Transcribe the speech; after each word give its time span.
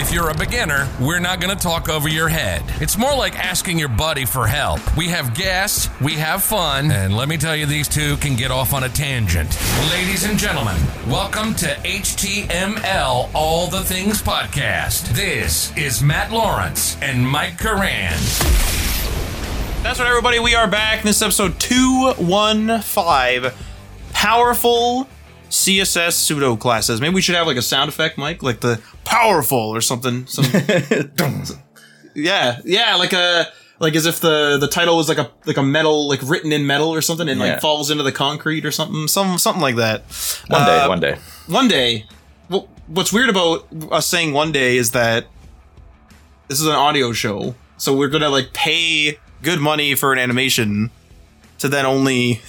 If 0.00 0.14
you're 0.14 0.30
a 0.30 0.34
beginner, 0.34 0.88
we're 0.98 1.20
not 1.20 1.42
going 1.42 1.54
to 1.54 1.62
talk 1.62 1.90
over 1.90 2.08
your 2.08 2.30
head. 2.30 2.62
It's 2.80 2.96
more 2.96 3.14
like 3.14 3.38
asking 3.38 3.78
your 3.78 3.90
buddy 3.90 4.24
for 4.24 4.46
help. 4.46 4.80
We 4.96 5.08
have 5.08 5.34
guests, 5.34 5.90
we 6.00 6.14
have 6.14 6.42
fun, 6.42 6.90
and 6.90 7.14
let 7.14 7.28
me 7.28 7.36
tell 7.36 7.54
you, 7.54 7.66
these 7.66 7.86
two 7.86 8.16
can 8.16 8.34
get 8.34 8.50
off 8.50 8.72
on 8.72 8.84
a 8.84 8.88
tangent. 8.88 9.58
Ladies 9.90 10.24
and 10.24 10.38
gentlemen, 10.38 10.80
welcome 11.06 11.54
to 11.56 11.66
HTML 11.66 13.28
All 13.34 13.66
the 13.66 13.80
Things 13.80 14.22
Podcast. 14.22 15.08
This 15.14 15.76
is 15.76 16.02
Matt 16.02 16.32
Lawrence 16.32 16.96
and 17.02 17.28
Mike 17.28 17.58
Karan. 17.58 18.18
That's 19.82 20.00
right, 20.00 20.08
everybody. 20.08 20.38
We 20.38 20.54
are 20.54 20.66
back. 20.66 21.00
In 21.00 21.06
this 21.08 21.16
is 21.16 21.22
episode 21.22 21.60
215 21.60 23.52
Powerful 24.14 25.06
CSS 25.50 26.12
pseudo 26.12 26.56
classes. 26.56 27.00
Maybe 27.00 27.14
we 27.14 27.20
should 27.20 27.34
have 27.34 27.46
like 27.46 27.56
a 27.56 27.62
sound 27.62 27.88
effect, 27.88 28.16
Mike, 28.16 28.42
like 28.42 28.60
the 28.60 28.80
powerful 29.10 29.58
or 29.58 29.80
something. 29.80 30.26
Some, 30.26 30.44
yeah, 32.14 32.60
yeah, 32.64 32.94
like 32.96 33.12
a 33.12 33.46
like 33.78 33.94
as 33.94 34.06
if 34.06 34.20
the 34.20 34.58
the 34.58 34.68
title 34.68 34.96
was 34.96 35.08
like 35.08 35.18
a 35.18 35.30
like 35.46 35.56
a 35.56 35.62
metal 35.62 36.08
like 36.08 36.20
written 36.22 36.52
in 36.52 36.66
metal 36.66 36.88
or 36.88 37.00
something 37.00 37.28
and 37.28 37.40
Yeah. 37.40 37.52
like 37.54 37.60
falls 37.60 37.90
into 37.90 38.02
the 38.02 38.12
concrete 38.12 38.64
or 38.64 38.70
something, 38.70 39.08
some 39.08 39.38
something 39.38 39.62
like 39.62 39.76
that. 39.76 40.02
One 40.48 40.66
day, 40.66 40.80
Uh, 40.80 40.88
one 40.88 41.00
day. 41.00 41.16
One 41.46 41.68
day. 41.68 42.06
Well, 42.48 42.68
what's 42.86 43.12
weird 43.12 43.28
about 43.30 43.66
us 43.90 44.06
saying 44.06 44.32
one 44.32 44.52
day 44.52 44.76
is 44.76 44.90
that 44.92 45.26
this 46.48 46.60
is 46.60 46.66
an 46.66 46.74
audio 46.74 47.12
show, 47.12 47.54
so 47.76 47.94
we're 47.94 48.08
gonna 48.08 48.28
like 48.30 48.52
pay 48.52 49.18
good 49.42 49.60
money 49.60 49.94
for 49.94 50.12
an 50.12 50.18
animation 50.18 50.90
to 51.58 51.68
then 51.68 51.86
only 51.86 52.40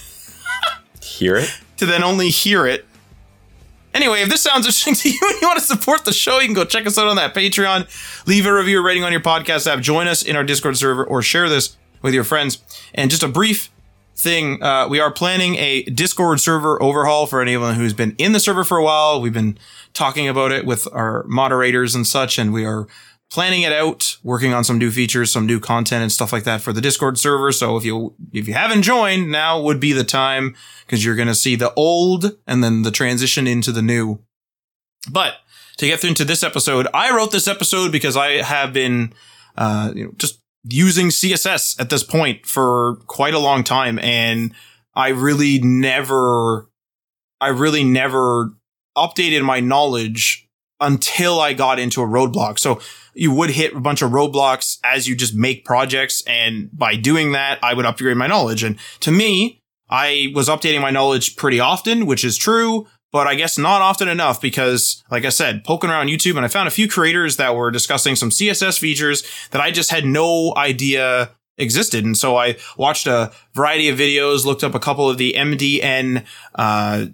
Hear 1.02 1.36
it? 1.38 1.50
to 1.78 1.86
then 1.86 2.04
only 2.04 2.30
hear 2.30 2.66
it. 2.67 2.86
Anyway, 3.94 4.22
if 4.22 4.30
this 4.30 4.42
sounds 4.42 4.66
interesting 4.66 4.95
to 4.95 5.09
you 5.09 5.20
and 5.22 5.42
you 5.42 5.47
want 5.47 5.59
to 5.59 5.66
support 5.66 6.06
the 6.06 6.14
show, 6.14 6.39
you 6.39 6.45
can 6.47 6.53
go 6.53 6.64
check 6.64 6.88
us 6.88 6.97
out 6.97 7.08
on 7.08 7.17
that 7.17 7.34
Patreon. 7.34 7.88
Leave 8.25 8.45
a 8.45 8.53
review 8.53 8.80
or 8.80 8.83
rating 8.83 9.03
on 9.03 9.11
your 9.11 9.22
podcast 9.22 9.67
app. 9.67 9.81
Join 9.81 10.08
us 10.08 10.23
in 10.23 10.36
our 10.36 10.44
Discord 10.44 10.78
server 10.78 11.03
or 11.03 11.22
share 11.22 11.50
this 11.50 11.78
with 12.02 12.14
your 12.14 12.23
friends. 12.23 12.61
And 12.94 13.11
just 13.11 13.23
a 13.23 13.28
brief 13.28 13.70
thing, 14.16 14.61
uh, 14.61 14.88
we 14.88 15.00
are 15.00 15.11
planning 15.11 15.56
a 15.56 15.83
Discord 15.83 16.39
server 16.39 16.81
overhaul 16.81 17.28
for 17.28 17.42
anyone 17.42 17.75
who's 17.75 17.94
been 17.94 18.16
in 18.17 18.31
the 18.31 18.39
server 18.39 18.64
for 18.64 18.78
a 18.78 18.83
while. 18.83 19.20
We've 19.20 19.33
been 19.33 19.58
talking 19.94 20.28
about 20.28 20.52
it 20.52 20.66
with 20.66 20.88
our 20.94 21.23
moderators 21.28 21.95
and 21.95 22.05
such, 22.05 22.38
and 22.38 22.53
we 22.53 22.66
are 22.66 22.88
planning 23.32 23.62
it 23.62 23.72
out, 23.72 24.18
working 24.24 24.54
on 24.54 24.64
some 24.64 24.78
new 24.78 24.92
features, 24.92 25.32
some 25.32 25.46
new 25.46 25.60
content 25.60 26.04
and 26.04 26.12
stuff 26.12 26.34
like 26.34 26.44
that 26.44 26.62
for 26.62 26.74
the 26.74 26.82
Discord 26.82 27.18
server. 27.18 27.52
So 27.52 27.78
if 27.78 27.86
you 27.86 28.14
if 28.34 28.48
you 28.48 28.54
haven't 28.54 28.84
joined, 28.84 29.32
now 29.32 29.60
would 29.62 29.80
be 29.80 29.94
the 29.94 30.04
time 30.04 30.56
because 30.86 31.04
you're 31.04 31.16
going 31.16 31.30
to 31.30 31.36
see 31.36 31.56
the 31.56 31.73
old 31.73 32.38
and 32.46 32.64
then 32.64 32.84
the 32.84 32.92
transition 32.92 33.48
into 33.48 33.72
the 33.72 33.82
new. 33.82 34.20
But 35.10 35.36
to 35.78 35.88
get 35.88 36.04
into 36.04 36.26
this 36.26 36.44
episode, 36.44 36.88
I 36.94 37.16
wrote 37.16 37.32
this 37.32 37.48
episode 37.48 37.92
because 37.92 38.18
I 38.18 38.44
have 38.44 38.73
been 38.73 39.14
uh, 39.58 39.94
you 39.95 40.06
know 40.06 40.12
just 40.18 40.40
using 40.64 41.08
CSS 41.08 41.80
at 41.80 41.90
this 41.90 42.04
point 42.04 42.45
for 42.45 42.98
quite 43.08 43.34
a 43.34 43.40
long 43.40 43.64
time, 43.64 43.98
and 44.00 44.54
I 44.94 45.10
really 45.10 45.60
never, 45.60 46.70
I 47.40 47.48
really 47.48 47.84
never 47.84 48.52
updated 48.95 49.44
my 49.44 49.62
knowledge 49.62 50.50
until 50.82 51.40
I 51.40 51.54
got 51.54 51.80
into 51.80 52.02
a 52.02 52.08
roadblock. 52.08 52.60
So 52.60 52.82
you 53.14 53.32
would 53.33 53.52
hit 53.52 53.73
a 53.73 53.80
bunch 53.80 54.02
of 54.02 54.11
roadblocks 54.11 54.80
as 54.83 55.08
you 55.08 55.16
just 55.16 55.36
make 55.36 55.64
projects. 55.64 56.23
And 56.28 56.70
by 56.73 56.95
doing 56.95 57.32
that, 57.33 57.60
I 57.64 57.73
would 57.73 57.86
upgrade 57.86 58.17
my 58.17 58.28
knowledge. 58.28 58.64
And 58.64 58.78
to 59.02 59.11
me, 59.11 59.61
I 59.89 60.32
was 60.33 60.50
updating 60.50 60.82
my 60.82 60.89
knowledge 60.89 61.36
pretty 61.36 61.60
often, 61.60 62.05
which 62.05 62.23
is 62.23 62.38
true, 62.38 62.88
but 63.11 63.28
I 63.28 63.36
guess 63.36 63.58
not 63.58 63.82
often 63.82 64.08
enough 64.08 64.42
because, 64.42 65.04
like 65.11 65.26
I 65.26 65.30
said, 65.30 65.64
poking 65.64 65.89
around 65.89 66.08
YouTube 66.08 66.38
and 66.38 66.45
I 66.45 66.48
found 66.48 66.67
a 66.67 66.72
few 66.72 66.88
creators 66.88 67.38
that 67.38 67.55
were 67.55 67.70
discussing 67.70 68.16
some 68.16 68.30
CSS 68.30 68.80
features 68.80 69.23
that 69.52 69.61
I 69.61 69.72
just 69.72 69.92
had 69.92 70.05
no 70.05 70.54
idea 70.55 71.32
existed. 71.58 72.05
And 72.05 72.17
so 72.17 72.38
I 72.38 72.58
watched 72.78 73.08
a 73.08 73.32
variety 73.54 73.89
of 73.89 74.00
videos, 74.00 74.45
looked 74.45 74.64
up 74.64 74.73
a 74.73 74.80
couple 74.80 75.10
of 75.10 75.17
the 75.17 75.34
MDN, 75.38 76.26
uh, 76.55 77.08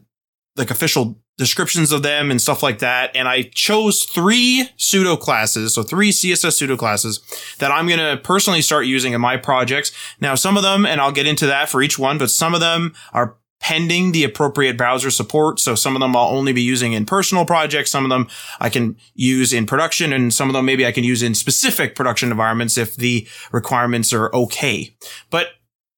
like 0.55 0.69
official 0.69 1.19
descriptions 1.37 1.91
of 1.91 2.03
them 2.03 2.31
and 2.31 2.41
stuff 2.41 2.63
like 2.63 2.79
that. 2.79 3.15
And 3.15 3.27
I 3.27 3.43
chose 3.53 4.03
three 4.03 4.69
pseudo 4.75 5.15
classes, 5.15 5.75
so 5.75 5.83
three 5.83 6.11
CSS 6.11 6.53
pseudo 6.53 6.75
classes 6.75 7.21
that 7.59 7.71
I'm 7.71 7.87
going 7.87 7.99
to 7.99 8.21
personally 8.21 8.61
start 8.61 8.85
using 8.85 9.13
in 9.13 9.21
my 9.21 9.37
projects. 9.37 9.91
Now, 10.19 10.35
some 10.35 10.57
of 10.57 10.63
them, 10.63 10.85
and 10.85 10.99
I'll 10.99 11.11
get 11.11 11.27
into 11.27 11.45
that 11.47 11.69
for 11.69 11.81
each 11.81 11.99
one, 11.99 12.17
but 12.17 12.31
some 12.31 12.53
of 12.53 12.59
them 12.59 12.93
are 13.13 13.37
pending 13.59 14.11
the 14.11 14.23
appropriate 14.23 14.77
browser 14.77 15.09
support. 15.09 15.59
So 15.59 15.75
some 15.75 15.95
of 15.95 15.99
them 15.99 16.15
I'll 16.15 16.27
only 16.27 16.53
be 16.53 16.61
using 16.61 16.93
in 16.93 17.05
personal 17.05 17.45
projects. 17.45 17.91
Some 17.91 18.03
of 18.03 18.09
them 18.09 18.27
I 18.59 18.69
can 18.69 18.95
use 19.15 19.51
in 19.51 19.65
production 19.65 20.13
and 20.13 20.33
some 20.33 20.47
of 20.47 20.53
them 20.53 20.65
maybe 20.65 20.85
I 20.85 20.91
can 20.91 21.03
use 21.03 21.23
in 21.23 21.33
specific 21.33 21.95
production 21.95 22.29
environments 22.29 22.77
if 22.77 22.95
the 22.95 23.27
requirements 23.51 24.13
are 24.13 24.33
okay. 24.33 24.95
But 25.31 25.47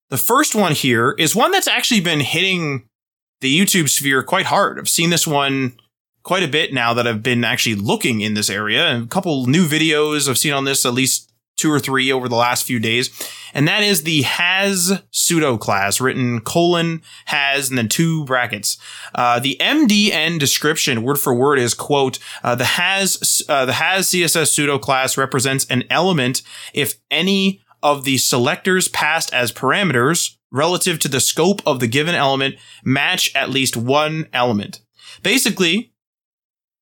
the 0.09 0.17
first 0.17 0.55
one 0.55 0.71
here 0.71 1.15
is 1.19 1.35
one 1.35 1.51
that's 1.51 1.67
actually 1.67 2.01
been 2.01 2.21
hitting 2.21 2.88
the 3.41 3.57
YouTube 3.57 3.89
sphere 3.89 4.23
quite 4.23 4.45
hard. 4.45 4.79
I've 4.79 4.89
seen 4.89 5.09
this 5.09 5.27
one 5.27 5.79
quite 6.23 6.43
a 6.43 6.47
bit 6.47 6.73
now 6.73 6.93
that 6.93 7.07
I've 7.07 7.23
been 7.23 7.43
actually 7.43 7.75
looking 7.75 8.21
in 8.21 8.33
this 8.33 8.49
area 8.49 8.87
and 8.87 9.05
a 9.05 9.07
couple 9.07 9.47
new 9.47 9.65
videos 9.65 10.29
I've 10.29 10.37
seen 10.37 10.53
on 10.53 10.65
this, 10.65 10.85
at 10.85 10.93
least 10.93 11.31
two 11.55 11.71
or 11.71 11.79
three 11.79 12.11
over 12.11 12.29
the 12.29 12.35
last 12.35 12.65
few 12.65 12.79
days. 12.79 13.09
And 13.53 13.67
that 13.67 13.83
is 13.83 14.03
the 14.03 14.21
has 14.21 15.01
pseudo 15.11 15.57
class 15.57 15.99
written 15.99 16.39
colon 16.39 17.01
has 17.25 17.69
and 17.69 17.77
then 17.77 17.89
two 17.89 18.23
brackets. 18.25 18.77
Uh, 19.13 19.39
the 19.39 19.57
MDN 19.59 20.39
description 20.39 21.03
word 21.03 21.19
for 21.19 21.33
word 21.33 21.59
is 21.59 21.73
quote, 21.73 22.19
uh, 22.43 22.55
the 22.55 22.65
has, 22.65 23.43
uh, 23.49 23.65
the 23.65 23.73
has 23.73 24.07
CSS 24.07 24.47
pseudo 24.47 24.77
class 24.77 25.17
represents 25.17 25.65
an 25.65 25.83
element 25.89 26.41
if 26.73 26.95
any 27.11 27.61
of 27.81 28.03
the 28.03 28.17
selectors 28.17 28.87
passed 28.87 29.33
as 29.33 29.51
parameters 29.51 30.35
relative 30.51 30.99
to 30.99 31.07
the 31.07 31.19
scope 31.19 31.61
of 31.65 31.79
the 31.79 31.87
given 31.87 32.15
element 32.15 32.55
match 32.83 33.33
at 33.35 33.49
least 33.49 33.77
one 33.77 34.27
element. 34.33 34.81
Basically, 35.23 35.93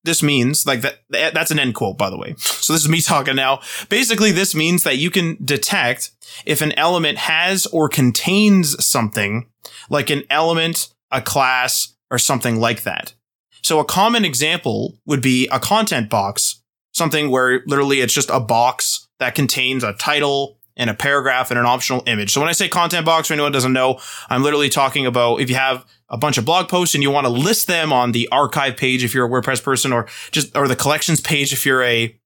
this 0.04 0.22
means 0.22 0.66
like 0.66 0.80
that 0.80 1.00
that's 1.10 1.50
an 1.50 1.58
end 1.58 1.74
quote 1.74 1.98
by 1.98 2.10
the 2.10 2.18
way. 2.18 2.34
So 2.38 2.72
this 2.72 2.82
is 2.82 2.88
me 2.88 3.00
talking 3.02 3.36
now. 3.36 3.60
Basically 3.88 4.32
this 4.32 4.54
means 4.54 4.84
that 4.84 4.98
you 4.98 5.10
can 5.10 5.36
detect 5.44 6.10
if 6.46 6.62
an 6.62 6.72
element 6.78 7.18
has 7.18 7.66
or 7.66 7.88
contains 7.88 8.84
something 8.84 9.48
like 9.90 10.10
an 10.10 10.22
element, 10.30 10.94
a 11.10 11.20
class 11.20 11.94
or 12.10 12.18
something 12.18 12.56
like 12.58 12.82
that. 12.82 13.14
So 13.62 13.80
a 13.80 13.84
common 13.84 14.24
example 14.24 14.98
would 15.04 15.20
be 15.20 15.48
a 15.48 15.60
content 15.60 16.08
box, 16.08 16.62
something 16.92 17.30
where 17.30 17.62
literally 17.66 18.00
it's 18.00 18.14
just 18.14 18.30
a 18.30 18.40
box 18.40 19.08
that 19.18 19.34
contains 19.34 19.82
a 19.84 19.92
title 19.94 20.57
and 20.78 20.88
a 20.88 20.94
paragraph 20.94 21.50
and 21.50 21.58
an 21.58 21.66
optional 21.66 22.02
image. 22.06 22.32
So 22.32 22.40
when 22.40 22.48
I 22.48 22.52
say 22.52 22.68
content 22.68 23.04
box, 23.04 23.28
for 23.28 23.34
anyone 23.34 23.52
doesn't 23.52 23.72
know, 23.72 24.00
I'm 24.30 24.42
literally 24.42 24.70
talking 24.70 25.04
about 25.04 25.40
if 25.40 25.50
you 25.50 25.56
have 25.56 25.84
a 26.08 26.16
bunch 26.16 26.38
of 26.38 26.44
blog 26.44 26.68
posts 26.68 26.94
and 26.94 27.02
you 27.02 27.10
want 27.10 27.26
to 27.26 27.32
list 27.32 27.66
them 27.66 27.92
on 27.92 28.12
the 28.12 28.28
archive 28.32 28.76
page 28.76 29.04
if 29.04 29.12
you're 29.12 29.26
a 29.26 29.28
WordPress 29.28 29.62
person 29.62 29.92
or 29.92 30.06
just, 30.30 30.56
or 30.56 30.68
the 30.68 30.76
collections 30.76 31.20
page 31.20 31.52
if 31.52 31.66
you're 31.66 31.82
a, 31.82 32.16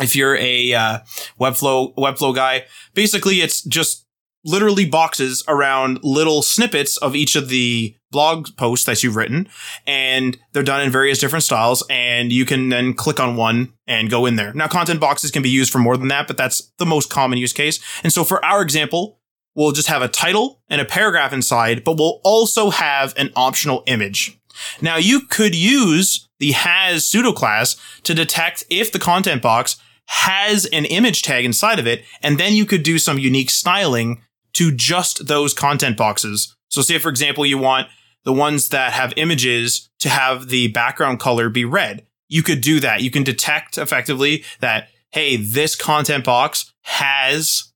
if 0.00 0.16
you're 0.16 0.36
a, 0.36 0.72
uh, 0.72 0.98
Webflow, 1.38 1.94
Webflow 1.94 2.34
guy. 2.34 2.64
Basically, 2.94 3.42
it's 3.42 3.62
just 3.62 4.03
literally 4.44 4.84
boxes 4.84 5.42
around 5.48 5.98
little 6.02 6.42
snippets 6.42 6.96
of 6.98 7.16
each 7.16 7.34
of 7.34 7.48
the 7.48 7.96
blog 8.10 8.48
posts 8.56 8.86
that 8.86 9.02
you've 9.02 9.16
written 9.16 9.48
and 9.86 10.38
they're 10.52 10.62
done 10.62 10.82
in 10.82 10.90
various 10.90 11.18
different 11.18 11.42
styles 11.42 11.84
and 11.90 12.32
you 12.32 12.44
can 12.44 12.68
then 12.68 12.94
click 12.94 13.18
on 13.18 13.34
one 13.34 13.72
and 13.88 14.10
go 14.10 14.24
in 14.24 14.36
there. 14.36 14.52
Now 14.52 14.68
content 14.68 15.00
boxes 15.00 15.32
can 15.32 15.42
be 15.42 15.50
used 15.50 15.72
for 15.72 15.78
more 15.78 15.96
than 15.96 16.08
that, 16.08 16.28
but 16.28 16.36
that's 16.36 16.70
the 16.78 16.86
most 16.86 17.10
common 17.10 17.38
use 17.38 17.52
case. 17.52 17.80
And 18.04 18.12
so 18.12 18.22
for 18.22 18.44
our 18.44 18.62
example, 18.62 19.18
we'll 19.56 19.72
just 19.72 19.88
have 19.88 20.02
a 20.02 20.08
title 20.08 20.60
and 20.68 20.80
a 20.80 20.84
paragraph 20.84 21.32
inside, 21.32 21.82
but 21.82 21.96
we'll 21.98 22.20
also 22.22 22.70
have 22.70 23.14
an 23.16 23.30
optional 23.34 23.82
image. 23.86 24.38
Now 24.80 24.96
you 24.96 25.22
could 25.22 25.54
use 25.54 26.28
the 26.38 26.52
has 26.52 27.06
pseudo 27.06 27.32
class 27.32 27.76
to 28.04 28.14
detect 28.14 28.64
if 28.70 28.92
the 28.92 28.98
content 28.98 29.42
box 29.42 29.76
has 30.06 30.66
an 30.66 30.84
image 30.84 31.22
tag 31.22 31.44
inside 31.44 31.78
of 31.78 31.86
it, 31.86 32.04
and 32.22 32.38
then 32.38 32.52
you 32.52 32.66
could 32.66 32.82
do 32.82 32.98
some 32.98 33.18
unique 33.18 33.50
styling 33.50 34.22
to 34.54 34.72
just 34.72 35.26
those 35.26 35.54
content 35.54 35.96
boxes. 35.96 36.56
So 36.68 36.82
say, 36.82 36.98
for 36.98 37.08
example, 37.08 37.46
you 37.46 37.58
want 37.58 37.88
the 38.24 38.32
ones 38.32 38.70
that 38.70 38.92
have 38.92 39.12
images 39.16 39.88
to 39.98 40.08
have 40.08 40.48
the 40.48 40.68
background 40.68 41.20
color 41.20 41.48
be 41.48 41.64
red. 41.64 42.06
You 42.28 42.42
could 42.42 42.60
do 42.60 42.80
that. 42.80 43.02
You 43.02 43.10
can 43.10 43.22
detect 43.22 43.76
effectively 43.78 44.44
that, 44.60 44.88
hey, 45.12 45.36
this 45.36 45.76
content 45.76 46.24
box 46.24 46.72
has 46.82 47.72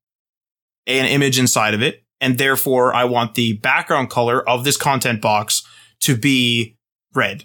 an 0.87 1.05
image 1.07 1.39
inside 1.39 1.75
of 1.75 1.83
it. 1.83 2.03
and 2.21 2.39
therefore 2.39 2.95
I 2.95 3.05
want 3.05 3.35
the 3.35 3.55
background 3.55 4.11
color 4.11 4.47
of 4.49 4.65
this 4.65 4.77
content 4.77 5.21
box 5.21 5.63
to 6.01 6.17
be 6.17 6.77
red. 7.15 7.45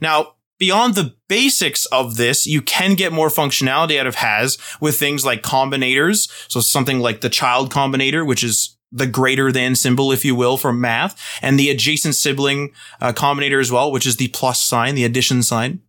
Now, 0.00 0.34
beyond 0.64 0.94
the 0.94 1.14
basics 1.28 1.84
of 1.86 2.16
this, 2.16 2.46
you 2.46 2.62
can 2.62 2.94
get 2.94 3.12
more 3.12 3.28
functionality 3.28 4.00
out 4.00 4.06
of 4.06 4.14
has 4.14 4.56
with 4.80 4.98
things 4.98 5.22
like 5.22 5.42
combinators. 5.42 6.30
So 6.50 6.60
something 6.60 7.00
like 7.00 7.20
the 7.20 7.28
child 7.28 7.70
combinator, 7.70 8.26
which 8.26 8.42
is 8.42 8.78
the 8.90 9.06
greater 9.06 9.52
than 9.52 9.74
symbol, 9.74 10.10
if 10.10 10.24
you 10.24 10.34
will, 10.34 10.56
for 10.56 10.72
math, 10.72 11.20
and 11.42 11.58
the 11.58 11.68
adjacent 11.68 12.14
sibling 12.14 12.72
uh, 13.02 13.12
combinator 13.12 13.60
as 13.60 13.70
well, 13.70 13.92
which 13.92 14.06
is 14.06 14.16
the 14.16 14.28
plus 14.28 14.58
sign, 14.58 14.94
the 14.94 15.04
addition 15.04 15.42
sign. 15.42 15.82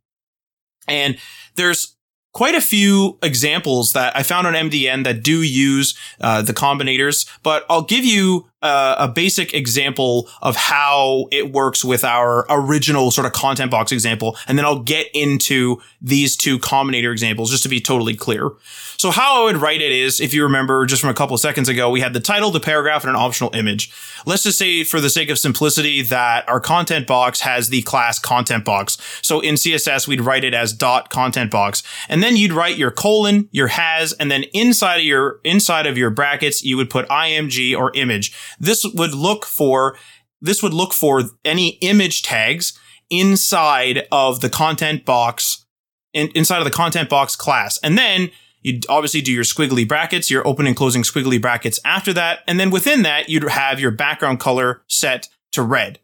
And 0.90 1.18
there's 1.56 1.96
quite 2.34 2.54
a 2.54 2.60
few 2.60 3.18
examples 3.24 3.94
that 3.94 4.14
I 4.14 4.24
found 4.24 4.46
on 4.46 4.56
MDN 4.56 5.06
that 5.06 5.24
do 5.24 5.42
use 5.42 5.98
uh, 6.20 6.42
the 6.42 6.52
combinators, 6.52 7.26
but 7.44 7.66
I'll 7.70 7.82
give 7.82 8.04
you 8.04 8.50
uh, 8.66 8.96
a 8.98 9.08
basic 9.08 9.54
example 9.54 10.28
of 10.42 10.56
how 10.56 11.28
it 11.32 11.52
works 11.52 11.86
with 11.86 12.04
our 12.04 12.46
original 12.50 13.12
sort 13.12 13.28
of 13.28 13.34
content 13.34 13.70
box 13.70 13.92
example, 13.92 14.36
and 14.48 14.58
then 14.58 14.66
I'll 14.66 14.80
get 14.80 15.08
into 15.14 15.82
these 16.02 16.36
two 16.36 16.58
combinator 16.60 17.12
examples 17.12 17.52
just 17.52 17.64
to 17.64 17.70
be 17.70 17.80
totally 17.80 18.16
clear. 18.16 18.52
So 18.98 19.12
how 19.12 19.42
I 19.42 19.44
would 19.46 19.58
write 19.58 19.82
it 19.82 19.92
is, 19.92 20.22
if 20.22 20.34
you 20.34 20.44
remember 20.44 20.86
just 20.86 21.02
from 21.02 21.10
a 21.10 21.14
couple 21.14 21.38
seconds 21.38 21.70
ago, 21.70 21.90
we 21.90 22.02
had 22.02 22.14
the 22.14 22.20
title, 22.20 22.52
the 22.52 22.60
paragraph, 22.60 23.04
and 23.04 23.10
an 23.10 23.16
optional 23.16 23.54
image. 23.54 23.92
Let's 24.26 24.44
just 24.44 24.58
say 24.58 24.84
for 24.84 25.02
the 25.02 25.10
sake 25.10 25.30
of 25.30 25.38
simplicity 25.38 26.02
that 26.04 26.48
our 26.48 26.60
content 26.60 27.06
box 27.06 27.42
has 27.42 27.70
the 27.70 27.82
class 27.84 28.20
content 28.20 28.66
box. 28.66 28.98
So 29.22 29.42
in 29.42 29.56
CSS, 29.56 30.08
we'd 30.08 30.22
write 30.22 30.44
it 30.44 30.54
as 30.54 30.74
dot 30.74 31.10
content 31.10 31.52
box. 31.52 31.84
And 32.10 32.24
then 32.24 32.38
you'd 32.38 32.54
write 32.54 32.78
your 32.78 32.92
colon, 32.92 33.50
your 33.52 33.68
has, 33.68 34.14
and 34.14 34.32
then 34.32 34.44
inside 34.54 34.98
of 34.98 35.06
your, 35.06 35.40
inside 35.44 35.86
of 35.86 35.98
your 35.98 36.10
brackets, 36.10 36.64
you 36.64 36.78
would 36.78 36.90
put 36.90 37.08
img 37.10 37.78
or 37.78 37.92
image. 37.96 38.34
This 38.60 38.86
would 38.94 39.14
look 39.14 39.46
for, 39.46 39.98
this 40.42 40.62
would 40.64 40.74
look 40.74 40.94
for 40.94 41.24
any 41.44 41.78
image 41.82 42.24
tags 42.24 42.78
inside 43.10 44.08
of 44.12 44.42
the 44.42 44.50
content 44.50 45.06
box, 45.06 45.66
in, 46.14 46.30
inside 46.36 46.60
of 46.60 46.66
the 46.66 46.72
content 46.72 47.10
box 47.10 47.36
class. 47.36 47.78
And 47.84 47.98
then 47.98 48.32
You'd 48.66 48.84
obviously 48.90 49.22
do 49.22 49.32
your 49.32 49.44
squiggly 49.44 49.88
brackets, 49.88 50.32
your 50.32 50.46
open 50.48 50.66
and 50.66 50.76
closing 50.76 51.04
squiggly 51.04 51.40
brackets 51.40 51.80
after 51.86 52.12
that. 52.14 52.40
And 52.48 52.60
then 52.60 52.72
within 52.72 53.04
that, 53.04 53.30
you'd 53.30 53.48
have 53.48 53.80
your 53.80 53.92
background 53.92 54.40
color 54.40 54.82
set 54.88 55.30
to 55.52 55.62
red. 55.62 56.00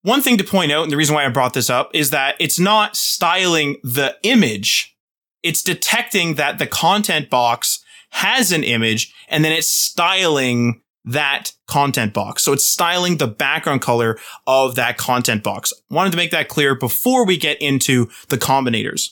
One 0.00 0.22
thing 0.22 0.38
to 0.38 0.44
point 0.44 0.72
out, 0.72 0.84
and 0.84 0.90
the 0.90 0.96
reason 0.96 1.14
why 1.14 1.26
I 1.26 1.28
brought 1.28 1.52
this 1.52 1.68
up 1.68 1.90
is 1.92 2.08
that 2.08 2.36
it's 2.40 2.58
not 2.58 2.96
styling 2.96 3.76
the 3.82 4.16
image. 4.22 4.96
It's 5.42 5.62
detecting 5.62 6.36
that 6.36 6.58
the 6.58 6.66
content 6.66 7.28
box 7.28 7.84
has 8.12 8.50
an 8.50 8.64
image 8.64 9.12
and 9.28 9.44
then 9.44 9.52
it's 9.52 9.68
styling 9.68 10.80
that 11.04 11.52
content 11.66 12.14
box. 12.14 12.42
So 12.42 12.52
it's 12.52 12.64
styling 12.64 13.18
the 13.18 13.26
background 13.26 13.82
color 13.82 14.18
of 14.46 14.74
that 14.76 14.96
content 14.96 15.42
box. 15.42 15.72
Wanted 15.90 16.10
to 16.10 16.16
make 16.16 16.30
that 16.30 16.48
clear 16.48 16.74
before 16.74 17.26
we 17.26 17.36
get 17.36 17.60
into 17.60 18.08
the 18.28 18.38
combinators. 18.38 19.10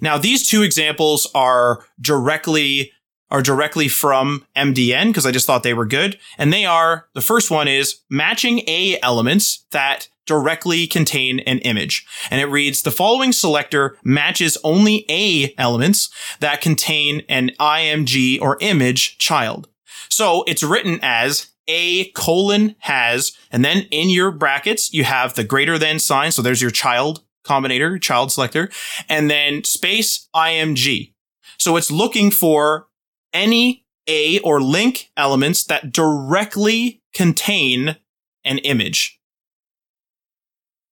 Now, 0.00 0.18
these 0.18 0.46
two 0.46 0.62
examples 0.62 1.30
are 1.34 1.84
directly 2.00 2.92
are 3.30 3.42
directly 3.42 3.88
from 3.88 4.44
MDN 4.54 5.06
because 5.06 5.24
I 5.24 5.30
just 5.30 5.46
thought 5.46 5.62
they 5.62 5.72
were 5.72 5.86
good. 5.86 6.18
And 6.36 6.52
they 6.52 6.66
are 6.66 7.08
the 7.14 7.22
first 7.22 7.50
one 7.50 7.66
is 7.66 8.00
matching 8.10 8.58
A 8.68 8.98
elements 9.02 9.64
that 9.70 10.08
directly 10.26 10.86
contain 10.86 11.40
an 11.40 11.58
image. 11.60 12.06
And 12.30 12.42
it 12.42 12.46
reads 12.46 12.82
the 12.82 12.90
following 12.90 13.32
selector 13.32 13.96
matches 14.04 14.58
only 14.62 15.06
A 15.08 15.54
elements 15.56 16.10
that 16.40 16.60
contain 16.60 17.22
an 17.28 17.52
IMG 17.58 18.40
or 18.40 18.58
image 18.60 19.16
child. 19.16 19.66
So 20.12 20.44
it's 20.46 20.62
written 20.62 20.98
as 21.00 21.48
a 21.66 22.10
colon 22.10 22.76
has, 22.80 23.32
and 23.50 23.64
then 23.64 23.86
in 23.90 24.10
your 24.10 24.30
brackets, 24.30 24.92
you 24.92 25.04
have 25.04 25.34
the 25.34 25.42
greater 25.42 25.78
than 25.78 25.98
sign. 25.98 26.32
So 26.32 26.42
there's 26.42 26.60
your 26.60 26.70
child 26.70 27.22
combinator, 27.46 28.00
child 28.00 28.30
selector, 28.30 28.68
and 29.08 29.30
then 29.30 29.64
space 29.64 30.28
img. 30.36 31.14
So 31.58 31.78
it's 31.78 31.90
looking 31.90 32.30
for 32.30 32.88
any 33.32 33.86
A 34.06 34.38
or 34.40 34.60
link 34.60 35.10
elements 35.16 35.64
that 35.64 35.92
directly 35.92 37.02
contain 37.14 37.96
an 38.44 38.58
image. 38.58 39.18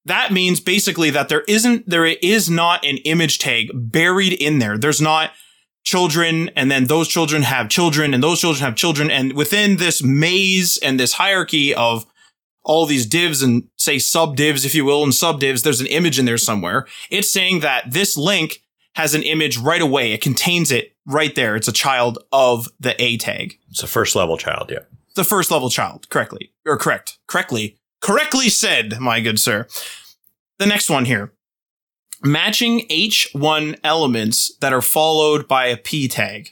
That 0.07 0.33
means 0.33 0.61
basically 0.61 1.11
that 1.11 1.29
there 1.29 1.45
isn't, 1.47 1.87
there 1.87 2.07
is 2.07 2.49
not 2.49 2.87
an 2.87 2.97
image 3.05 3.39
tag 3.39 3.69
buried 3.75 4.33
in 4.33 4.61
there. 4.61 4.79
There's 4.79 5.01
not 5.01 5.33
children 5.91 6.51
and 6.55 6.71
then 6.71 6.85
those 6.85 7.09
children 7.09 7.43
have 7.43 7.69
children 7.69 8.15
and 8.15 8.23
those 8.23 8.41
children 8.41 8.65
have 8.65 8.77
children. 8.77 9.11
And 9.11 9.33
within 9.33 9.77
this 9.77 10.05
maze 10.05 10.79
and 10.81 11.01
this 11.01 11.15
hierarchy 11.15 11.75
of 11.75 12.07
all 12.63 12.87
these 12.87 13.07
divs 13.07 13.43
and 13.43 13.65
say 13.77 13.99
sub 13.99 14.37
divs, 14.37 14.65
if 14.65 14.73
you 14.73 14.85
will, 14.85 15.03
and 15.03 15.13
sub 15.13 15.41
divs, 15.41 15.63
there's 15.63 15.81
an 15.81 15.89
image 15.89 16.17
in 16.17 16.27
there 16.27 16.39
somewhere. 16.39 16.87
It's 17.11 17.31
saying 17.31 17.61
that 17.61 17.91
this 17.91 18.17
link 18.17 18.63
has 18.95 19.15
an 19.15 19.25
image 19.25 19.59
right 19.59 19.83
away. 19.83 20.13
It 20.13 20.23
contains 20.23 20.71
it 20.71 20.95
right 21.07 21.35
there. 21.35 21.57
It's 21.57 21.69
a 21.69 21.73
child 21.73 22.19
of 22.31 22.69
the 22.79 22.95
A 23.03 23.17
tag. 23.17 23.59
It's 23.71 23.83
a 23.83 23.89
first 23.89 24.15
level 24.15 24.37
child, 24.37 24.71
yeah. 24.71 24.85
The 25.17 25.25
first 25.25 25.51
level 25.51 25.71
child, 25.71 26.09
correctly. 26.09 26.53
Or 26.65 26.77
correct. 26.77 27.19
Correctly. 27.27 27.79
Correctly 28.01 28.49
said, 28.49 29.01
my 29.01 29.21
good 29.21 29.41
sir. 29.41 29.67
The 30.59 30.67
next 30.67 30.89
one 30.89 31.07
here. 31.07 31.33
Matching 32.23 32.87
H1 32.89 33.79
elements 33.83 34.55
that 34.61 34.73
are 34.73 34.83
followed 34.83 35.49
by 35.49 35.67
a 35.67 35.77
P 35.77 36.07
tag. 36.07 36.51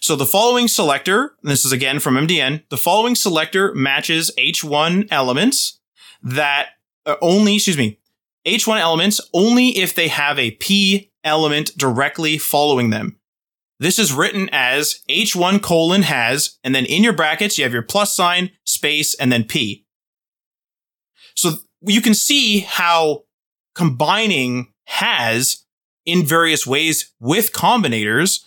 So 0.00 0.16
the 0.16 0.26
following 0.26 0.68
selector, 0.68 1.34
this 1.42 1.64
is 1.64 1.72
again 1.72 2.00
from 2.00 2.14
MDN, 2.14 2.68
the 2.68 2.76
following 2.76 3.14
selector 3.14 3.74
matches 3.74 4.30
H1 4.38 5.08
elements 5.10 5.80
that 6.22 6.70
uh, 7.06 7.16
only, 7.20 7.54
excuse 7.54 7.78
me, 7.78 7.98
H1 8.46 8.80
elements 8.80 9.20
only 9.32 9.78
if 9.78 9.94
they 9.94 10.08
have 10.08 10.38
a 10.38 10.52
P 10.52 11.10
element 11.24 11.76
directly 11.76 12.38
following 12.38 12.90
them. 12.90 13.16
This 13.80 13.98
is 13.98 14.12
written 14.12 14.48
as 14.50 15.02
H1 15.08 15.62
colon 15.62 16.02
has, 16.02 16.58
and 16.64 16.74
then 16.74 16.84
in 16.84 17.04
your 17.04 17.12
brackets, 17.12 17.56
you 17.56 17.64
have 17.64 17.72
your 17.72 17.82
plus 17.82 18.14
sign, 18.14 18.50
space, 18.64 19.14
and 19.14 19.30
then 19.30 19.44
P. 19.44 19.86
So 21.36 21.52
you 21.82 22.00
can 22.00 22.14
see 22.14 22.60
how 22.60 23.24
combining 23.74 24.72
has 24.88 25.64
in 26.04 26.24
various 26.24 26.66
ways 26.66 27.12
with 27.20 27.52
combinators 27.52 28.44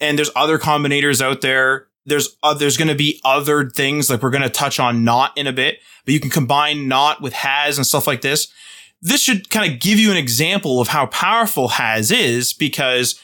and 0.00 0.18
there's 0.18 0.30
other 0.36 0.58
combinators 0.58 1.20
out 1.20 1.40
there. 1.40 1.86
There's 2.04 2.36
uh, 2.42 2.54
there's 2.54 2.76
going 2.76 2.88
to 2.88 2.94
be 2.94 3.20
other 3.24 3.68
things 3.68 4.08
like 4.08 4.22
we're 4.22 4.30
going 4.30 4.42
to 4.42 4.48
touch 4.50 4.78
on 4.78 5.04
not 5.04 5.36
in 5.36 5.46
a 5.46 5.52
bit, 5.52 5.78
but 6.04 6.14
you 6.14 6.20
can 6.20 6.30
combine 6.30 6.88
not 6.88 7.20
with 7.20 7.32
has 7.32 7.78
and 7.78 7.86
stuff 7.86 8.06
like 8.06 8.20
this. 8.20 8.48
This 9.00 9.22
should 9.22 9.50
kind 9.50 9.72
of 9.72 9.80
give 9.80 9.98
you 9.98 10.10
an 10.10 10.16
example 10.16 10.80
of 10.80 10.88
how 10.88 11.06
powerful 11.06 11.68
has 11.68 12.10
is 12.10 12.52
because 12.52 13.20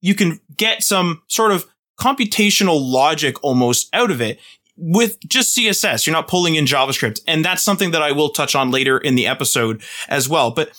you 0.00 0.14
can 0.14 0.40
get 0.56 0.82
some 0.82 1.22
sort 1.28 1.52
of 1.52 1.66
computational 1.98 2.80
logic 2.80 3.42
almost 3.42 3.88
out 3.94 4.10
of 4.10 4.20
it 4.20 4.40
with 4.76 5.18
just 5.28 5.56
CSS. 5.56 6.06
You're 6.06 6.14
not 6.14 6.28
pulling 6.28 6.56
in 6.56 6.64
JavaScript. 6.64 7.20
And 7.26 7.44
that's 7.44 7.62
something 7.62 7.92
that 7.92 8.02
I 8.02 8.12
will 8.12 8.30
touch 8.30 8.54
on 8.54 8.70
later 8.70 8.98
in 8.98 9.14
the 9.14 9.26
episode 9.26 9.82
as 10.08 10.28
well. 10.28 10.50
But 10.50 10.70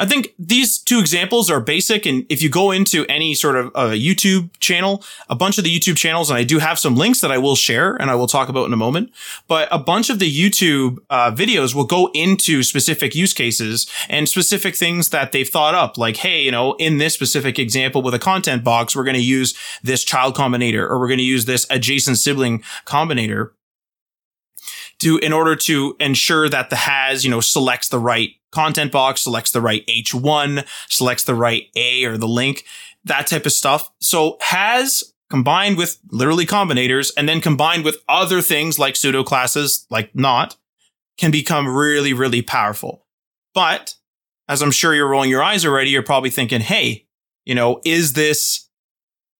I 0.00 0.06
think 0.06 0.34
these 0.38 0.78
two 0.78 0.98
examples 0.98 1.50
are 1.50 1.60
basic. 1.60 2.06
And 2.06 2.24
if 2.30 2.42
you 2.42 2.48
go 2.48 2.70
into 2.70 3.04
any 3.06 3.34
sort 3.34 3.56
of 3.56 3.66
uh, 3.74 3.90
YouTube 3.90 4.48
channel, 4.58 5.04
a 5.28 5.36
bunch 5.36 5.58
of 5.58 5.64
the 5.64 5.78
YouTube 5.78 5.98
channels, 5.98 6.30
and 6.30 6.38
I 6.38 6.42
do 6.42 6.58
have 6.58 6.78
some 6.78 6.96
links 6.96 7.20
that 7.20 7.30
I 7.30 7.36
will 7.36 7.54
share 7.54 7.96
and 7.96 8.10
I 8.10 8.14
will 8.14 8.26
talk 8.26 8.48
about 8.48 8.66
in 8.66 8.72
a 8.72 8.78
moment, 8.78 9.10
but 9.46 9.68
a 9.70 9.78
bunch 9.78 10.08
of 10.08 10.18
the 10.18 10.30
YouTube 10.30 10.96
uh, 11.10 11.30
videos 11.32 11.74
will 11.74 11.84
go 11.84 12.10
into 12.14 12.62
specific 12.62 13.14
use 13.14 13.34
cases 13.34 13.90
and 14.08 14.26
specific 14.26 14.74
things 14.74 15.10
that 15.10 15.32
they've 15.32 15.48
thought 15.48 15.74
up. 15.74 15.98
Like, 15.98 16.16
hey, 16.16 16.42
you 16.42 16.50
know, 16.50 16.72
in 16.76 16.96
this 16.96 17.12
specific 17.12 17.58
example 17.58 18.00
with 18.00 18.14
a 18.14 18.18
content 18.18 18.64
box, 18.64 18.96
we're 18.96 19.04
going 19.04 19.16
to 19.16 19.22
use 19.22 19.54
this 19.82 20.02
child 20.02 20.34
combinator 20.34 20.88
or 20.88 20.98
we're 20.98 21.08
going 21.08 21.18
to 21.18 21.24
use 21.24 21.44
this 21.44 21.66
adjacent 21.68 22.16
sibling 22.16 22.62
combinator 22.86 23.50
to 25.00 25.18
in 25.18 25.32
order 25.32 25.56
to 25.56 25.96
ensure 25.98 26.48
that 26.48 26.70
the 26.70 26.76
has 26.76 27.24
you 27.24 27.30
know 27.30 27.40
selects 27.40 27.88
the 27.88 27.98
right 27.98 28.30
content 28.52 28.92
box, 28.92 29.22
selects 29.22 29.50
the 29.50 29.60
right 29.60 29.86
H1, 29.86 30.66
selects 30.88 31.24
the 31.24 31.34
right 31.34 31.64
A 31.76 32.04
or 32.04 32.16
the 32.16 32.28
link, 32.28 32.64
that 33.04 33.26
type 33.26 33.46
of 33.46 33.52
stuff. 33.52 33.90
So 34.00 34.36
has 34.40 35.12
combined 35.28 35.76
with 35.76 35.98
literally 36.10 36.46
combinators 36.46 37.12
and 37.16 37.28
then 37.28 37.40
combined 37.40 37.84
with 37.84 37.98
other 38.08 38.42
things 38.42 38.78
like 38.78 38.96
pseudo 38.96 39.22
classes 39.22 39.86
like 39.90 40.14
not 40.14 40.56
can 41.18 41.30
become 41.30 41.68
really 41.68 42.12
really 42.12 42.42
powerful. 42.42 43.06
But 43.54 43.94
as 44.48 44.62
I'm 44.62 44.72
sure 44.72 44.94
you're 44.94 45.08
rolling 45.08 45.30
your 45.30 45.42
eyes 45.42 45.64
already, 45.64 45.90
you're 45.90 46.02
probably 46.02 46.30
thinking, 46.30 46.60
"Hey, 46.60 47.06
you 47.44 47.54
know, 47.54 47.80
is 47.84 48.14
this 48.14 48.68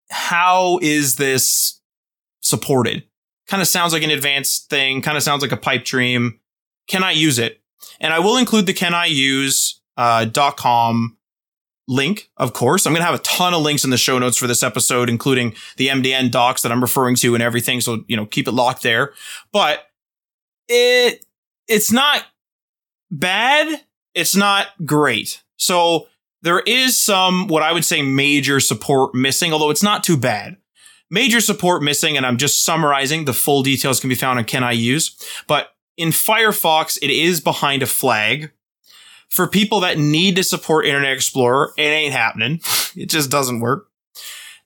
how 0.09 0.79
is 0.81 1.15
this 1.15 1.81
supported?" 2.41 3.03
Kind 3.51 3.61
of 3.61 3.67
sounds 3.67 3.91
like 3.91 4.01
an 4.01 4.11
advanced 4.11 4.69
thing, 4.69 5.01
kind 5.01 5.17
of 5.17 5.23
sounds 5.23 5.41
like 5.41 5.51
a 5.51 5.57
pipe 5.57 5.83
dream. 5.83 6.39
Can 6.87 7.03
I 7.03 7.11
use 7.11 7.37
it? 7.37 7.61
And 7.99 8.13
I 8.13 8.19
will 8.19 8.37
include 8.37 8.65
the 8.65 8.71
can 8.71 8.93
I 8.93 9.07
use 9.07 9.81
uh, 9.97 10.25
.com 10.55 11.17
link, 11.85 12.29
of 12.37 12.53
course. 12.53 12.85
I'm 12.85 12.93
going 12.93 13.01
to 13.01 13.05
have 13.05 13.19
a 13.19 13.23
ton 13.23 13.53
of 13.53 13.61
links 13.61 13.83
in 13.83 13.89
the 13.89 13.97
show 13.97 14.17
notes 14.17 14.37
for 14.37 14.47
this 14.47 14.63
episode, 14.63 15.09
including 15.09 15.53
the 15.75 15.89
MDN 15.89 16.31
docs 16.31 16.61
that 16.61 16.71
I'm 16.71 16.79
referring 16.79 17.17
to 17.17 17.33
and 17.33 17.43
everything. 17.43 17.81
So, 17.81 18.05
you 18.07 18.15
know, 18.15 18.25
keep 18.25 18.47
it 18.47 18.53
locked 18.53 18.83
there. 18.83 19.11
But 19.51 19.83
it, 20.69 21.25
it's 21.67 21.91
not 21.91 22.23
bad. 23.11 23.81
It's 24.15 24.33
not 24.33 24.67
great. 24.85 25.43
So 25.57 26.07
there 26.41 26.61
is 26.61 26.97
some, 26.97 27.49
what 27.49 27.63
I 27.63 27.73
would 27.73 27.83
say, 27.83 28.01
major 28.01 28.61
support 28.61 29.13
missing, 29.13 29.51
although 29.51 29.71
it's 29.71 29.83
not 29.83 30.05
too 30.05 30.15
bad. 30.15 30.55
Major 31.11 31.41
support 31.41 31.83
missing, 31.83 32.15
and 32.15 32.25
I'm 32.25 32.37
just 32.37 32.63
summarizing. 32.63 33.25
The 33.25 33.33
full 33.33 33.63
details 33.63 33.99
can 33.99 34.07
be 34.07 34.15
found 34.15 34.39
on 34.39 34.45
Can 34.45 34.63
I 34.63 34.71
Use. 34.71 35.15
But 35.45 35.67
in 35.97 36.09
Firefox, 36.09 36.97
it 37.01 37.09
is 37.09 37.41
behind 37.41 37.83
a 37.83 37.85
flag. 37.85 38.51
For 39.29 39.45
people 39.45 39.81
that 39.81 39.97
need 39.97 40.37
to 40.37 40.43
support 40.43 40.85
Internet 40.85 41.11
Explorer, 41.13 41.73
it 41.77 41.81
ain't 41.81 42.13
happening. 42.13 42.61
it 42.95 43.09
just 43.09 43.29
doesn't 43.29 43.59
work. 43.59 43.89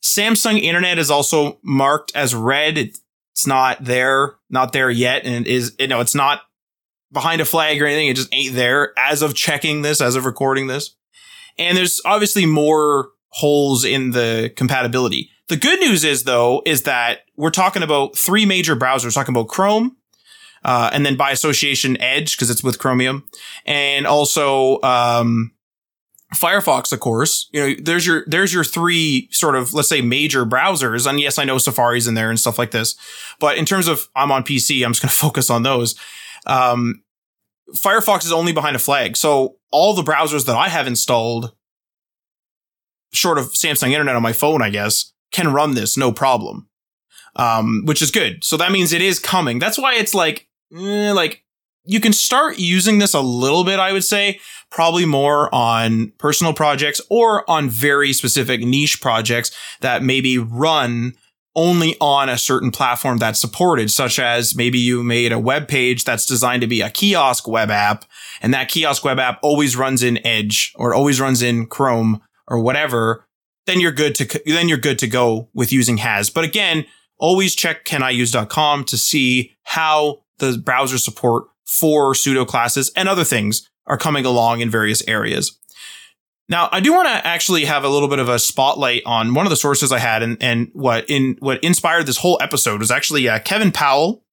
Samsung 0.04 0.62
Internet 0.62 1.00
is 1.00 1.10
also 1.10 1.58
marked 1.64 2.16
as 2.16 2.36
red. 2.36 2.78
It's 2.78 3.48
not 3.48 3.84
there, 3.84 4.36
not 4.50 4.72
there 4.72 4.92
yet, 4.92 5.26
and 5.26 5.48
it 5.48 5.52
is 5.52 5.76
you 5.80 5.88
know 5.88 6.00
it's 6.00 6.16
not 6.16 6.42
behind 7.12 7.42
a 7.42 7.46
flag 7.46 7.82
or 7.82 7.88
anything. 7.88 8.08
It 8.08 8.18
just 8.18 8.34
ain't 8.34 8.54
there 8.54 8.94
as 9.00 9.24
of 9.24 9.34
checking 9.34 9.82
this, 9.82 10.00
as 10.00 10.16
of 10.16 10.26
recording 10.26 10.68
this. 10.68 10.96
And 11.58 11.76
there's 11.76 12.02
obviously 12.06 12.46
more 12.46 13.10
holes 13.30 13.84
in 13.84 14.12
the 14.12 14.54
compatibility. 14.56 15.32
The 15.48 15.58
good 15.58 15.80
news 15.80 16.04
is 16.04 16.24
though, 16.24 16.62
is 16.66 16.84
that 16.84 17.20
we're 17.36 17.52
talking 17.52 17.84
about 17.84 18.18
three 18.18 18.46
major 18.46 18.76
browsers, 18.76 19.06
we're 19.06 19.12
talking 19.12 19.36
about 19.36 19.48
Chrome, 19.48 19.98
uh, 20.64 20.90
and 20.92 21.06
then 21.06 21.16
by 21.16 21.32
association 21.32 22.00
Edge, 22.02 22.36
because 22.36 22.50
it's 22.50 22.64
with 22.64 22.80
Chromium, 22.80 23.28
and 23.66 24.08
also, 24.08 24.82
um, 24.82 25.52
Firefox, 26.34 26.92
of 26.92 27.00
course, 27.00 27.48
you 27.54 27.60
know, 27.60 27.76
there's 27.82 28.06
your, 28.06 28.26
there's 28.28 28.54
your 28.54 28.64
three 28.64 29.30
sort 29.32 29.56
of, 29.56 29.74
let's 29.74 29.88
say 29.88 30.02
major 30.02 30.44
browsers. 30.46 31.08
And 31.08 31.20
yes, 31.20 31.38
I 31.38 31.46
know 31.46 31.58
Safari's 31.58 32.08
in 32.08 32.16
there 32.16 32.30
and 32.30 32.40
stuff 32.40 32.58
like 32.58 32.72
this, 32.72 32.96
but 33.40 33.58
in 33.58 33.66
terms 33.66 33.88
of 33.88 34.08
I'm 34.16 34.32
on 34.32 34.44
PC, 34.44 34.84
I'm 34.84 34.92
just 34.92 35.02
going 35.02 35.10
to 35.12 35.16
focus 35.16 35.50
on 35.50 35.64
those. 35.64 35.96
Um, 36.46 37.04
Firefox 37.76 38.26
is 38.26 38.32
only 38.32 38.54
behind 38.54 38.76
a 38.76 38.80
flag. 38.80 39.16
So 39.16 39.58
all 39.72 39.94
the 39.94 40.04
browsers 40.04 40.46
that 40.46 40.56
I 40.56 40.68
have 40.68 40.88
installed, 40.88 41.54
short 43.14 43.38
of 43.38 43.54
Samsung 43.54 43.92
Internet 43.92 44.16
on 44.16 44.22
my 44.22 44.34
phone, 44.34 44.62
I 44.62 44.70
guess, 44.70 45.14
can 45.36 45.54
run 45.54 45.76
this 45.76 45.98
no 45.98 46.12
problem. 46.12 46.68
Um, 47.38 47.84
which 47.84 48.02
is 48.02 48.12
good. 48.12 48.46
So 48.46 48.56
that 48.56 48.72
means 48.72 48.94
it 48.94 49.02
is 49.02 49.20
coming. 49.20 49.60
That's 49.60 49.78
why 49.78 49.96
it's 49.96 50.14
like, 50.14 50.48
eh, 50.74 51.12
like 51.12 51.44
you 51.84 52.00
can 52.00 52.14
start 52.14 52.58
using 52.58 53.00
this 53.00 53.14
a 53.14 53.20
little 53.20 53.66
bit, 53.66 53.78
I 53.78 53.92
would 53.92 54.06
say, 54.06 54.40
probably 54.72 55.06
more 55.06 55.54
on 55.54 56.14
personal 56.18 56.54
projects 56.54 57.02
or 57.10 57.50
on 57.50 57.70
very 57.70 58.14
specific 58.14 58.62
niche 58.62 59.02
projects 59.02 59.52
that 59.82 60.02
maybe 60.02 60.38
run 60.38 61.14
only 61.56 61.96
on 62.02 62.28
a 62.28 62.38
certain 62.38 62.72
platform 62.72 63.18
that's 63.18 63.40
supported, 63.40 63.90
such 63.90 64.20
as 64.20 64.56
maybe 64.56 64.78
you 64.78 65.04
made 65.04 65.32
a 65.32 65.40
web 65.40 65.68
page 65.68 66.04
that's 66.04 66.26
designed 66.26 66.62
to 66.62 66.68
be 66.68 66.82
a 66.82 66.90
kiosk 66.90 67.48
web 67.48 67.72
app, 67.72 68.06
and 68.42 68.54
that 68.54 68.70
kiosk 68.70 69.06
web 69.06 69.20
app 69.20 69.40
always 69.42 69.78
runs 69.78 70.04
in 70.04 70.26
Edge 70.26 70.74
or 70.76 70.94
always 70.94 71.22
runs 71.22 71.42
in 71.42 71.66
Chrome 71.66 72.22
or 72.48 72.60
whatever. 72.60 73.25
Then 73.66 73.80
you're 73.80 73.92
good 73.92 74.16
to 74.16 74.42
then 74.46 74.70
you're 74.70 74.78
good 74.78 75.00
to 75.00 75.08
go 75.08 75.50
with 75.54 75.74
using 75.74 75.98
Has. 75.98 76.30
But 76.30 76.44
again, 76.44 76.86
always 77.18 77.56
check 77.56 77.86
caniuse.com 77.86 78.86
to 78.86 78.98
see 78.98 79.56
how 79.64 80.22
the 80.38 80.58
browser 80.58 80.98
support 80.98 81.46
for 81.66 82.14
pseudo 82.14 82.46
classes 82.46 82.92
and 82.96 83.10
other 83.10 83.24
things 83.24 83.70
are 83.88 83.98
coming 83.98 84.26
along 84.26 84.62
in 84.62 84.70
various 84.70 85.06
areas. 85.08 85.60
Now, 86.48 86.70
I 86.72 86.80
do 86.80 86.94
want 86.94 87.08
to 87.08 87.26
actually 87.26 87.66
have 87.66 87.84
a 87.84 87.90
little 87.90 88.08
bit 88.08 88.20
of 88.20 88.30
a 88.30 88.38
spotlight 88.38 89.02
on 89.06 89.34
one 89.34 89.48
of 89.48 89.50
the 89.50 89.56
sources 89.56 89.92
I 89.92 89.98
had, 89.98 90.22
and, 90.22 90.38
and 90.40 90.70
what 90.74 91.06
in 91.10 91.38
what 91.40 91.64
inspired 91.64 92.06
this 92.06 92.18
whole 92.18 92.38
episode 92.40 92.82
was 92.82 92.92
actually 92.92 93.28
uh, 93.28 93.40
Kevin 93.40 93.72
Powell 93.72 94.24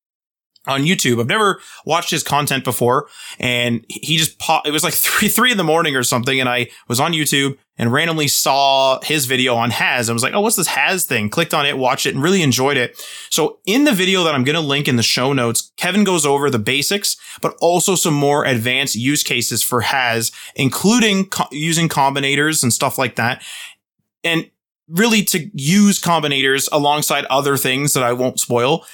on 0.67 0.83
YouTube. 0.83 1.21
I've 1.21 1.27
never 1.27 1.61
watched 1.87 2.11
his 2.11 2.23
content 2.23 2.65
before, 2.65 3.09
and 3.39 3.85
he 3.89 4.19
just 4.19 4.39
popped. 4.39 4.69
It 4.69 4.73
was 4.73 4.85
like 4.85 4.93
three 4.95 5.29
three 5.29 5.53
in 5.53 5.57
the 5.57 5.65
morning 5.65 5.97
or 5.97 6.03
something, 6.03 6.39
and 6.39 6.51
I 6.51 6.69
was 6.87 7.01
on 7.01 7.13
YouTube 7.13 7.57
and 7.79 7.93
randomly 7.93 8.29
saw 8.29 9.01
his 9.03 9.27
video 9.27 9.55
on 9.55 9.71
Has. 9.71 10.11
I 10.11 10.13
was 10.13 10.23
like, 10.23 10.35
oh, 10.35 10.41
what's 10.41 10.57
this 10.57 10.69
Has 10.69 11.07
thing? 11.07 11.31
Clicked 11.31 11.55
on 11.55 11.67
it, 11.67 11.79
watched 11.79 12.07
it, 12.07 12.15
and 12.15 12.23
really 12.23 12.43
enjoyed 12.43 12.77
it. 12.77 12.99
So 13.31 13.59
in 13.65 13.85
the 13.85 13.93
video 13.93 14.25
that 14.25 14.35
I'm 14.35 14.45
going 14.45 14.55
to 14.55 14.61
link 14.61 14.89
in 14.89 14.97
the 14.97 15.03
show 15.03 15.33
notes, 15.33 15.73
Kevin 15.77 16.05
goes 16.05 16.27
over 16.27 16.51
the 16.51 16.59
basics, 16.59 17.17
but 17.41 17.57
also 17.61 17.95
some 17.95 18.15
more 18.15 18.45
advanced 18.45 18.95
use 18.95 19.23
cases 19.23 19.63
for 19.63 19.81
Has, 19.83 20.33
including 20.55 21.27
co- 21.27 21.49
using 21.51 21.89
combinators 21.89 22.63
and 22.63 22.73
stuff 22.73 22.99
like 22.99 23.17
that. 23.17 23.43
And 24.23 24.51
really 24.89 25.23
to 25.25 25.51
use 25.55 25.99
combinators 25.99 26.69
alongside 26.71 27.25
other 27.27 27.57
things 27.57 27.95
that 27.95 28.03
I 28.03 28.13
won't 28.13 28.39
spoil 28.39 28.85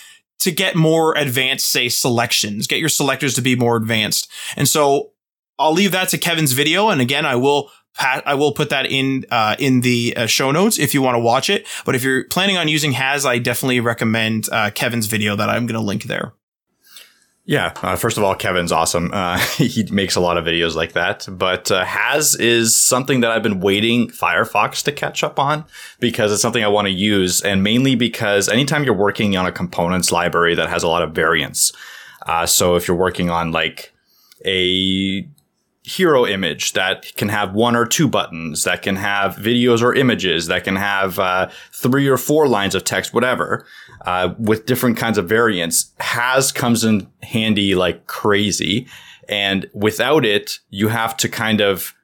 to 0.40 0.52
get 0.52 0.76
more 0.76 1.16
advanced, 1.16 1.68
say, 1.68 1.88
selections, 1.88 2.68
get 2.68 2.78
your 2.78 2.88
selectors 2.88 3.34
to 3.34 3.42
be 3.42 3.56
more 3.56 3.76
advanced. 3.76 4.30
And 4.56 4.68
so 4.68 5.10
I'll 5.58 5.72
leave 5.72 5.92
that 5.92 6.08
to 6.10 6.18
Kevin's 6.18 6.52
video. 6.52 6.88
And 6.88 7.00
again, 7.00 7.26
I 7.26 7.34
will 7.34 7.72
I 7.98 8.34
will 8.34 8.52
put 8.52 8.70
that 8.70 8.86
in 8.86 9.24
uh, 9.30 9.56
in 9.58 9.80
the 9.80 10.14
uh, 10.16 10.26
show 10.26 10.50
notes 10.50 10.78
if 10.78 10.94
you 10.94 11.02
want 11.02 11.16
to 11.16 11.20
watch 11.20 11.50
it. 11.50 11.66
But 11.84 11.94
if 11.94 12.04
you're 12.04 12.24
planning 12.24 12.56
on 12.56 12.68
using 12.68 12.92
Has, 12.92 13.26
I 13.26 13.38
definitely 13.38 13.80
recommend 13.80 14.48
uh, 14.52 14.70
Kevin's 14.70 15.06
video 15.06 15.34
that 15.36 15.48
I'm 15.48 15.66
going 15.66 15.78
to 15.78 15.84
link 15.84 16.04
there. 16.04 16.32
Yeah, 17.44 17.72
uh, 17.82 17.96
first 17.96 18.18
of 18.18 18.24
all, 18.24 18.34
Kevin's 18.34 18.72
awesome. 18.72 19.10
Uh, 19.12 19.38
he 19.56 19.84
makes 19.90 20.16
a 20.16 20.20
lot 20.20 20.36
of 20.36 20.44
videos 20.44 20.74
like 20.74 20.92
that. 20.92 21.26
But 21.30 21.70
uh, 21.70 21.84
Has 21.84 22.34
is 22.34 22.76
something 22.76 23.20
that 23.20 23.30
I've 23.30 23.42
been 23.42 23.60
waiting 23.60 24.08
Firefox 24.08 24.82
to 24.84 24.92
catch 24.92 25.24
up 25.24 25.38
on 25.38 25.64
because 25.98 26.30
it's 26.30 26.42
something 26.42 26.62
I 26.62 26.68
want 26.68 26.86
to 26.86 26.92
use, 26.92 27.40
and 27.40 27.64
mainly 27.64 27.94
because 27.94 28.48
anytime 28.48 28.84
you're 28.84 28.94
working 28.94 29.36
on 29.36 29.46
a 29.46 29.52
components 29.52 30.12
library 30.12 30.54
that 30.54 30.68
has 30.68 30.82
a 30.82 30.88
lot 30.88 31.02
of 31.02 31.12
variance, 31.12 31.72
so 32.44 32.76
if 32.76 32.86
you're 32.86 32.96
working 32.96 33.30
on 33.30 33.50
like 33.50 33.94
a 34.44 35.26
hero 35.88 36.26
image 36.26 36.74
that 36.74 37.16
can 37.16 37.28
have 37.30 37.54
one 37.54 37.74
or 37.74 37.86
two 37.86 38.06
buttons, 38.06 38.64
that 38.64 38.82
can 38.82 38.96
have 38.96 39.36
videos 39.36 39.82
or 39.82 39.94
images, 39.94 40.46
that 40.46 40.62
can 40.62 40.76
have 40.76 41.18
uh, 41.18 41.48
three 41.72 42.06
or 42.06 42.18
four 42.18 42.46
lines 42.46 42.74
of 42.74 42.84
text, 42.84 43.14
whatever, 43.14 43.64
uh, 44.04 44.34
with 44.38 44.66
different 44.66 44.98
kinds 44.98 45.16
of 45.16 45.28
variants, 45.28 45.92
has 46.00 46.52
comes 46.52 46.84
in 46.84 47.08
handy 47.22 47.74
like 47.74 48.06
crazy. 48.06 48.86
And 49.28 49.68
without 49.72 50.26
it, 50.26 50.58
you 50.68 50.88
have 50.88 51.16
to 51.18 51.28
kind 51.28 51.60
of 51.60 51.94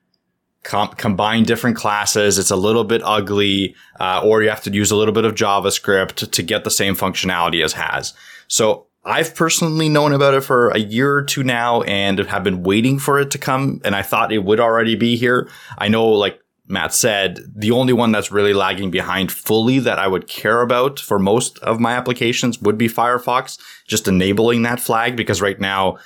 com- 0.62 0.94
combine 0.96 1.44
different 1.44 1.76
classes. 1.76 2.38
It's 2.38 2.50
a 2.50 2.56
little 2.56 2.84
bit 2.84 3.02
ugly, 3.04 3.74
uh, 4.00 4.22
or 4.24 4.42
you 4.42 4.48
have 4.48 4.62
to 4.62 4.72
use 4.72 4.90
a 4.90 4.96
little 4.96 5.14
bit 5.14 5.26
of 5.26 5.34
JavaScript 5.34 6.12
to, 6.14 6.26
to 6.26 6.42
get 6.42 6.64
the 6.64 6.70
same 6.70 6.96
functionality 6.96 7.62
as 7.62 7.74
has. 7.74 8.14
So 8.48 8.86
I've 9.04 9.34
personally 9.34 9.88
known 9.88 10.12
about 10.12 10.34
it 10.34 10.40
for 10.42 10.68
a 10.70 10.78
year 10.78 11.14
or 11.14 11.22
two 11.22 11.42
now 11.42 11.82
and 11.82 12.18
have 12.18 12.42
been 12.42 12.62
waiting 12.62 12.98
for 12.98 13.18
it 13.18 13.30
to 13.32 13.38
come. 13.38 13.80
And 13.84 13.94
I 13.94 14.02
thought 14.02 14.32
it 14.32 14.44
would 14.44 14.60
already 14.60 14.94
be 14.94 15.16
here. 15.16 15.48
I 15.76 15.88
know, 15.88 16.06
like 16.06 16.40
Matt 16.66 16.94
said, 16.94 17.40
the 17.54 17.70
only 17.70 17.92
one 17.92 18.12
that's 18.12 18.32
really 18.32 18.54
lagging 18.54 18.90
behind 18.90 19.30
fully 19.30 19.78
that 19.80 19.98
I 19.98 20.06
would 20.06 20.26
care 20.26 20.62
about 20.62 20.98
for 20.98 21.18
most 21.18 21.58
of 21.58 21.78
my 21.78 21.92
applications 21.92 22.60
would 22.62 22.78
be 22.78 22.88
Firefox, 22.88 23.58
just 23.86 24.08
enabling 24.08 24.62
that 24.62 24.80
flag 24.80 25.16
because 25.16 25.42
right 25.42 25.60
now, 25.60 25.98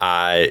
uh, 0.00 0.46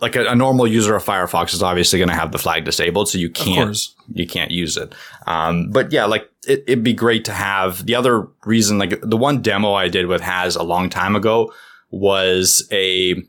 like 0.00 0.16
a, 0.16 0.26
a, 0.26 0.34
normal 0.34 0.66
user 0.66 0.94
of 0.94 1.02
Firefox 1.02 1.54
is 1.54 1.62
obviously 1.62 1.98
going 1.98 2.10
to 2.10 2.14
have 2.14 2.32
the 2.32 2.38
flag 2.38 2.64
disabled, 2.64 3.08
so 3.08 3.16
you 3.16 3.30
can't 3.30 3.78
you 4.12 4.26
can't 4.26 4.50
use 4.50 4.76
it. 4.76 4.94
Um, 5.26 5.70
but 5.70 5.90
yeah, 5.90 6.04
like 6.04 6.28
it, 6.46 6.64
it'd 6.66 6.84
be 6.84 6.94
great 6.94 7.24
to 7.26 7.32
have. 7.32 7.86
The 7.86 7.94
other 7.94 8.28
reason, 8.44 8.78
like 8.78 9.00
the 9.02 9.16
one 9.16 9.42
demo 9.42 9.74
I 9.74 9.88
did 9.88 10.06
with 10.06 10.20
Has 10.20 10.56
a 10.56 10.62
long 10.62 10.88
time 10.90 11.16
ago 11.16 11.52
was 11.90 12.66
a 12.72 13.22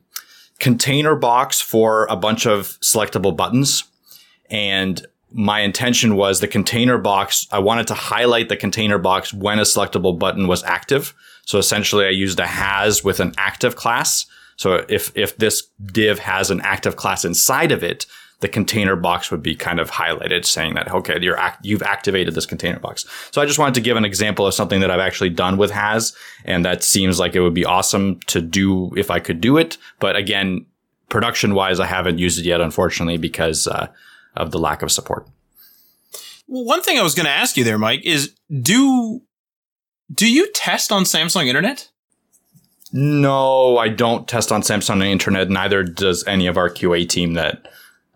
container 0.59 1.15
box 1.15 1.61
for 1.61 2.05
a 2.09 2.15
bunch 2.15 2.45
of 2.45 2.79
selectable 2.81 3.35
buttons, 3.35 3.83
and 4.49 5.05
my 5.31 5.59
intention 5.59 6.15
was 6.15 6.39
the 6.39 6.47
container 6.47 6.97
box. 6.97 7.47
I 7.51 7.59
wanted 7.59 7.87
to 7.87 7.93
highlight 7.93 8.49
the 8.49 8.57
container 8.57 8.97
box 8.97 9.33
when 9.33 9.59
a 9.59 9.63
selectable 9.63 10.17
button 10.17 10.47
was 10.47 10.63
active. 10.63 11.13
So 11.45 11.59
essentially, 11.59 12.05
I 12.05 12.09
used 12.09 12.39
a 12.39 12.47
Has 12.47 13.03
with 13.03 13.19
an 13.19 13.33
active 13.37 13.75
class 13.75 14.25
so 14.57 14.83
if, 14.89 15.11
if 15.15 15.37
this 15.37 15.69
div 15.85 16.19
has 16.19 16.51
an 16.51 16.61
active 16.61 16.95
class 16.95 17.23
inside 17.23 17.71
of 17.71 17.83
it, 17.83 18.05
the 18.39 18.47
container 18.47 18.95
box 18.95 19.31
would 19.31 19.41
be 19.41 19.55
kind 19.55 19.79
of 19.79 19.89
highlighted 19.89 20.45
saying 20.45 20.75
that, 20.75 20.91
okay, 20.91 21.17
you're 21.19 21.37
act- 21.37 21.65
you've 21.65 21.81
activated 21.81 22.35
this 22.35 22.45
container 22.45 22.79
box. 22.79 23.05
So 23.31 23.41
I 23.41 23.45
just 23.45 23.57
wanted 23.57 23.73
to 23.75 23.81
give 23.81 23.97
an 23.97 24.05
example 24.05 24.45
of 24.45 24.53
something 24.53 24.79
that 24.81 24.91
I've 24.91 24.99
actually 24.99 25.31
done 25.31 25.57
with 25.57 25.71
Has. 25.71 26.15
And 26.45 26.63
that 26.63 26.83
seems 26.83 27.19
like 27.19 27.35
it 27.35 27.41
would 27.41 27.55
be 27.55 27.65
awesome 27.65 28.19
to 28.27 28.41
do 28.41 28.93
if 28.95 29.09
I 29.09 29.19
could 29.19 29.41
do 29.41 29.57
it. 29.57 29.77
But 29.99 30.15
again, 30.15 30.67
production 31.09 31.55
wise, 31.55 31.79
I 31.79 31.87
haven't 31.87 32.19
used 32.19 32.37
it 32.37 32.45
yet, 32.45 32.61
unfortunately, 32.61 33.17
because 33.17 33.65
uh, 33.65 33.87
of 34.35 34.51
the 34.51 34.59
lack 34.59 34.83
of 34.83 34.91
support. 34.91 35.27
Well, 36.47 36.63
one 36.63 36.83
thing 36.83 36.99
I 36.99 37.03
was 37.03 37.15
going 37.15 37.25
to 37.25 37.31
ask 37.31 37.57
you 37.57 37.63
there, 37.63 37.79
Mike, 37.79 38.05
is 38.05 38.35
do 38.61 39.21
do 40.13 40.31
you 40.31 40.49
test 40.53 40.91
on 40.91 41.03
Samsung 41.03 41.47
Internet? 41.47 41.89
No, 42.93 43.77
I 43.77 43.89
don't 43.89 44.27
test 44.27 44.51
on 44.51 44.61
Samsung 44.61 45.05
Internet. 45.05 45.49
Neither 45.49 45.83
does 45.83 46.25
any 46.25 46.47
of 46.47 46.55
our 46.55 46.69
QA 46.69 47.07
team 47.07 47.33
that 47.33 47.67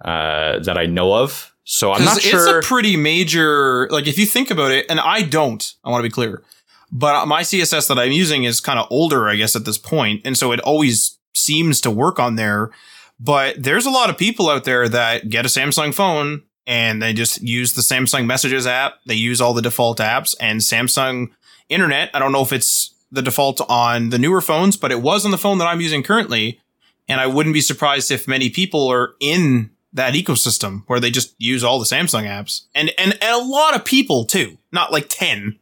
uh, 0.03 0.59
that 0.59 0.77
I 0.77 0.85
know 0.85 1.13
of. 1.13 1.55
So 1.63 1.91
I'm 1.91 2.03
not 2.03 2.21
sure. 2.21 2.57
it's 2.57 2.65
a 2.65 2.67
pretty 2.67 2.97
major, 2.97 3.87
like 3.89 4.07
if 4.07 4.17
you 4.17 4.25
think 4.25 4.51
about 4.51 4.71
it, 4.71 4.85
and 4.89 4.99
I 4.99 5.21
don't, 5.21 5.73
I 5.83 5.89
want 5.89 6.03
to 6.03 6.09
be 6.09 6.13
clear, 6.13 6.43
but 6.91 7.25
my 7.27 7.43
CSS 7.43 7.87
that 7.87 7.99
I'm 7.99 8.11
using 8.11 8.43
is 8.43 8.59
kind 8.59 8.79
of 8.79 8.87
older, 8.89 9.29
I 9.29 9.35
guess, 9.35 9.55
at 9.55 9.63
this 9.63 9.77
point, 9.77 10.21
and 10.25 10.37
so 10.37 10.51
it 10.51 10.59
always 10.61 11.17
seems 11.33 11.79
to 11.81 11.91
work 11.91 12.19
on 12.19 12.35
there. 12.35 12.71
But 13.19 13.61
there's 13.61 13.85
a 13.85 13.91
lot 13.91 14.09
of 14.09 14.17
people 14.17 14.49
out 14.49 14.63
there 14.63 14.89
that 14.89 15.29
get 15.29 15.45
a 15.45 15.49
Samsung 15.49 15.93
phone 15.93 16.41
and 16.65 17.01
they 17.01 17.13
just 17.13 17.41
use 17.41 17.73
the 17.73 17.81
Samsung 17.81 18.25
Messages 18.25 18.65
app. 18.65 18.95
They 19.05 19.15
use 19.15 19.39
all 19.39 19.53
the 19.53 19.61
default 19.61 19.99
apps 19.99 20.35
and 20.39 20.59
Samsung 20.59 21.29
Internet. 21.69 22.09
I 22.13 22.19
don't 22.19 22.31
know 22.31 22.41
if 22.41 22.51
it's 22.51 22.95
the 23.11 23.21
default 23.21 23.61
on 23.69 24.09
the 24.09 24.17
newer 24.17 24.41
phones, 24.41 24.77
but 24.77 24.91
it 24.91 25.01
was 25.01 25.23
on 25.23 25.31
the 25.31 25.37
phone 25.37 25.59
that 25.59 25.67
I'm 25.67 25.81
using 25.81 26.01
currently. 26.01 26.59
And 27.07 27.21
I 27.21 27.27
wouldn't 27.27 27.53
be 27.53 27.61
surprised 27.61 28.09
if 28.09 28.27
many 28.27 28.49
people 28.49 28.87
are 28.87 29.13
in 29.19 29.69
that 29.93 30.13
ecosystem 30.13 30.83
where 30.87 30.99
they 30.99 31.11
just 31.11 31.35
use 31.37 31.63
all 31.63 31.79
the 31.79 31.85
Samsung 31.85 32.23
apps. 32.23 32.63
And 32.73 32.91
and, 32.97 33.13
and 33.21 33.31
a 33.31 33.45
lot 33.45 33.75
of 33.75 33.85
people 33.85 34.25
too, 34.25 34.57
not 34.71 34.91
like 34.91 35.07
10. 35.09 35.59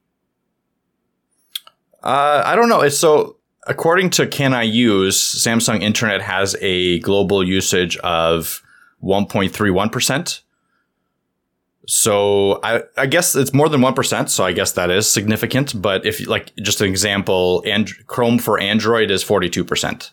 Uh, 2.02 2.44
I 2.46 2.56
don't 2.56 2.70
know. 2.70 2.88
So 2.90 3.38
according 3.68 4.12
to 4.12 4.28
Can 4.28 4.54
I 4.54 4.64
Use, 4.64 5.18
Samsung 5.18 5.82
Internet 5.82 6.22
has 6.22 6.56
a 6.62 7.00
global 7.00 7.44
usage 7.44 7.98
of 7.98 8.62
1.31 9.04 9.92
percent. 9.92 10.42
So 11.88 12.60
I, 12.64 12.84
I 12.98 13.08
guess 13.08 13.36
it's 13.36 13.52
more 13.52 13.68
than 13.68 13.82
one 13.82 13.96
percent. 13.96 14.30
So 14.30 14.44
I 14.46 14.52
guess 14.52 14.74
that 14.74 14.92
is 14.92 15.10
significant. 15.10 15.82
But 15.82 16.06
if 16.06 16.26
like 16.28 16.56
just 16.58 16.82
an 16.82 16.88
example, 16.88 17.64
and 17.66 17.90
Chrome 18.06 18.38
for 18.38 18.60
Android 18.60 19.10
is 19.10 19.24
42 19.24 19.66
percent. 19.66 20.12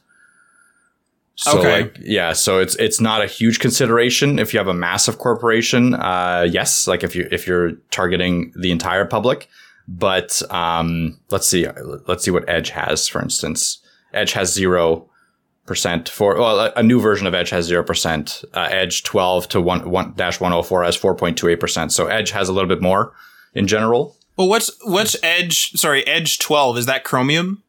So 1.39 1.59
Okay. 1.59 1.83
like 1.83 1.99
yeah, 2.03 2.33
so 2.33 2.59
it's 2.61 2.75
it's 2.77 3.01
not 3.01 3.23
a 3.23 3.27
huge 3.27 3.61
consideration 3.61 4.39
if 4.39 4.53
you 4.55 4.59
have 4.59 4.69
a 4.69 4.75
massive 4.75 5.19
corporation. 5.19 5.95
Uh, 5.95 6.47
yes, 6.51 6.87
like 6.89 7.05
if 7.05 7.15
you 7.15 7.29
if 7.31 7.47
you're 7.47 7.73
targeting 7.91 8.53
the 8.57 8.71
entire 8.71 9.05
public. 9.05 9.49
But 9.89 10.43
um, 10.51 11.21
let's 11.31 11.47
see 11.49 11.67
let's 12.09 12.25
see 12.25 12.31
what 12.31 12.49
Edge 12.49 12.71
has, 12.71 13.07
for 13.07 13.23
instance. 13.23 13.79
Edge 14.15 14.33
has 14.33 14.53
zero 14.53 15.09
percent 15.67 16.09
for 16.09 16.37
well, 16.37 16.59
a- 16.59 16.73
a 16.77 16.83
new 16.83 17.01
version 17.01 17.27
of 17.27 17.35
Edge 17.35 17.51
has 17.51 17.67
zero 17.67 17.85
percent. 17.85 18.43
Uh, 18.55 18.69
Edge 18.71 19.03
twelve 19.05 19.49
to 19.51 19.61
one 19.61 19.89
one 19.91 20.15
dash 20.17 20.41
one 20.41 20.53
hundred 20.53 20.65
four 20.65 20.83
has 20.85 20.97
four 20.97 21.15
point 21.15 21.37
two 21.39 21.49
eight 21.49 21.61
percent. 21.61 21.93
So 21.93 22.07
Edge 22.07 22.31
has 22.31 22.49
a 22.49 22.53
little 22.53 22.69
bit 22.69 22.81
more 22.83 23.13
in 23.55 23.67
general. 23.67 24.17
Well, 24.37 24.49
what's 24.49 24.71
what's 24.85 25.17
Edge? 25.23 25.71
Sorry, 25.73 26.07
Edge 26.07 26.39
12 26.39 26.79
is 26.79 26.87
that 26.87 27.05
Chromium? 27.05 27.63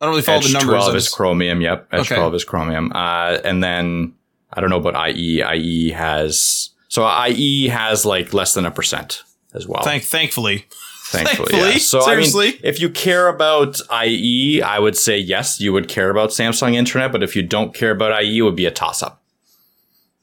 I 0.00 0.04
don't 0.06 0.12
really 0.12 0.22
follow 0.22 0.38
Edge 0.38 0.46
the 0.46 0.52
numbers. 0.58 0.84
12 0.84 0.96
is 0.96 1.08
Chromium. 1.08 1.60
Yep. 1.60 1.88
Edge 1.92 2.00
Okay. 2.02 2.14
12 2.16 2.34
is 2.36 2.44
Chromium. 2.44 2.92
Uh, 2.94 3.38
and 3.44 3.62
then 3.62 4.14
I 4.52 4.60
don't 4.60 4.70
know 4.70 4.76
about 4.78 5.10
IE. 5.16 5.42
IE 5.42 5.90
has, 5.90 6.70
so 6.88 7.06
IE 7.26 7.68
has 7.68 8.04
like 8.04 8.32
less 8.32 8.54
than 8.54 8.64
a 8.66 8.70
percent 8.70 9.22
as 9.54 9.66
well. 9.66 9.82
Thank, 9.82 10.04
thankfully. 10.04 10.66
thankfully. 11.06 11.48
thankfully, 11.52 11.72
yeah. 11.72 11.78
So 11.78 12.00
seriously. 12.02 12.48
I 12.48 12.50
mean, 12.52 12.60
if 12.62 12.80
you 12.80 12.90
care 12.90 13.28
about 13.28 13.80
IE, 14.04 14.62
I 14.62 14.78
would 14.78 14.96
say 14.96 15.18
yes, 15.18 15.60
you 15.60 15.72
would 15.72 15.88
care 15.88 16.10
about 16.10 16.30
Samsung 16.30 16.74
Internet. 16.74 17.10
But 17.12 17.22
if 17.24 17.34
you 17.34 17.42
don't 17.42 17.74
care 17.74 17.90
about 17.90 18.22
IE, 18.22 18.38
it 18.38 18.42
would 18.42 18.56
be 18.56 18.66
a 18.66 18.70
toss 18.70 19.02
up. 19.02 19.22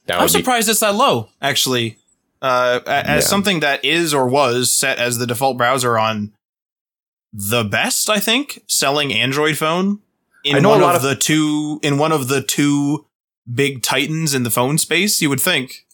That 0.05 0.15
I'm 0.17 0.21
would 0.21 0.27
be 0.27 0.39
surprised 0.39 0.69
it's 0.69 0.79
that 0.81 0.95
low, 0.95 1.29
actually. 1.41 1.97
Uh, 2.41 2.79
as 2.85 3.23
Yeah. 3.23 3.27
something 3.27 3.59
that 3.61 3.83
is 3.83 4.13
or 4.13 4.27
was 4.27 4.71
set 4.71 4.99
as 4.99 5.17
the 5.17 5.25
default 5.25 5.57
browser 5.57 5.97
on 5.97 6.31
the 7.37 7.63
best, 7.65 8.09
I 8.09 8.19
think, 8.19 8.61
selling 8.67 9.13
Android 9.13 9.57
phone 9.57 9.99
in 10.45 10.63
one 10.63 10.79
a 10.79 10.83
lot 10.83 10.95
of, 10.95 11.03
of- 11.03 11.09
the 11.09 11.15
two 11.15 11.79
in 11.83 11.97
one 11.97 12.11
of 12.13 12.27
the 12.29 12.41
two 12.41 13.05
big 13.53 13.83
titans 13.83 14.33
in 14.33 14.43
the 14.43 14.49
phone 14.51 14.77
space. 14.77 15.21
You 15.21 15.29
would 15.29 15.41
think. 15.41 15.85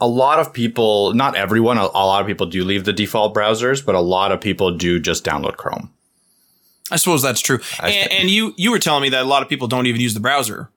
a 0.00 0.06
lot 0.06 0.38
of 0.38 0.52
people, 0.52 1.12
not 1.14 1.34
everyone, 1.34 1.76
a, 1.78 1.82
a 1.82 2.06
lot 2.06 2.20
of 2.20 2.26
people 2.28 2.46
do 2.46 2.62
leave 2.64 2.84
the 2.84 2.92
default 2.92 3.34
browsers, 3.34 3.84
but 3.84 3.94
a 3.96 4.00
lot 4.00 4.30
of 4.30 4.40
people 4.40 4.76
do 4.76 5.00
just 5.00 5.24
download 5.24 5.56
Chrome. 5.56 5.90
I 6.90 6.96
suppose 6.96 7.20
that's 7.22 7.40
true. 7.40 7.58
And, 7.82 8.12
and 8.12 8.30
you 8.30 8.54
you 8.56 8.70
were 8.70 8.78
telling 8.78 9.02
me 9.02 9.08
that 9.10 9.22
a 9.22 9.28
lot 9.28 9.42
of 9.42 9.48
people 9.48 9.66
don't 9.68 9.86
even 9.86 10.00
use 10.00 10.14
the 10.14 10.20
browser. 10.20 10.70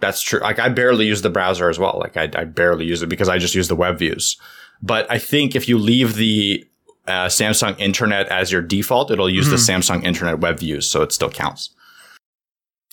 That's 0.00 0.20
true. 0.20 0.40
Like 0.40 0.58
I 0.58 0.68
barely 0.68 1.06
use 1.06 1.22
the 1.22 1.30
browser 1.30 1.70
as 1.70 1.78
well. 1.78 1.98
Like 1.98 2.16
I, 2.18 2.28
I 2.34 2.44
barely 2.44 2.84
use 2.84 3.02
it 3.02 3.08
because 3.08 3.28
I 3.30 3.38
just 3.38 3.54
use 3.54 3.68
the 3.68 3.76
web 3.76 3.98
views. 3.98 4.36
But 4.82 5.10
I 5.10 5.18
think 5.18 5.54
if 5.56 5.66
you 5.68 5.78
leave 5.78 6.16
the 6.16 6.66
uh, 7.06 7.26
Samsung 7.26 7.78
Internet 7.78 8.28
as 8.28 8.50
your 8.50 8.62
default, 8.62 9.10
it'll 9.10 9.30
use 9.30 9.48
the 9.48 9.56
Samsung 9.56 10.04
Internet 10.04 10.40
web 10.40 10.58
views, 10.58 10.86
so 10.86 11.02
it 11.02 11.12
still 11.12 11.30
counts. 11.30 11.70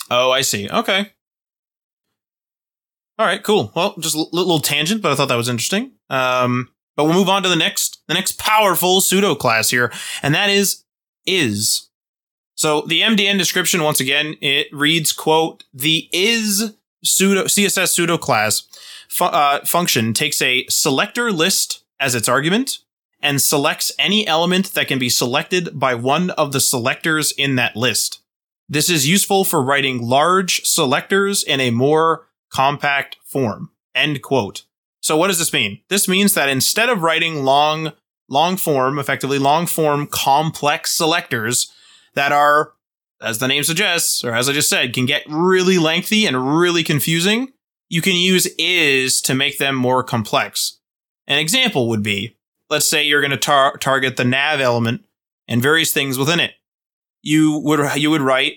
Oh, 0.09 0.31
I 0.31 0.41
see. 0.41 0.69
Okay. 0.69 1.11
All 3.17 3.25
right, 3.25 3.43
cool. 3.43 3.71
Well, 3.75 3.95
just 3.99 4.15
a 4.15 4.25
little 4.31 4.59
tangent, 4.59 5.01
but 5.01 5.11
I 5.11 5.15
thought 5.15 5.27
that 5.29 5.35
was 5.35 5.49
interesting. 5.49 5.91
Um, 6.09 6.69
but 6.95 7.05
we'll 7.05 7.13
move 7.13 7.29
on 7.29 7.43
to 7.43 7.49
the 7.49 7.55
next, 7.55 8.01
the 8.07 8.13
next 8.13 8.37
powerful 8.39 9.01
pseudo 9.01 9.35
class 9.35 9.69
here, 9.69 9.91
and 10.21 10.33
that 10.35 10.49
is 10.49 10.83
is. 11.25 11.89
So 12.55 12.81
the 12.81 13.01
MDN 13.01 13.37
description 13.37 13.83
once 13.83 13.99
again 13.99 14.35
it 14.41 14.67
reads 14.71 15.11
quote 15.11 15.63
the 15.73 16.09
is 16.13 16.73
pseudo 17.03 17.45
CSS 17.45 17.89
pseudo 17.89 18.17
class 18.17 18.63
fu- 19.09 19.25
uh, 19.25 19.65
function 19.65 20.13
takes 20.13 20.41
a 20.41 20.65
selector 20.67 21.31
list 21.31 21.83
as 21.99 22.13
its 22.15 22.29
argument 22.29 22.79
and 23.23 23.41
selects 23.41 23.91
any 23.97 24.27
element 24.27 24.73
that 24.73 24.87
can 24.87 24.99
be 24.99 25.09
selected 25.09 25.79
by 25.79 25.95
one 25.95 26.29
of 26.31 26.51
the 26.51 26.59
selectors 26.59 27.31
in 27.31 27.55
that 27.55 27.75
list. 27.75 28.19
This 28.69 28.89
is 28.89 29.07
useful 29.07 29.45
for 29.45 29.63
writing 29.63 30.01
large 30.01 30.63
selectors 30.65 31.43
in 31.43 31.59
a 31.59 31.71
more 31.71 32.27
compact 32.51 33.17
form. 33.23 33.71
End 33.95 34.21
quote. 34.21 34.65
So 34.99 35.17
what 35.17 35.27
does 35.27 35.39
this 35.39 35.53
mean? 35.53 35.81
This 35.89 36.07
means 36.07 36.33
that 36.33 36.49
instead 36.49 36.89
of 36.89 37.01
writing 37.01 37.43
long, 37.43 37.93
long 38.29 38.57
form, 38.57 38.99
effectively 38.99 39.39
long 39.39 39.67
form 39.67 40.07
complex 40.07 40.91
selectors 40.91 41.71
that 42.15 42.31
are, 42.31 42.73
as 43.21 43.39
the 43.39 43.47
name 43.47 43.63
suggests, 43.63 44.23
or 44.23 44.33
as 44.33 44.49
I 44.49 44.53
just 44.53 44.69
said, 44.69 44.93
can 44.93 45.05
get 45.05 45.23
really 45.27 45.77
lengthy 45.77 46.25
and 46.25 46.57
really 46.57 46.83
confusing, 46.83 47.53
you 47.89 48.01
can 48.01 48.15
use 48.15 48.47
is 48.57 49.21
to 49.21 49.33
make 49.33 49.59
them 49.59 49.75
more 49.75 50.03
complex. 50.03 50.79
An 51.27 51.37
example 51.37 51.89
would 51.89 52.03
be, 52.03 52.37
let's 52.69 52.87
say 52.87 53.03
you're 53.03 53.21
going 53.21 53.31
to 53.31 53.37
tar- 53.37 53.77
target 53.77 54.17
the 54.17 54.23
nav 54.23 54.59
element 54.59 55.03
and 55.47 55.61
various 55.61 55.93
things 55.93 56.17
within 56.17 56.39
it. 56.39 56.51
You 57.21 57.59
would 57.59 57.95
you 57.95 58.09
would 58.09 58.21
write, 58.21 58.53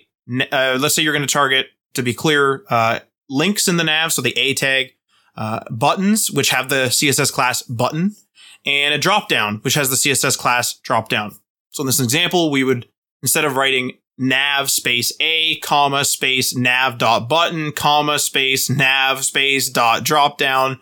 uh, 0.52 0.78
let's 0.80 0.94
say 0.94 1.02
you're 1.02 1.12
going 1.12 1.26
to 1.26 1.32
target, 1.32 1.66
to 1.94 2.02
be 2.02 2.14
clear, 2.14 2.64
uh, 2.68 3.00
links 3.28 3.68
in 3.68 3.76
the 3.76 3.84
nav, 3.84 4.12
so 4.12 4.22
the 4.22 4.36
A 4.36 4.54
tag, 4.54 4.92
uh, 5.36 5.60
buttons, 5.70 6.30
which 6.30 6.50
have 6.50 6.68
the 6.68 6.86
CSS 6.86 7.32
class 7.32 7.62
button, 7.62 8.16
and 8.64 8.94
a 8.94 8.98
dropdown 8.98 9.62
which 9.62 9.74
has 9.74 9.90
the 9.90 9.96
CSS 9.96 10.36
class 10.36 10.78
dropdown. 10.86 11.34
So 11.70 11.82
in 11.82 11.86
this 11.86 12.00
example, 12.00 12.50
we 12.50 12.64
would, 12.64 12.88
instead 13.22 13.44
of 13.44 13.56
writing 13.56 13.92
nav 14.18 14.70
space 14.70 15.12
A, 15.20 15.56
comma, 15.56 16.04
space 16.04 16.56
nav 16.56 16.98
dot 16.98 17.28
button, 17.28 17.72
comma, 17.72 18.18
space 18.18 18.70
nav 18.70 19.24
space 19.24 19.68
dot 19.68 20.04
dropdown, 20.04 20.80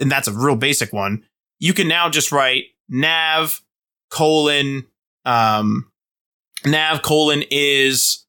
and 0.00 0.10
that's 0.10 0.28
a 0.28 0.32
real 0.32 0.56
basic 0.56 0.92
one, 0.92 1.24
you 1.64 1.72
can 1.72 1.88
now 1.88 2.10
just 2.10 2.30
write 2.30 2.64
nav 2.90 3.62
colon, 4.10 4.86
um, 5.24 5.90
nav 6.66 7.00
colon 7.00 7.42
is, 7.50 8.26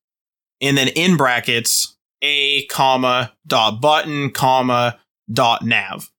and 0.61 0.77
then 0.77 0.87
in 0.87 1.17
brackets, 1.17 1.97
a 2.21 2.65
comma 2.67 3.33
dot 3.45 3.81
button 3.81 4.31
comma 4.31 4.97
dot 5.29 5.65
nav 5.65 6.09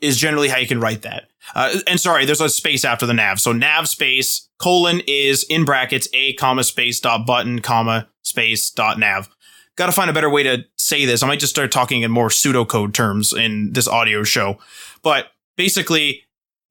is 0.00 0.16
generally 0.16 0.46
how 0.46 0.58
you 0.58 0.68
can 0.68 0.78
write 0.78 1.02
that. 1.02 1.24
Uh, 1.56 1.76
and 1.88 1.98
sorry, 1.98 2.24
there's 2.24 2.40
a 2.40 2.48
space 2.48 2.84
after 2.84 3.04
the 3.04 3.14
nav. 3.14 3.40
So 3.40 3.50
nav 3.52 3.88
space 3.88 4.48
colon 4.58 5.02
is 5.08 5.42
in 5.50 5.64
brackets 5.64 6.06
a 6.14 6.34
comma 6.34 6.62
space 6.62 7.00
dot 7.00 7.26
button 7.26 7.62
comma 7.62 8.06
space 8.22 8.70
dot 8.70 9.00
nav. 9.00 9.28
Got 9.74 9.86
to 9.86 9.92
find 9.92 10.08
a 10.08 10.12
better 10.14 10.30
way 10.30 10.44
to 10.44 10.64
say 10.78 11.04
this. 11.04 11.24
I 11.24 11.26
might 11.26 11.40
just 11.40 11.52
start 11.52 11.72
talking 11.72 12.02
in 12.02 12.12
more 12.12 12.28
pseudocode 12.28 12.94
terms 12.94 13.32
in 13.32 13.72
this 13.72 13.88
audio 13.88 14.22
show. 14.22 14.58
But 15.02 15.32
basically, 15.56 16.23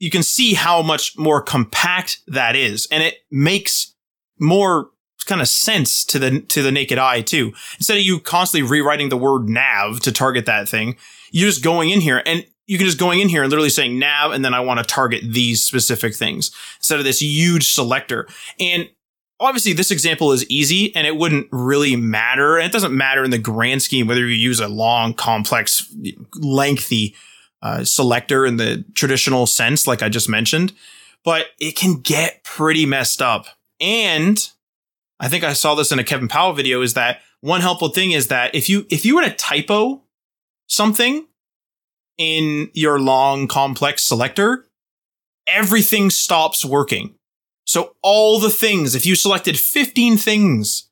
you 0.03 0.09
can 0.09 0.21
see 0.21 0.53
how 0.53 0.81
much 0.81 1.17
more 1.17 1.41
compact 1.41 2.19
that 2.27 2.57
is, 2.57 2.89
and 2.91 3.01
it 3.01 3.19
makes 3.31 3.95
more 4.37 4.89
kind 5.25 5.39
of 5.39 5.47
sense 5.47 6.03
to 6.03 6.19
the 6.19 6.41
to 6.41 6.61
the 6.61 6.73
naked 6.73 6.97
eye 6.97 7.21
too. 7.21 7.53
Instead 7.77 7.95
of 7.95 8.03
you 8.03 8.19
constantly 8.19 8.69
rewriting 8.69 9.07
the 9.07 9.15
word 9.15 9.47
nav 9.47 10.01
to 10.01 10.11
target 10.11 10.45
that 10.45 10.67
thing, 10.67 10.97
you're 11.31 11.49
just 11.49 11.63
going 11.63 11.89
in 11.89 12.01
here 12.01 12.21
and 12.25 12.45
you 12.65 12.77
can 12.77 12.85
just 12.85 12.99
going 12.99 13.21
in 13.21 13.29
here 13.29 13.43
and 13.43 13.49
literally 13.49 13.69
saying 13.69 13.97
nav 13.97 14.33
and 14.33 14.43
then 14.43 14.53
I 14.53 14.59
want 14.59 14.81
to 14.81 14.85
target 14.85 15.21
these 15.25 15.63
specific 15.63 16.13
things 16.13 16.51
instead 16.79 16.99
of 16.99 17.05
this 17.05 17.21
huge 17.21 17.71
selector. 17.71 18.27
And 18.59 18.89
obviously 19.39 19.71
this 19.71 19.89
example 19.89 20.33
is 20.33 20.45
easy 20.49 20.93
and 20.97 21.07
it 21.07 21.15
wouldn't 21.15 21.47
really 21.53 21.95
matter. 21.95 22.57
And 22.57 22.65
it 22.65 22.73
doesn't 22.73 22.93
matter 22.93 23.23
in 23.23 23.31
the 23.31 23.37
grand 23.37 23.81
scheme 23.81 24.05
whether 24.05 24.27
you 24.27 24.35
use 24.35 24.59
a 24.59 24.67
long, 24.67 25.13
complex, 25.13 25.89
lengthy 26.35 27.15
uh, 27.63 27.83
selector 27.85 28.45
in 28.45 28.57
the 28.57 28.83
traditional 28.93 29.47
sense, 29.47 29.87
like 29.87 30.03
I 30.03 30.09
just 30.09 30.27
mentioned, 30.27 30.73
but 31.23 31.47
it 31.59 31.77
can 31.77 32.01
get 32.01 32.43
pretty 32.43 32.85
messed 32.85 33.21
up. 33.21 33.47
And 33.79 34.37
I 35.19 35.29
think 35.29 35.45
I 35.45 35.53
saw 35.53 35.73
this 35.73 35.91
in 35.91 35.97
a 35.97 36.03
Kevin 36.03 36.27
Powell 36.27 36.53
video 36.53 36.81
is 36.81 36.93
that 36.93 37.21
one 37.39 37.61
helpful 37.61 37.87
thing 37.87 38.11
is 38.11 38.27
that 38.27 38.53
if 38.53 38.69
you 38.69 38.85
if 38.89 39.05
you 39.05 39.15
were 39.15 39.23
to 39.23 39.33
typo 39.33 40.03
something 40.67 41.25
in 42.17 42.69
your 42.73 42.99
long 42.99 43.47
complex 43.47 44.03
selector, 44.03 44.65
everything 45.47 46.09
stops 46.09 46.65
working. 46.65 47.15
So 47.65 47.95
all 48.01 48.39
the 48.39 48.49
things, 48.49 48.93
if 48.93 49.05
you 49.05 49.15
selected 49.15 49.57
15 49.57 50.17
things, 50.17 50.89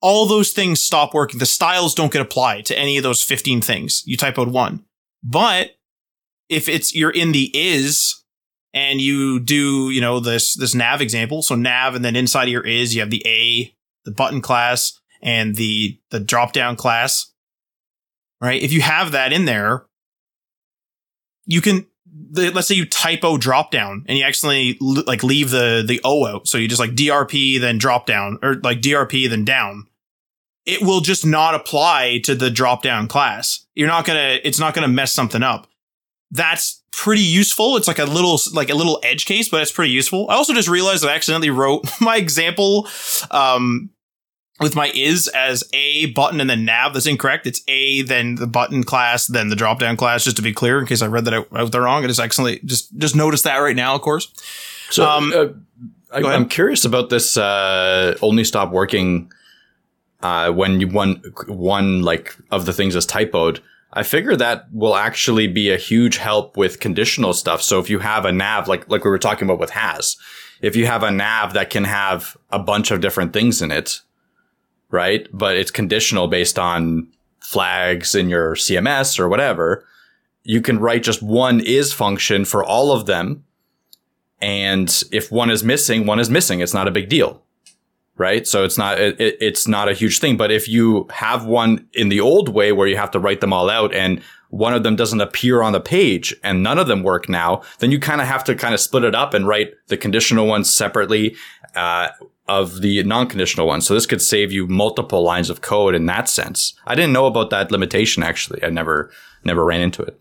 all 0.00 0.26
those 0.26 0.52
things 0.52 0.82
stop 0.82 1.12
working. 1.12 1.38
The 1.38 1.46
styles 1.46 1.94
don't 1.94 2.12
get 2.12 2.22
applied 2.22 2.64
to 2.66 2.78
any 2.78 2.96
of 2.96 3.02
those 3.02 3.22
15 3.22 3.60
things. 3.60 4.02
You 4.06 4.16
typoed 4.16 4.50
one. 4.50 4.84
But 5.22 5.75
if 6.48 6.68
it's, 6.68 6.94
you're 6.94 7.10
in 7.10 7.32
the 7.32 7.50
is 7.54 8.22
and 8.72 9.00
you 9.00 9.40
do, 9.40 9.90
you 9.90 10.00
know, 10.00 10.20
this, 10.20 10.54
this 10.54 10.74
nav 10.74 11.00
example. 11.00 11.42
So 11.42 11.54
nav 11.54 11.94
and 11.94 12.04
then 12.04 12.16
inside 12.16 12.44
of 12.44 12.50
your 12.50 12.66
is, 12.66 12.94
you 12.94 13.00
have 13.00 13.10
the 13.10 13.26
A, 13.26 13.74
the 14.04 14.10
button 14.10 14.40
class 14.40 15.00
and 15.22 15.56
the, 15.56 15.98
the 16.10 16.20
drop 16.20 16.52
down 16.52 16.76
class, 16.76 17.32
right? 18.40 18.62
If 18.62 18.72
you 18.72 18.82
have 18.82 19.12
that 19.12 19.32
in 19.32 19.46
there, 19.46 19.86
you 21.46 21.60
can, 21.60 21.86
the, 22.04 22.50
let's 22.50 22.68
say 22.68 22.74
you 22.74 22.86
typo 22.86 23.36
drop 23.36 23.70
down 23.70 24.04
and 24.08 24.18
you 24.18 24.24
actually 24.24 24.78
like 24.80 25.22
leave 25.22 25.50
the, 25.50 25.84
the 25.86 26.00
O 26.04 26.26
out. 26.26 26.46
So 26.46 26.58
you 26.58 26.68
just 26.68 26.80
like 26.80 26.92
DRP, 26.92 27.60
then 27.60 27.78
drop 27.78 28.06
down 28.06 28.38
or 28.42 28.54
like 28.56 28.80
DRP, 28.80 29.28
then 29.28 29.44
down. 29.44 29.86
It 30.64 30.82
will 30.82 31.00
just 31.00 31.24
not 31.24 31.54
apply 31.54 32.20
to 32.24 32.34
the 32.34 32.50
drop 32.50 32.82
down 32.82 33.06
class. 33.06 33.66
You're 33.74 33.88
not 33.88 34.04
to, 34.16 34.46
it's 34.46 34.58
not 34.58 34.74
to 34.88 34.92
mess 34.92 35.12
something 35.12 35.42
up. 35.42 35.68
That's 36.30 36.82
pretty 36.92 37.22
useful. 37.22 37.76
It's 37.76 37.86
like 37.86 37.98
a 37.98 38.04
little 38.04 38.38
like 38.52 38.70
a 38.70 38.74
little 38.74 38.98
edge 39.02 39.26
case, 39.26 39.48
but 39.48 39.62
it's 39.62 39.72
pretty 39.72 39.92
useful. 39.92 40.28
I 40.30 40.34
also 40.34 40.54
just 40.54 40.68
realized 40.68 41.04
I 41.04 41.14
accidentally 41.14 41.50
wrote 41.50 41.84
my 42.00 42.16
example 42.16 42.88
um, 43.30 43.90
with 44.60 44.74
my 44.74 44.90
is 44.94 45.28
as 45.28 45.62
a 45.72 46.06
button 46.12 46.40
and 46.40 46.48
then 46.48 46.64
nav. 46.64 46.94
That's 46.94 47.06
incorrect. 47.06 47.46
It's 47.46 47.62
a 47.68 48.02
then 48.02 48.36
the 48.36 48.46
button 48.46 48.82
class, 48.82 49.26
then 49.26 49.48
the 49.48 49.56
drop 49.56 49.78
down 49.78 49.96
class. 49.96 50.24
Just 50.24 50.36
to 50.36 50.42
be 50.42 50.52
clear, 50.52 50.80
in 50.80 50.86
case 50.86 51.02
I 51.02 51.06
read 51.06 51.26
that 51.26 51.34
out, 51.34 51.48
out 51.54 51.72
there 51.72 51.82
wrong, 51.82 52.02
I 52.02 52.06
just 52.06 52.20
accidentally 52.20 52.60
just 52.64 52.96
just 52.98 53.14
noticed 53.14 53.44
that 53.44 53.58
right 53.58 53.76
now. 53.76 53.94
Of 53.94 54.00
course. 54.00 54.32
So 54.90 55.04
um, 55.04 55.32
uh, 55.34 55.46
I, 56.12 56.34
am 56.34 56.48
curious 56.48 56.84
about 56.84 57.10
this. 57.10 57.36
Uh, 57.36 58.16
only 58.22 58.44
stop 58.44 58.70
working 58.70 59.30
uh, 60.22 60.50
when 60.50 60.80
you 60.80 60.88
one 60.88 61.22
one 61.46 62.02
like 62.02 62.34
of 62.50 62.66
the 62.66 62.72
things 62.72 62.96
is 62.96 63.06
typoed. 63.06 63.60
I 63.96 64.02
figure 64.02 64.36
that 64.36 64.66
will 64.72 64.94
actually 64.94 65.46
be 65.46 65.70
a 65.70 65.78
huge 65.78 66.18
help 66.18 66.54
with 66.54 66.80
conditional 66.80 67.32
stuff. 67.32 67.62
So 67.62 67.80
if 67.80 67.88
you 67.88 67.98
have 68.00 68.26
a 68.26 68.30
nav, 68.30 68.68
like, 68.68 68.86
like 68.90 69.04
we 69.04 69.10
were 69.10 69.18
talking 69.18 69.48
about 69.48 69.58
with 69.58 69.70
has, 69.70 70.18
if 70.60 70.76
you 70.76 70.84
have 70.84 71.02
a 71.02 71.10
nav 71.10 71.54
that 71.54 71.70
can 71.70 71.84
have 71.84 72.36
a 72.50 72.58
bunch 72.58 72.90
of 72.90 73.00
different 73.00 73.32
things 73.32 73.62
in 73.62 73.72
it, 73.72 74.02
right? 74.90 75.26
But 75.32 75.56
it's 75.56 75.70
conditional 75.70 76.28
based 76.28 76.58
on 76.58 77.08
flags 77.40 78.14
in 78.14 78.28
your 78.28 78.54
CMS 78.54 79.18
or 79.18 79.30
whatever, 79.30 79.86
you 80.42 80.60
can 80.60 80.78
write 80.78 81.02
just 81.02 81.22
one 81.22 81.60
is 81.60 81.90
function 81.94 82.44
for 82.44 82.62
all 82.62 82.92
of 82.92 83.06
them. 83.06 83.44
And 84.42 85.02
if 85.10 85.32
one 85.32 85.48
is 85.48 85.64
missing, 85.64 86.04
one 86.04 86.20
is 86.20 86.28
missing. 86.28 86.60
It's 86.60 86.74
not 86.74 86.86
a 86.86 86.90
big 86.90 87.08
deal 87.08 87.45
right? 88.18 88.46
So 88.46 88.64
it's 88.64 88.78
not 88.78 88.98
it, 88.98 89.16
it's 89.18 89.68
not 89.68 89.88
a 89.88 89.94
huge 89.94 90.18
thing. 90.18 90.36
But 90.36 90.50
if 90.50 90.68
you 90.68 91.06
have 91.10 91.44
one 91.44 91.86
in 91.92 92.08
the 92.08 92.20
old 92.20 92.48
way 92.48 92.72
where 92.72 92.86
you 92.86 92.96
have 92.96 93.10
to 93.12 93.18
write 93.18 93.40
them 93.40 93.52
all 93.52 93.70
out 93.70 93.94
and 93.94 94.22
one 94.48 94.74
of 94.74 94.84
them 94.84 94.96
doesn't 94.96 95.20
appear 95.20 95.60
on 95.60 95.72
the 95.72 95.80
page 95.80 96.34
and 96.42 96.62
none 96.62 96.78
of 96.78 96.86
them 96.86 97.02
work 97.02 97.28
now, 97.28 97.62
then 97.80 97.90
you 97.90 97.98
kind 97.98 98.20
of 98.20 98.26
have 98.26 98.44
to 98.44 98.54
kind 98.54 98.74
of 98.74 98.80
split 98.80 99.04
it 99.04 99.14
up 99.14 99.34
and 99.34 99.46
write 99.46 99.72
the 99.88 99.96
conditional 99.96 100.46
ones 100.46 100.72
separately 100.72 101.34
uh, 101.74 102.08
of 102.48 102.80
the 102.80 103.02
non-conditional 103.02 103.66
ones. 103.66 103.86
So 103.86 103.94
this 103.94 104.06
could 104.06 104.22
save 104.22 104.52
you 104.52 104.66
multiple 104.68 105.22
lines 105.22 105.50
of 105.50 105.60
code 105.60 105.94
in 105.94 106.06
that 106.06 106.28
sense. 106.28 106.74
I 106.86 106.94
didn't 106.94 107.12
know 107.12 107.26
about 107.26 107.50
that 107.50 107.72
limitation 107.72 108.22
actually. 108.22 108.62
I 108.62 108.70
never 108.70 109.10
never 109.44 109.64
ran 109.64 109.80
into 109.80 110.02
it. 110.02 110.18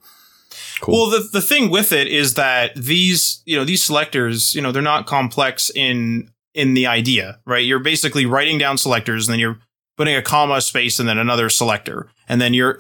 Cool. 0.81 0.93
Well, 0.93 1.09
the, 1.09 1.29
the 1.31 1.41
thing 1.41 1.69
with 1.69 1.91
it 1.91 2.07
is 2.07 2.33
that 2.33 2.75
these, 2.75 3.41
you 3.45 3.55
know, 3.55 3.63
these 3.63 3.83
selectors, 3.83 4.53
you 4.53 4.61
know, 4.61 4.71
they're 4.71 4.81
not 4.81 5.05
complex 5.05 5.71
in 5.73 6.29
in 6.55 6.73
the 6.73 6.87
idea, 6.87 7.39
right? 7.45 7.65
You're 7.65 7.79
basically 7.79 8.25
writing 8.25 8.57
down 8.57 8.77
selectors 8.77 9.27
and 9.27 9.33
then 9.33 9.39
you're 9.39 9.59
putting 9.97 10.15
a 10.15 10.21
comma 10.21 10.61
space 10.61 10.99
and 10.99 11.07
then 11.07 11.17
another 11.17 11.49
selector. 11.49 12.09
And 12.27 12.41
then 12.41 12.53
you're 12.53 12.79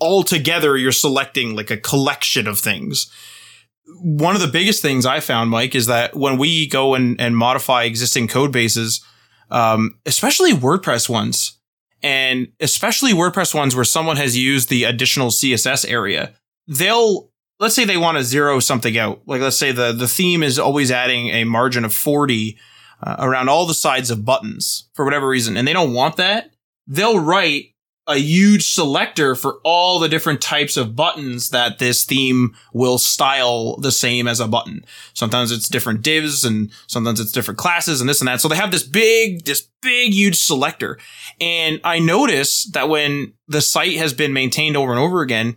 all 0.00 0.24
together, 0.24 0.76
you're 0.76 0.92
selecting 0.92 1.54
like 1.54 1.70
a 1.70 1.76
collection 1.76 2.48
of 2.48 2.58
things. 2.58 3.12
One 4.00 4.34
of 4.34 4.40
the 4.40 4.48
biggest 4.48 4.80
things 4.80 5.04
I 5.04 5.20
found, 5.20 5.50
Mike, 5.50 5.74
is 5.74 5.86
that 5.86 6.16
when 6.16 6.38
we 6.38 6.66
go 6.66 6.94
and, 6.94 7.20
and 7.20 7.36
modify 7.36 7.84
existing 7.84 8.28
code 8.28 8.50
bases, 8.50 9.04
um, 9.50 9.98
especially 10.06 10.52
WordPress 10.52 11.08
ones, 11.08 11.58
and 12.02 12.48
especially 12.60 13.12
WordPress 13.12 13.54
ones 13.54 13.76
where 13.76 13.84
someone 13.84 14.16
has 14.16 14.36
used 14.36 14.70
the 14.70 14.84
additional 14.84 15.28
CSS 15.28 15.88
area, 15.88 16.32
they'll 16.66 17.30
let's 17.60 17.74
say 17.74 17.84
they 17.84 17.98
want 17.98 18.16
to 18.16 18.24
zero 18.24 18.58
something 18.58 18.96
out. 18.96 19.22
Like 19.26 19.42
let's 19.42 19.58
say 19.58 19.70
the 19.70 19.92
the 19.92 20.08
theme 20.08 20.42
is 20.42 20.58
always 20.58 20.90
adding 20.90 21.28
a 21.28 21.44
margin 21.44 21.84
of 21.84 21.94
40 21.94 22.58
uh, 23.02 23.16
around 23.18 23.48
all 23.48 23.66
the 23.66 23.74
sides 23.74 24.10
of 24.10 24.24
buttons 24.24 24.88
for 24.94 25.04
whatever 25.04 25.28
reason, 25.28 25.56
and 25.56 25.66
they 25.66 25.72
don't 25.72 25.94
want 25.94 26.16
that, 26.16 26.50
they'll 26.86 27.20
write 27.20 27.72
a 28.08 28.16
huge 28.16 28.72
selector 28.72 29.34
for 29.36 29.60
all 29.62 29.98
the 29.98 30.08
different 30.08 30.40
types 30.40 30.76
of 30.76 30.96
buttons 30.96 31.50
that 31.50 31.78
this 31.78 32.04
theme 32.04 32.54
will 32.72 32.98
style 32.98 33.76
the 33.76 33.92
same 33.92 34.26
as 34.26 34.40
a 34.40 34.48
button. 34.48 34.84
Sometimes 35.14 35.52
it's 35.52 35.68
different 35.68 36.02
divs 36.02 36.44
and 36.44 36.72
sometimes 36.88 37.20
it's 37.20 37.30
different 37.30 37.58
classes 37.58 38.00
and 38.00 38.10
this 38.10 38.20
and 38.20 38.26
that. 38.26 38.40
So 38.40 38.48
they 38.48 38.56
have 38.56 38.72
this 38.72 38.82
big, 38.82 39.44
this 39.44 39.68
big, 39.82 40.12
huge 40.12 40.36
selector. 40.36 40.98
And 41.40 41.80
I 41.84 42.00
notice 42.00 42.64
that 42.72 42.88
when 42.88 43.34
the 43.46 43.60
site 43.60 43.96
has 43.98 44.12
been 44.12 44.32
maintained 44.32 44.76
over 44.76 44.90
and 44.90 45.00
over 45.00 45.22
again, 45.22 45.56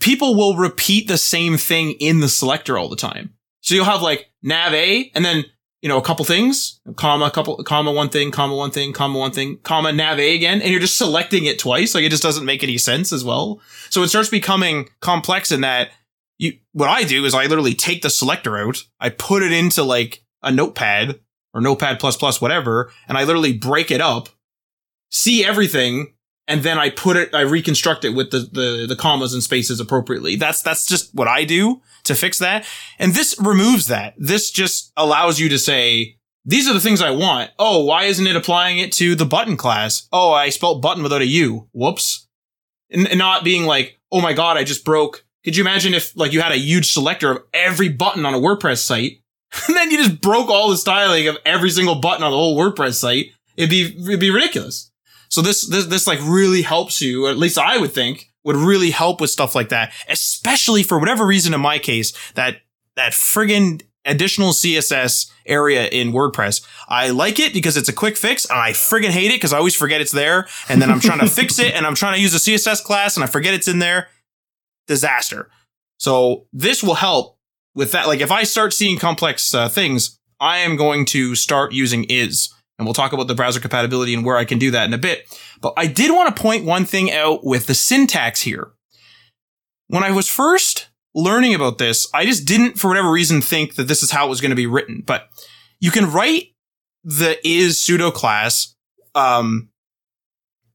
people 0.00 0.34
will 0.34 0.56
repeat 0.56 1.08
the 1.08 1.18
same 1.18 1.56
thing 1.56 1.92
in 1.92 2.20
the 2.20 2.28
selector 2.28 2.76
all 2.76 2.90
the 2.90 2.96
time. 2.96 3.34
So 3.62 3.74
you'll 3.74 3.84
have 3.86 4.02
like 4.02 4.30
nav 4.42 4.74
A 4.74 5.10
and 5.14 5.24
then 5.24 5.44
you 5.82 5.88
know, 5.88 5.96
a 5.96 6.02
couple 6.02 6.24
things, 6.24 6.80
comma, 6.96 7.30
couple, 7.30 7.56
comma, 7.64 7.90
one 7.90 8.10
thing, 8.10 8.30
comma, 8.30 8.54
one 8.54 8.70
thing, 8.70 8.92
comma, 8.92 9.18
one 9.18 9.32
thing, 9.32 9.58
comma, 9.62 9.92
nav 9.92 10.18
A 10.18 10.34
again, 10.34 10.60
and 10.60 10.70
you're 10.70 10.80
just 10.80 10.98
selecting 10.98 11.46
it 11.46 11.58
twice. 11.58 11.94
Like 11.94 12.04
it 12.04 12.10
just 12.10 12.22
doesn't 12.22 12.44
make 12.44 12.62
any 12.62 12.76
sense 12.76 13.12
as 13.12 13.24
well. 13.24 13.60
So 13.88 14.02
it 14.02 14.08
starts 14.08 14.28
becoming 14.28 14.88
complex 15.00 15.50
in 15.50 15.62
that 15.62 15.90
you, 16.40 16.54
what 16.72 16.88
I 16.88 17.04
do 17.04 17.24
is 17.24 17.34
I 17.34 17.46
literally 17.46 17.74
take 17.74 18.02
the 18.02 18.10
selector 18.10 18.56
out, 18.56 18.82
I 18.98 19.10
put 19.10 19.42
it 19.42 19.52
into 19.52 19.82
like 19.82 20.24
a 20.42 20.50
notepad 20.50 21.20
or 21.52 21.60
notepad 21.60 21.98
plus 21.98 22.16
plus, 22.16 22.40
whatever, 22.40 22.90
and 23.08 23.18
I 23.18 23.24
literally 23.24 23.52
break 23.52 23.90
it 23.90 24.00
up, 24.00 24.30
see 25.10 25.44
everything, 25.44 26.14
and 26.50 26.64
then 26.64 26.78
I 26.78 26.90
put 26.90 27.16
it, 27.16 27.32
I 27.32 27.42
reconstruct 27.42 28.04
it 28.04 28.10
with 28.10 28.32
the, 28.32 28.40
the, 28.40 28.86
the 28.88 28.96
commas 28.96 29.32
and 29.32 29.42
spaces 29.42 29.78
appropriately. 29.78 30.34
That's, 30.34 30.62
that's 30.62 30.84
just 30.84 31.14
what 31.14 31.28
I 31.28 31.44
do 31.44 31.80
to 32.04 32.16
fix 32.16 32.40
that. 32.40 32.66
And 32.98 33.14
this 33.14 33.36
removes 33.38 33.86
that. 33.86 34.14
This 34.18 34.50
just 34.50 34.92
allows 34.96 35.38
you 35.38 35.48
to 35.48 35.60
say, 35.60 36.16
these 36.44 36.68
are 36.68 36.74
the 36.74 36.80
things 36.80 37.00
I 37.00 37.12
want. 37.12 37.52
Oh, 37.56 37.84
why 37.84 38.04
isn't 38.04 38.26
it 38.26 38.34
applying 38.34 38.78
it 38.78 38.90
to 38.94 39.14
the 39.14 39.24
button 39.24 39.56
class? 39.56 40.08
Oh, 40.12 40.32
I 40.32 40.48
spelled 40.48 40.82
button 40.82 41.04
without 41.04 41.22
a 41.22 41.26
U. 41.26 41.68
Whoops. 41.72 42.26
And, 42.90 43.06
and 43.06 43.18
not 43.18 43.44
being 43.44 43.64
like, 43.64 44.00
oh 44.10 44.20
my 44.20 44.32
God, 44.32 44.56
I 44.56 44.64
just 44.64 44.84
broke. 44.84 45.24
Could 45.44 45.56
you 45.56 45.62
imagine 45.62 45.94
if 45.94 46.16
like 46.16 46.32
you 46.32 46.40
had 46.40 46.50
a 46.50 46.58
huge 46.58 46.90
selector 46.90 47.30
of 47.30 47.42
every 47.54 47.88
button 47.88 48.26
on 48.26 48.34
a 48.34 48.38
WordPress 48.38 48.78
site 48.78 49.22
and 49.68 49.76
then 49.76 49.92
you 49.92 49.98
just 49.98 50.20
broke 50.20 50.48
all 50.48 50.68
the 50.68 50.76
styling 50.76 51.28
of 51.28 51.38
every 51.44 51.70
single 51.70 51.94
button 51.94 52.24
on 52.24 52.32
the 52.32 52.36
whole 52.36 52.58
WordPress 52.58 52.94
site? 52.94 53.26
It'd 53.56 53.70
be, 53.70 53.96
it'd 54.08 54.18
be 54.18 54.30
ridiculous. 54.30 54.89
So 55.30 55.42
this, 55.42 55.66
this, 55.66 55.86
this 55.86 56.06
like 56.06 56.18
really 56.22 56.62
helps 56.62 57.00
you, 57.00 57.28
at 57.28 57.38
least 57.38 57.56
I 57.56 57.78
would 57.78 57.92
think, 57.92 58.30
would 58.44 58.56
really 58.56 58.90
help 58.90 59.20
with 59.20 59.30
stuff 59.30 59.54
like 59.54 59.68
that, 59.68 59.92
especially 60.08 60.82
for 60.82 60.98
whatever 60.98 61.24
reason 61.24 61.54
in 61.54 61.60
my 61.60 61.78
case, 61.78 62.12
that, 62.34 62.56
that 62.96 63.12
friggin' 63.12 63.82
additional 64.04 64.50
CSS 64.50 65.30
area 65.46 65.86
in 65.86 66.12
WordPress. 66.12 66.66
I 66.88 67.10
like 67.10 67.38
it 67.38 67.52
because 67.52 67.76
it's 67.76 67.88
a 67.88 67.92
quick 67.92 68.16
fix 68.16 68.44
and 68.44 68.58
I 68.58 68.72
friggin' 68.72 69.10
hate 69.10 69.30
it 69.30 69.36
because 69.36 69.52
I 69.52 69.58
always 69.58 69.76
forget 69.76 70.00
it's 70.00 70.12
there. 70.12 70.48
And 70.68 70.82
then 70.82 70.90
I'm 70.90 71.00
trying 71.00 71.18
to 71.20 71.28
fix 71.28 71.58
it 71.58 71.74
and 71.74 71.86
I'm 71.86 71.94
trying 71.94 72.14
to 72.14 72.20
use 72.20 72.34
a 72.34 72.38
CSS 72.38 72.82
class 72.82 73.16
and 73.16 73.24
I 73.24 73.26
forget 73.26 73.54
it's 73.54 73.68
in 73.68 73.78
there. 73.78 74.08
Disaster. 74.86 75.48
So 75.98 76.46
this 76.52 76.82
will 76.82 76.94
help 76.94 77.38
with 77.74 77.92
that. 77.92 78.08
Like 78.08 78.20
if 78.20 78.32
I 78.32 78.42
start 78.42 78.72
seeing 78.72 78.98
complex 78.98 79.54
uh, 79.54 79.68
things, 79.68 80.18
I 80.40 80.58
am 80.58 80.76
going 80.76 81.04
to 81.06 81.34
start 81.34 81.72
using 81.72 82.04
is. 82.04 82.52
And 82.80 82.86
we'll 82.86 82.94
talk 82.94 83.12
about 83.12 83.28
the 83.28 83.34
browser 83.34 83.60
compatibility 83.60 84.14
and 84.14 84.24
where 84.24 84.38
I 84.38 84.46
can 84.46 84.58
do 84.58 84.70
that 84.70 84.86
in 84.86 84.94
a 84.94 84.98
bit. 84.98 85.28
But 85.60 85.74
I 85.76 85.86
did 85.86 86.12
want 86.12 86.34
to 86.34 86.42
point 86.42 86.64
one 86.64 86.86
thing 86.86 87.12
out 87.12 87.44
with 87.44 87.66
the 87.66 87.74
syntax 87.74 88.40
here. 88.40 88.72
When 89.88 90.02
I 90.02 90.12
was 90.12 90.28
first 90.28 90.88
learning 91.14 91.54
about 91.54 91.76
this, 91.76 92.08
I 92.14 92.24
just 92.24 92.46
didn't, 92.46 92.78
for 92.78 92.88
whatever 92.88 93.10
reason, 93.10 93.42
think 93.42 93.74
that 93.74 93.86
this 93.86 94.02
is 94.02 94.12
how 94.12 94.24
it 94.24 94.30
was 94.30 94.40
going 94.40 94.48
to 94.48 94.56
be 94.56 94.66
written. 94.66 95.02
But 95.04 95.28
you 95.78 95.90
can 95.90 96.10
write 96.10 96.54
the 97.04 97.36
is 97.46 97.78
pseudo 97.78 98.10
class 98.10 98.74
um, 99.14 99.68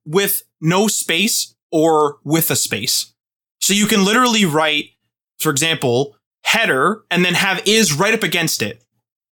with 0.05 0.43
no 0.61 0.87
space 0.87 1.55
or 1.71 2.19
with 2.23 2.51
a 2.51 2.55
space. 2.55 3.15
So 3.61 3.73
you 3.73 3.87
can 3.87 4.05
literally 4.05 4.45
write, 4.45 4.91
for 5.39 5.49
example, 5.49 6.17
header 6.43 7.01
and 7.09 7.25
then 7.25 7.33
have 7.33 7.63
is 7.65 7.93
right 7.93 8.13
up 8.13 8.21
against 8.21 8.61
it. 8.61 8.83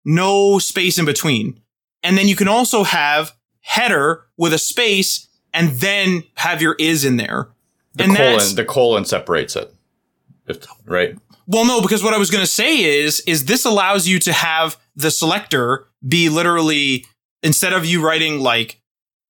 No 0.06 0.58
space 0.58 0.96
in 0.96 1.04
between. 1.04 1.58
And 2.02 2.18
then 2.18 2.28
you 2.28 2.36
can 2.36 2.48
also 2.48 2.84
have 2.84 3.32
header 3.60 4.24
with 4.36 4.52
a 4.52 4.58
space 4.58 5.28
and 5.54 5.70
then 5.70 6.24
have 6.36 6.60
your 6.60 6.74
is 6.78 7.04
in 7.04 7.16
there. 7.16 7.48
The 7.94 8.04
and 8.04 8.16
colon, 8.16 8.54
the 8.56 8.64
colon 8.64 9.04
separates 9.04 9.56
it. 9.56 9.72
right? 10.86 11.16
Well, 11.46 11.66
no, 11.66 11.82
because 11.82 12.02
what 12.02 12.14
I 12.14 12.18
was 12.18 12.30
going 12.30 12.42
to 12.42 12.50
say 12.50 12.82
is, 12.82 13.20
is 13.26 13.44
this 13.44 13.64
allows 13.64 14.06
you 14.08 14.18
to 14.20 14.32
have 14.32 14.78
the 14.96 15.10
selector 15.10 15.86
be 16.06 16.28
literally 16.28 17.04
instead 17.42 17.72
of 17.72 17.84
you 17.84 18.04
writing 18.04 18.40
like 18.40 18.80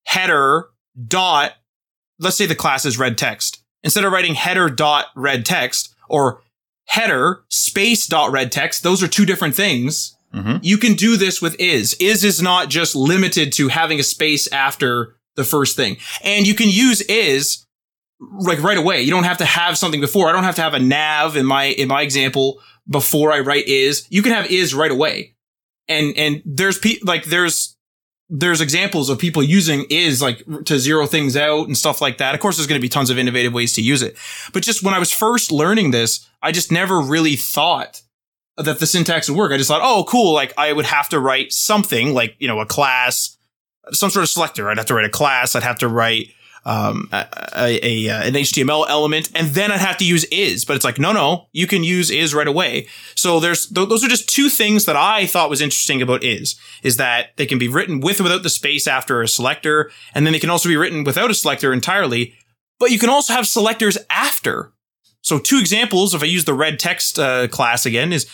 header 0.05 0.69
dot, 1.09 1.53
let's 2.19 2.37
say 2.37 2.47
the 2.47 2.55
class 2.55 2.85
is 2.85 2.99
red 2.99 3.19
text. 3.19 3.63
Instead 3.83 4.05
of 4.05 4.13
writing 4.13 4.35
header 4.35 4.69
dot 4.69 5.07
red 5.17 5.45
text 5.45 5.95
or 6.09 6.43
header 6.85 7.43
space 7.49 8.07
dot 8.07 8.31
red 8.31 8.53
text, 8.53 8.83
those 8.83 9.03
are 9.03 9.09
two 9.09 9.27
different 9.27 9.55
things. 9.55 10.17
Mhm. 10.35 10.61
You 10.63 10.79
can 10.79 10.95
do 10.95 11.17
this 11.17 11.43
with 11.43 11.55
is. 11.59 11.95
Is 11.95 12.25
is 12.25 12.41
not 12.41 12.69
just 12.71 12.95
limited 12.95 13.53
to 13.55 13.69
having 13.69 14.01
a 14.01 14.03
space 14.03 14.47
after 14.53 15.17
the 15.37 15.45
first 15.45 15.77
thing. 15.77 15.97
And 16.23 16.47
you 16.47 16.55
can 16.55 16.69
use 16.69 17.01
is 17.03 17.67
like 18.39 18.63
right 18.63 18.79
away. 18.79 19.03
You 19.03 19.11
don't 19.11 19.25
have 19.25 19.39
to 19.39 19.45
have 19.45 19.77
something 19.77 20.01
before. 20.01 20.29
I 20.29 20.33
don't 20.33 20.45
have 20.45 20.57
to 20.57 20.63
have 20.63 20.75
a 20.75 20.79
nav 20.79 21.37
in 21.37 21.45
my 21.47 21.65
in 21.65 21.89
my 21.89 22.03
example 22.03 22.61
before 22.89 23.33
I 23.33 23.41
write 23.41 23.67
is. 23.67 24.07
You 24.11 24.23
can 24.23 24.33
have 24.33 24.47
is 24.51 24.75
right 24.75 24.91
away. 24.91 25.35
And 25.89 26.17
and 26.17 26.43
there's 26.45 26.79
pe- 26.79 27.01
like 27.03 27.25
there's 27.25 27.77
there's 28.35 28.63
examples 28.63 29.11
of 29.11 29.19
people 29.19 29.43
using 29.43 29.85
is 29.91 30.23
like 30.23 30.43
to 30.65 30.79
zero 30.79 31.07
things 31.07 31.37
out 31.37 31.67
and 31.67 31.77
stuff 31.77 32.01
like 32.01 32.17
that. 32.19 32.35
Of 32.35 32.41
course, 32.41 32.57
there's 32.57 32.67
going 32.67 32.81
to 32.81 32.83
be 32.83 32.89
tons 32.89 33.11
of 33.11 33.19
innovative 33.19 33.53
ways 33.53 33.75
to 33.75 33.83
use 33.83 34.01
it. 34.01 34.17
But 34.55 34.63
just 34.63 34.83
when 34.83 34.95
I 34.95 34.99
was 34.99 35.13
first 35.13 35.53
learning 35.53 35.91
this, 35.91 36.27
I 36.43 36.51
just 36.53 36.73
never 36.73 36.99
really 37.01 37.37
thought 37.37 38.01
that 38.57 38.79
the 38.79 38.87
syntax 38.87 39.29
would 39.29 39.39
work. 39.39 39.53
I 39.53 39.57
just 39.57 39.69
thought, 39.69 39.81
oh, 39.83 40.05
cool. 40.09 40.33
Like 40.35 40.53
I 40.59 40.73
would 40.73 40.85
have 40.85 41.09
to 41.11 41.21
write 41.21 41.53
something 41.53 42.13
like, 42.15 42.37
you 42.39 42.49
know, 42.49 42.61
a 42.61 42.67
class, 42.67 43.37
some 43.93 44.11
sort 44.11 44.23
of 44.23 44.29
selector. 44.29 44.69
I'd 44.69 44.77
have 44.79 44.87
to 44.87 44.95
write 44.95 45.07
a 45.07 45.11
class. 45.11 45.57
I'd 45.57 45.63
have 45.63 45.79
to 45.79 45.89
write 45.89 46.29
um, 46.65 47.09
a, 47.13 47.27
a, 47.57 48.07
a, 48.09 48.09
an 48.29 48.35
HTML 48.35 48.87
element, 48.89 49.31
and 49.35 49.49
then 49.49 49.73
I'd 49.73 49.81
have 49.81 49.97
to 49.99 50.05
use 50.05 50.25
is. 50.25 50.65
But 50.65 50.77
it's 50.77 50.85
like, 50.85 50.99
no, 50.99 51.13
no, 51.13 51.49
you 51.53 51.67
can 51.67 51.83
use 51.83 52.11
is 52.11 52.35
right 52.35 52.47
away. 52.47 52.87
So 53.15 53.41
there's 53.41 53.67
th- 53.67 53.89
those 53.89 54.05
are 54.05 54.09
just 54.09 54.29
two 54.29 54.49
things 54.49 54.85
that 54.85 54.97
I 54.97 55.27
thought 55.27 55.51
was 55.51 55.61
interesting 55.61 56.03
about 56.03 56.23
is 56.23 56.59
is 56.83 56.97
that 56.99 57.37
they 57.37 57.47
can 57.47 57.59
be 57.59 57.69
written 57.69 58.01
with 58.01 58.21
or 58.21 58.25
without 58.25 58.43
the 58.43 58.51
space 58.51 58.87
after 58.87 59.23
a 59.23 59.29
selector, 59.29 59.91
and 60.15 60.25
then 60.25 60.33
they 60.33 60.39
can 60.39 60.51
also 60.51 60.69
be 60.69 60.77
written 60.77 61.05
without 61.05 61.31
a 61.31 61.35
selector 61.35 61.73
entirely. 61.73 62.35
But 62.79 62.91
you 62.91 62.99
can 62.99 63.11
also 63.11 63.33
have 63.33 63.47
selectors 63.47 63.99
after. 64.11 64.73
So 65.23 65.39
two 65.39 65.59
examples, 65.59 66.15
if 66.15 66.23
I 66.23 66.27
use 66.27 66.45
the 66.45 66.55
red 66.55 66.79
text 66.79 67.19
uh, 67.19 67.49
class 67.49 67.87
again, 67.87 68.13
is 68.13 68.29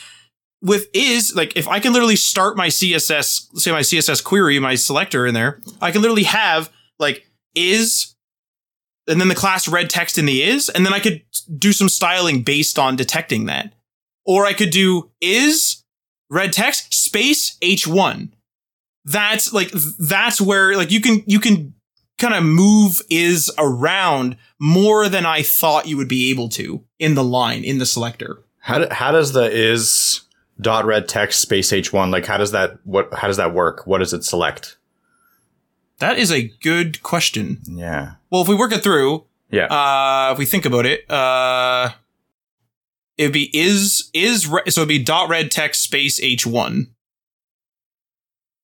with 0.62 0.88
is 0.92 1.35
like 1.35 1.57
if 1.57 1.68
I 1.68 1.81
can 1.81 1.92
literally 1.92 2.16
start 2.16 2.57
my 2.57 2.68
CSS, 2.68 3.59
say 3.59 3.70
my 3.70 3.81
CSS 3.81 4.24
query, 4.24 4.59
my 4.59 4.74
selector 4.74 5.27
in 5.27 5.35
there, 5.35 5.61
I 5.81 5.90
can 5.90 6.03
literally 6.03 6.24
have 6.24 6.70
like 6.98 7.27
is 7.55 8.14
and 9.07 9.20
then 9.20 9.29
the 9.29 9.35
class 9.35 9.66
red 9.68 9.88
text 9.88 10.18
in 10.18 10.27
the 10.27 10.42
is, 10.42 10.68
and 10.68 10.85
then 10.85 10.92
I 10.92 11.01
could 11.01 11.22
do 11.57 11.72
some 11.72 11.88
styling 11.88 12.42
based 12.42 12.79
on 12.79 12.96
detecting 12.96 13.46
that. 13.46 13.72
Or 14.27 14.44
I 14.44 14.53
could 14.53 14.70
do 14.70 15.11
is 15.20 15.83
red 16.31 16.53
text 16.53 16.92
space 16.92 17.57
H1. 17.62 18.31
That's 19.07 19.53
like 19.53 19.70
that's 19.98 20.40
where 20.40 20.77
like 20.77 20.90
you 20.90 21.01
can 21.01 21.22
you 21.27 21.40
can 21.40 21.74
kind 22.18 22.35
of 22.35 22.42
move 22.44 23.00
is 23.11 23.50
around 23.59 24.37
more 24.59 25.09
than 25.09 25.24
I 25.24 25.42
thought 25.42 25.87
you 25.87 25.96
would 25.96 26.09
be 26.09 26.31
able 26.31 26.48
to 26.50 26.85
in 26.98 27.14
the 27.14 27.24
line 27.24 27.64
in 27.64 27.78
the 27.78 27.87
selector. 27.87 28.42
How, 28.61 28.78
do, 28.78 28.87
how 28.90 29.12
does 29.12 29.33
the 29.33 29.50
is 29.50 30.22
dot 30.61 30.85
red 30.85 31.09
text 31.09 31.40
space 31.40 31.70
h1 31.70 32.11
like 32.11 32.26
how 32.26 32.37
does 32.37 32.50
that 32.50 32.78
what 32.85 33.14
how 33.14 33.28
does 33.28 33.37
that 33.37 33.54
work? 33.54 33.87
What 33.87 33.98
does 33.98 34.12
it 34.12 34.24
select? 34.24 34.76
That 35.98 36.18
is 36.18 36.31
a 36.31 36.48
good 36.61 37.02
question. 37.02 37.61
Yeah. 37.64 38.12
Well, 38.31 38.42
if 38.42 38.48
we 38.48 38.54
work 38.54 38.72
it 38.72 38.83
through, 38.83 39.24
Yeah. 39.50 39.66
uh, 39.66 40.33
if 40.33 40.38
we 40.38 40.46
think 40.46 40.64
about 40.64 40.87
it, 40.87 41.09
uh, 41.11 41.90
it'd 43.16 43.33
be 43.33 43.57
is 43.57 44.11
is 44.12 44.46
re- 44.46 44.68
so 44.68 44.83
it'd 44.83 44.88
be 44.88 45.02
dot 45.02 45.28
red 45.28 45.50
text 45.50 45.83
space 45.83 46.20
h 46.22 46.44
one. 46.46 46.88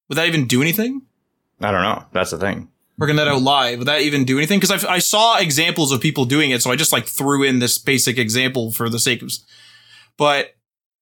Would 0.08 0.16
that 0.18 0.26
even 0.28 0.46
do 0.46 0.60
anything? 0.62 1.02
I 1.60 1.70
don't 1.70 1.82
know. 1.82 2.04
That's 2.12 2.30
the 2.32 2.38
thing. 2.38 2.68
Working 2.96 3.16
that 3.16 3.26
out 3.26 3.42
live, 3.42 3.78
would 3.80 3.88
that 3.88 4.02
even 4.02 4.24
do 4.24 4.38
anything? 4.38 4.61
Because 4.61 4.85
I 4.85 4.94
I 4.94 4.98
saw 5.00 5.38
examples 5.38 5.90
of 5.90 6.00
people 6.00 6.24
doing 6.24 6.52
it, 6.52 6.62
so 6.62 6.70
I 6.70 6.76
just 6.76 6.92
like 6.92 7.07
threw 7.07 7.42
in 7.42 7.59
this 7.59 7.76
basic 7.76 8.18
example 8.18 8.70
for 8.70 8.88
the 8.88 9.00
sake 9.00 9.20
of. 9.20 9.33
But 10.16 10.54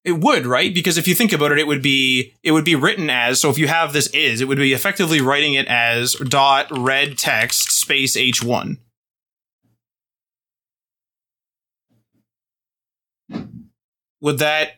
it 0.05 0.13
would, 0.13 0.47
right? 0.47 0.75
Because 0.75 0.97
if 0.97 1.07
you 1.07 1.15
think 1.15 1.33
about 1.33 1.53
it, 1.53 1.59
it 1.59 1.67
would 1.67 1.83
be 1.83 2.35
it 2.43 2.53
would 2.53 2.65
be 2.65 2.75
written 2.75 3.11
as 3.11 3.41
so. 3.41 3.51
If 3.51 3.59
you 3.59 3.69
have 3.69 3.93
this 3.93 4.07
is, 4.09 4.41
it 4.41 4.49
would 4.49 4.59
be 4.59 4.73
effectively 4.73 5.21
writing 5.21 5.55
it 5.55 5.67
as 5.69 6.15
dot 6.15 6.67
red 6.71 7.19
text 7.19 7.71
space 7.71 8.17
h 8.17 8.43
one. 8.43 8.79
Would 14.21 14.39
that? 14.39 14.77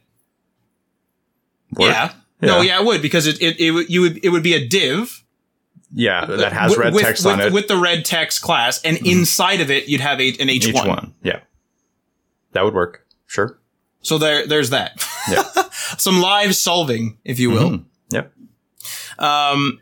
Work? 1.77 1.91
Yeah. 1.91 2.13
No, 2.43 2.61
yeah, 2.61 2.81
it 2.81 2.85
would 2.85 3.01
because 3.01 3.27
it 3.27 3.41
it, 3.41 3.59
it 3.59 3.71
would 3.71 3.89
you 3.89 4.03
would 4.03 4.25
it 4.25 4.29
would 4.29 4.43
be 4.43 4.55
a 4.55 4.67
div 4.67 5.24
Yeah, 5.97 6.27
that 6.27 6.53
has 6.53 6.71
with- 6.71 6.79
red 6.79 6.95
with- 6.95 7.03
text 7.05 7.25
with, 7.25 7.35
on 7.35 7.41
it. 7.41 7.53
with 7.53 7.69
the 7.69 7.77
red 7.77 8.05
text 8.05 8.43
class, 8.43 8.83
and 8.83 8.97
inside 9.07 9.61
of 9.61 9.71
it 9.71 9.89
you'd 9.89 10.01
have 10.01 10.21
a, 10.21 10.29
an 10.41 10.51
H 10.51 10.73
one. 10.73 10.87
H1. 10.87 11.13
Yeah. 11.23 11.41
That 12.53 12.65
would 12.65 12.75
work. 12.75 13.07
Sure. 13.27 13.59
So 14.03 14.19
there, 14.19 14.47
there's 14.47 14.71
that. 14.71 15.03
Yeah. 15.31 15.45
Some 15.99 16.21
live 16.21 16.55
solving, 16.57 17.19
if 17.25 17.39
you 17.39 17.51
will. 17.51 17.71
Mhm. 17.71 17.85
Yep. 18.11 18.33
Um, 19.19 19.81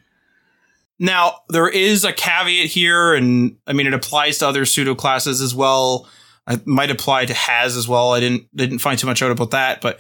now 0.98 1.36
there 1.48 1.68
is 1.68 2.04
a 2.04 2.12
caveat 2.12 2.68
here, 2.68 3.14
and 3.14 3.56
I 3.66 3.72
mean 3.72 3.86
it 3.86 3.94
applies 3.94 4.38
to 4.38 4.48
other 4.48 4.64
pseudo 4.64 4.94
classes 4.94 5.40
as 5.40 5.54
well. 5.54 6.08
It 6.48 6.66
might 6.66 6.90
apply 6.90 7.24
to 7.26 7.34
has 7.34 7.76
as 7.76 7.88
well. 7.88 8.12
I 8.12 8.20
didn't 8.20 8.54
didn't 8.54 8.78
find 8.80 8.98
too 8.98 9.06
much 9.06 9.22
out 9.22 9.30
about 9.30 9.50
that, 9.52 9.80
but 9.80 9.98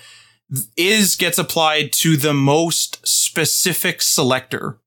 is 0.76 1.16
gets 1.16 1.38
applied 1.38 1.92
to 1.94 2.16
the 2.16 2.34
most 2.34 3.06
specific 3.06 4.02
selector. 4.02 4.78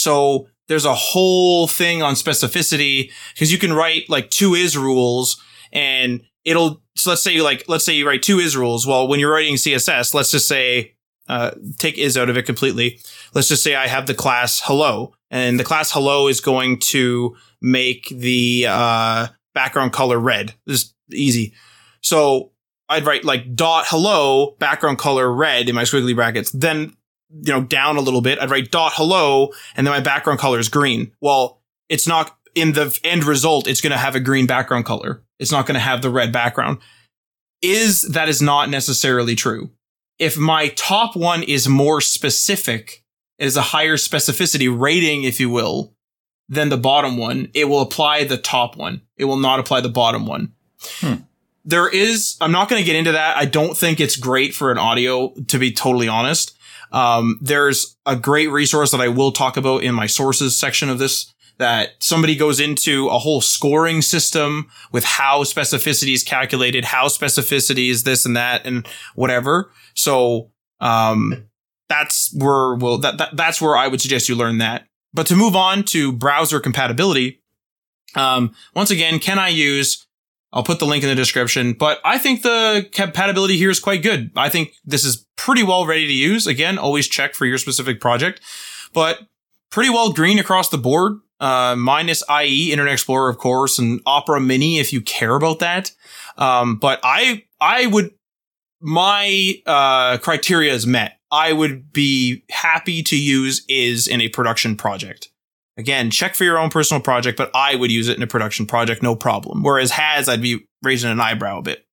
So 0.00 0.48
there's 0.68 0.84
a 0.84 0.94
whole 0.94 1.66
thing 1.66 2.02
on 2.02 2.14
specificity 2.14 3.10
because 3.34 3.52
you 3.52 3.58
can 3.58 3.72
write 3.72 4.08
like 4.08 4.30
two 4.30 4.54
is 4.54 4.76
rules 4.76 5.42
and 5.72 6.22
it'll 6.44 6.82
so 6.96 7.10
let's 7.10 7.22
say 7.22 7.32
you 7.32 7.42
like 7.42 7.64
let's 7.68 7.84
say 7.84 7.94
you 7.94 8.06
write 8.06 8.22
two 8.22 8.38
is 8.38 8.56
rules. 8.56 8.86
Well, 8.86 9.08
when 9.08 9.20
you're 9.20 9.32
writing 9.32 9.54
CSS, 9.54 10.14
let's 10.14 10.30
just 10.30 10.48
say 10.48 10.94
uh, 11.28 11.52
take 11.78 11.96
is 11.96 12.16
out 12.16 12.28
of 12.28 12.36
it 12.36 12.44
completely. 12.44 13.00
Let's 13.34 13.48
just 13.48 13.62
say 13.62 13.74
I 13.74 13.86
have 13.86 14.06
the 14.06 14.14
class 14.14 14.60
hello, 14.64 15.14
and 15.30 15.58
the 15.58 15.64
class 15.64 15.92
hello 15.92 16.28
is 16.28 16.40
going 16.40 16.78
to 16.90 17.36
make 17.62 18.08
the 18.08 18.66
uh, 18.68 19.28
background 19.54 19.92
color 19.92 20.18
red. 20.18 20.54
This 20.66 20.82
is 20.82 20.94
easy. 21.12 21.54
So 22.02 22.52
I'd 22.88 23.06
write 23.06 23.24
like 23.24 23.54
dot 23.54 23.84
hello 23.88 24.56
background 24.58 24.98
color 24.98 25.32
red 25.32 25.68
in 25.68 25.74
my 25.74 25.84
squiggly 25.84 26.14
brackets. 26.14 26.50
Then 26.50 26.96
you 27.32 27.52
know 27.52 27.62
down 27.62 27.96
a 27.96 28.00
little 28.00 28.20
bit, 28.20 28.38
I'd 28.38 28.50
write 28.50 28.70
dot 28.70 28.92
hello, 28.94 29.50
and 29.76 29.86
then 29.86 29.94
my 29.94 30.00
background 30.00 30.40
color 30.40 30.58
is 30.58 30.68
green. 30.68 31.12
Well, 31.20 31.60
it's 31.88 32.06
not 32.06 32.36
in 32.54 32.72
the 32.72 32.98
end 33.04 33.24
result. 33.24 33.66
It's 33.66 33.80
going 33.80 33.92
to 33.92 33.98
have 33.98 34.14
a 34.14 34.20
green 34.20 34.46
background 34.46 34.84
color. 34.84 35.22
It's 35.38 35.52
not 35.52 35.66
going 35.66 35.74
to 35.74 35.80
have 35.80 36.02
the 36.02 36.10
red 36.10 36.32
background. 36.32 36.78
Is 37.62 38.02
that 38.02 38.28
is 38.28 38.40
not 38.40 38.70
necessarily 38.70 39.34
true 39.34 39.70
if 40.20 40.36
my 40.36 40.68
top 40.68 41.16
one 41.16 41.42
is 41.42 41.66
more 41.66 42.00
specific, 42.00 43.02
is 43.38 43.56
a 43.56 43.62
higher 43.62 43.96
specificity 43.96 44.68
rating, 44.70 45.24
if 45.24 45.40
you 45.40 45.48
will, 45.48 45.94
than 46.48 46.68
the 46.68 46.76
bottom 46.76 47.16
one, 47.16 47.48
it 47.54 47.64
will 47.64 47.80
apply 47.80 48.24
the 48.24 48.36
top 48.36 48.76
one. 48.76 49.00
It 49.16 49.24
will 49.24 49.38
not 49.38 49.58
apply 49.58 49.80
the 49.80 49.88
bottom 49.88 50.26
one. 50.26 50.52
Hmm. 51.00 51.14
There 51.64 51.88
is, 51.88 52.36
I'm 52.40 52.52
not 52.52 52.68
going 52.68 52.82
to 52.82 52.86
get 52.86 52.96
into 52.96 53.12
that. 53.12 53.36
I 53.36 53.46
don't 53.46 53.76
think 53.76 53.98
it's 53.98 54.16
great 54.16 54.54
for 54.54 54.70
an 54.70 54.78
audio, 54.78 55.32
to 55.48 55.58
be 55.58 55.72
totally 55.72 56.08
honest. 56.08 56.56
Um, 56.92 57.38
there's 57.40 57.96
a 58.06 58.16
great 58.16 58.50
resource 58.50 58.90
that 58.90 59.00
I 59.00 59.08
will 59.08 59.32
talk 59.32 59.56
about 59.56 59.82
in 59.82 59.94
my 59.94 60.06
sources 60.06 60.58
section 60.58 60.88
of 60.88 60.98
this 60.98 61.32
that 61.58 61.90
somebody 61.98 62.34
goes 62.34 62.58
into 62.58 63.08
a 63.08 63.18
whole 63.18 63.42
scoring 63.42 64.00
system 64.00 64.70
with 64.92 65.04
how 65.04 65.44
specificity 65.44 66.14
is 66.14 66.24
calculated, 66.24 66.86
how 66.86 67.06
specificity 67.06 67.90
is 67.90 68.04
this 68.04 68.24
and 68.24 68.34
that 68.34 68.64
and 68.64 68.88
whatever. 69.14 69.70
So, 69.94 70.50
um, 70.80 71.50
that's 71.90 72.32
where 72.34 72.76
well, 72.76 72.98
that, 72.98 73.18
that, 73.18 73.36
that's 73.36 73.60
where 73.60 73.76
I 73.76 73.88
would 73.88 74.00
suggest 74.00 74.28
you 74.28 74.36
learn 74.36 74.58
that. 74.58 74.86
But 75.12 75.26
to 75.26 75.36
move 75.36 75.54
on 75.54 75.82
to 75.86 76.12
browser 76.12 76.60
compatibility, 76.60 77.42
um, 78.14 78.54
once 78.74 78.90
again, 78.90 79.18
can 79.18 79.38
I 79.38 79.48
use, 79.48 80.06
I'll 80.52 80.64
put 80.64 80.80
the 80.80 80.86
link 80.86 81.04
in 81.04 81.08
the 81.08 81.14
description, 81.14 81.74
but 81.74 82.00
I 82.04 82.18
think 82.18 82.42
the 82.42 82.88
compatibility 82.92 83.56
here 83.56 83.70
is 83.70 83.78
quite 83.78 84.02
good. 84.02 84.32
I 84.36 84.48
think 84.48 84.74
this 84.84 85.04
is 85.04 85.26
pretty 85.36 85.62
well 85.62 85.86
ready 85.86 86.06
to 86.06 86.12
use. 86.12 86.46
Again, 86.46 86.76
always 86.76 87.06
check 87.06 87.34
for 87.34 87.46
your 87.46 87.58
specific 87.58 88.00
project, 88.00 88.40
but 88.92 89.20
pretty 89.70 89.90
well 89.90 90.12
green 90.12 90.38
across 90.38 90.68
the 90.68 90.78
board. 90.78 91.20
Uh, 91.38 91.74
minus 91.74 92.22
IE, 92.28 92.70
Internet 92.70 92.94
Explorer, 92.94 93.30
of 93.30 93.38
course, 93.38 93.78
and 93.78 94.00
Opera 94.04 94.40
Mini 94.40 94.78
if 94.78 94.92
you 94.92 95.00
care 95.00 95.36
about 95.36 95.60
that. 95.60 95.90
Um, 96.36 96.76
but 96.76 97.00
I, 97.02 97.44
I 97.60 97.86
would, 97.86 98.12
my, 98.80 99.54
uh, 99.64 100.18
criteria 100.18 100.74
is 100.74 100.86
met. 100.86 101.18
I 101.30 101.54
would 101.54 101.92
be 101.92 102.44
happy 102.50 103.02
to 103.04 103.16
use 103.16 103.64
is 103.68 104.06
in 104.06 104.20
a 104.20 104.28
production 104.28 104.76
project. 104.76 105.29
Again, 105.76 106.10
check 106.10 106.34
for 106.34 106.44
your 106.44 106.58
own 106.58 106.70
personal 106.70 107.00
project, 107.00 107.38
but 107.38 107.50
I 107.54 107.74
would 107.74 107.90
use 107.90 108.08
it 108.08 108.16
in 108.16 108.22
a 108.22 108.26
production 108.26 108.66
project, 108.66 109.02
no 109.02 109.14
problem. 109.14 109.62
Whereas 109.62 109.92
has, 109.92 110.28
I'd 110.28 110.42
be 110.42 110.66
raising 110.82 111.10
an 111.10 111.20
eyebrow 111.20 111.58
a 111.58 111.62
bit. 111.62 111.86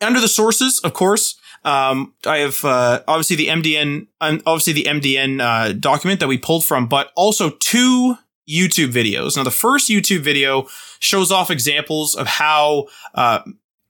under 0.00 0.20
the 0.20 0.28
sources, 0.28 0.78
of 0.80 0.94
course, 0.94 1.38
um, 1.64 2.14
I 2.24 2.38
have 2.38 2.64
uh, 2.64 3.02
obviously 3.08 3.36
the 3.36 3.48
MDN, 3.48 4.06
um, 4.20 4.40
obviously 4.46 4.72
the 4.72 4.84
MDN 4.84 5.40
uh, 5.40 5.72
document 5.72 6.20
that 6.20 6.28
we 6.28 6.38
pulled 6.38 6.64
from, 6.64 6.86
but 6.86 7.10
also 7.16 7.50
two 7.50 8.16
YouTube 8.48 8.92
videos. 8.92 9.36
Now, 9.36 9.42
the 9.42 9.50
first 9.50 9.90
YouTube 9.90 10.20
video 10.20 10.66
shows 11.00 11.30
off 11.30 11.50
examples 11.50 12.14
of 12.14 12.26
how 12.26 12.86
uh, 13.14 13.40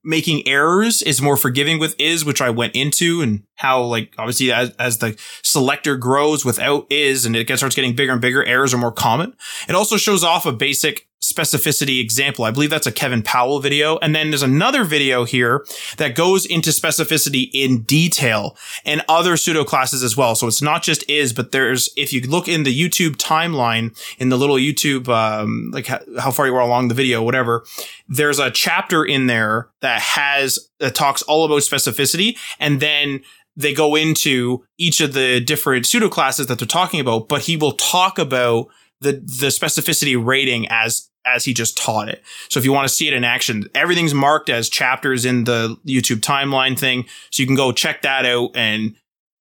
making 0.08 0.48
errors 0.48 1.02
is 1.02 1.20
more 1.20 1.36
forgiving 1.36 1.78
with 1.78 1.94
is, 1.98 2.24
which 2.24 2.40
I 2.40 2.48
went 2.48 2.74
into 2.74 3.20
and 3.20 3.42
how 3.56 3.82
like 3.82 4.14
obviously 4.16 4.50
as, 4.50 4.70
as 4.78 4.98
the 4.98 5.20
selector 5.42 5.96
grows 5.96 6.46
without 6.46 6.86
is 6.90 7.26
and 7.26 7.36
it 7.36 7.46
gets, 7.46 7.60
starts 7.60 7.76
getting 7.76 7.94
bigger 7.94 8.12
and 8.12 8.20
bigger, 8.20 8.42
errors 8.42 8.72
are 8.72 8.78
more 8.78 8.90
common. 8.90 9.36
It 9.68 9.74
also 9.74 9.98
shows 9.98 10.24
off 10.24 10.46
a 10.46 10.52
basic 10.52 11.07
specificity 11.22 12.00
example. 12.00 12.44
I 12.44 12.50
believe 12.50 12.70
that's 12.70 12.86
a 12.86 12.92
Kevin 12.92 13.22
Powell 13.22 13.60
video. 13.60 13.98
And 13.98 14.14
then 14.14 14.30
there's 14.30 14.42
another 14.42 14.84
video 14.84 15.24
here 15.24 15.66
that 15.96 16.14
goes 16.14 16.46
into 16.46 16.70
specificity 16.70 17.50
in 17.52 17.82
detail 17.82 18.56
and 18.84 19.04
other 19.08 19.36
pseudo 19.36 19.64
classes 19.64 20.04
as 20.04 20.16
well. 20.16 20.34
So 20.36 20.46
it's 20.46 20.62
not 20.62 20.82
just 20.82 21.08
is, 21.10 21.32
but 21.32 21.50
there's, 21.50 21.90
if 21.96 22.12
you 22.12 22.20
look 22.20 22.46
in 22.46 22.62
the 22.62 22.74
YouTube 22.74 23.16
timeline 23.16 23.98
in 24.18 24.28
the 24.28 24.38
little 24.38 24.56
YouTube, 24.56 25.08
um, 25.08 25.70
like 25.72 25.86
how, 25.86 26.00
how 26.18 26.30
far 26.30 26.46
you 26.46 26.54
are 26.54 26.60
along 26.60 26.88
the 26.88 26.94
video, 26.94 27.22
whatever, 27.22 27.64
there's 28.08 28.38
a 28.38 28.50
chapter 28.50 29.04
in 29.04 29.26
there 29.26 29.68
that 29.80 30.00
has, 30.00 30.70
that 30.78 30.94
talks 30.94 31.22
all 31.22 31.44
about 31.44 31.62
specificity. 31.62 32.38
And 32.60 32.80
then 32.80 33.22
they 33.56 33.74
go 33.74 33.96
into 33.96 34.64
each 34.78 35.00
of 35.00 35.14
the 35.14 35.40
different 35.40 35.84
pseudo 35.84 36.08
classes 36.08 36.46
that 36.46 36.60
they're 36.60 36.66
talking 36.66 37.00
about, 37.00 37.28
but 37.28 37.42
he 37.42 37.56
will 37.56 37.72
talk 37.72 38.16
about 38.16 38.68
the 39.00 39.12
the 39.12 39.48
specificity 39.48 40.22
rating 40.22 40.66
as 40.68 41.08
as 41.24 41.44
he 41.44 41.52
just 41.52 41.76
taught 41.76 42.08
it. 42.08 42.22
So 42.48 42.58
if 42.58 42.64
you 42.64 42.72
want 42.72 42.88
to 42.88 42.94
see 42.94 43.06
it 43.06 43.14
in 43.14 43.24
action, 43.24 43.68
everything's 43.74 44.14
marked 44.14 44.48
as 44.48 44.68
chapters 44.68 45.24
in 45.24 45.44
the 45.44 45.76
YouTube 45.86 46.20
timeline 46.20 46.78
thing. 46.78 47.04
So 47.30 47.42
you 47.42 47.46
can 47.46 47.56
go 47.56 47.72
check 47.72 48.02
that 48.02 48.24
out 48.24 48.50
and 48.54 48.94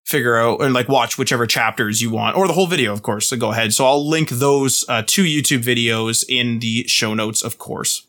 figure 0.06 0.38
out 0.38 0.62
and 0.62 0.74
like 0.74 0.88
watch 0.88 1.18
whichever 1.18 1.46
chapters 1.46 2.02
you 2.02 2.10
want 2.10 2.38
or 2.38 2.48
the 2.48 2.54
whole 2.54 2.68
video, 2.68 2.94
of 2.94 3.04
course. 3.04 3.28
So 3.28 3.38
go 3.38 3.52
ahead. 3.52 3.74
So 3.74 3.86
I'll 3.86 4.08
link 4.08 4.30
those 4.30 4.86
uh, 4.88 5.04
two 5.06 5.24
YouTube 5.24 5.64
videos 5.64 6.24
in 6.28 6.60
the 6.60 6.88
show 6.88 7.14
notes, 7.14 7.44
of 7.44 7.58
course. 7.58 8.06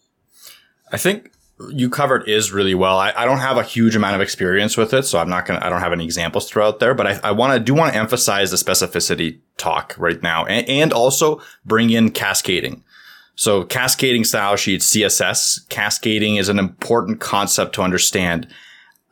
I 0.93 0.97
think 0.97 1.33
you 1.71 1.91
covered 1.91 2.29
is 2.29 2.53
really 2.53 2.75
well. 2.75 2.99
I, 2.99 3.13
I 3.17 3.25
don't 3.25 3.39
have 3.39 3.57
a 3.57 3.63
huge 3.63 3.97
amount 3.97 4.15
of 4.15 4.21
experience 4.21 4.77
with 4.77 4.95
it, 4.95 5.05
so 5.05 5.19
I'm 5.19 5.29
not 5.29 5.47
gonna. 5.47 5.61
I 5.63 5.69
don't 5.69 5.81
have 5.81 5.93
any 5.93 6.05
examples 6.05 6.47
to 6.47 6.53
throw 6.53 6.69
out 6.69 6.79
there, 6.79 6.95
but 6.95 7.07
I, 7.07 7.21
I 7.25 7.31
want 7.33 7.55
to 7.55 7.61
do 7.61 7.75
want 7.75 7.93
to 7.93 7.99
emphasize 7.99 8.51
the 8.51 8.57
specificity 8.57 9.39
talk 9.57 9.95
right 9.99 10.23
now, 10.23 10.45
and, 10.45 10.69
and 10.69 10.93
also 10.93 11.41
bring 11.65 11.91
in 11.91 12.11
cascading. 12.11 12.85
So 13.35 13.65
cascading 13.65 14.25
style 14.25 14.57
sheets, 14.57 14.93
CSS, 14.93 15.69
cascading 15.69 16.37
is 16.37 16.49
an 16.49 16.59
important 16.59 17.21
concept 17.21 17.75
to 17.77 17.83
understand. 17.83 18.49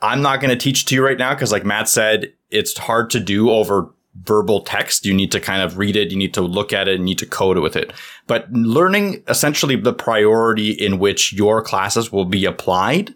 I'm 0.03 0.21
not 0.21 0.41
going 0.41 0.51
to 0.51 0.57
teach 0.57 0.85
to 0.87 0.97
you 0.97 1.05
right 1.05 1.17
now 1.17 1.33
because 1.33 1.53
like 1.53 1.65
Matt 1.65 1.89
said, 1.89 2.33
it's 2.51 2.77
hard 2.77 3.11
to 3.11 3.21
do 3.21 3.51
over 3.51 3.89
verbal 4.23 4.63
text. 4.63 5.05
You 5.05 5.15
need 5.15 5.33
to 5.33 5.41
kind 5.41 5.63
of 5.63 5.79
read 5.79 5.97
it. 5.97 6.11
You 6.11 6.17
need 6.17 6.35
to 6.35 6.41
look 6.41 6.73
at 6.73 6.89
it 6.89 6.97
and 6.97 7.05
need 7.05 7.19
to 7.19 7.27
code 7.27 7.57
it 7.57 7.61
with 7.61 7.77
it. 7.77 7.93
But 8.27 8.51
learning 8.53 9.23
essentially 9.29 9.77
the 9.77 9.93
priority 9.93 10.71
in 10.71 10.99
which 10.99 11.33
your 11.33 11.63
classes 11.63 12.13
will 12.13 12.25
be 12.25 12.45
applied 12.45 13.15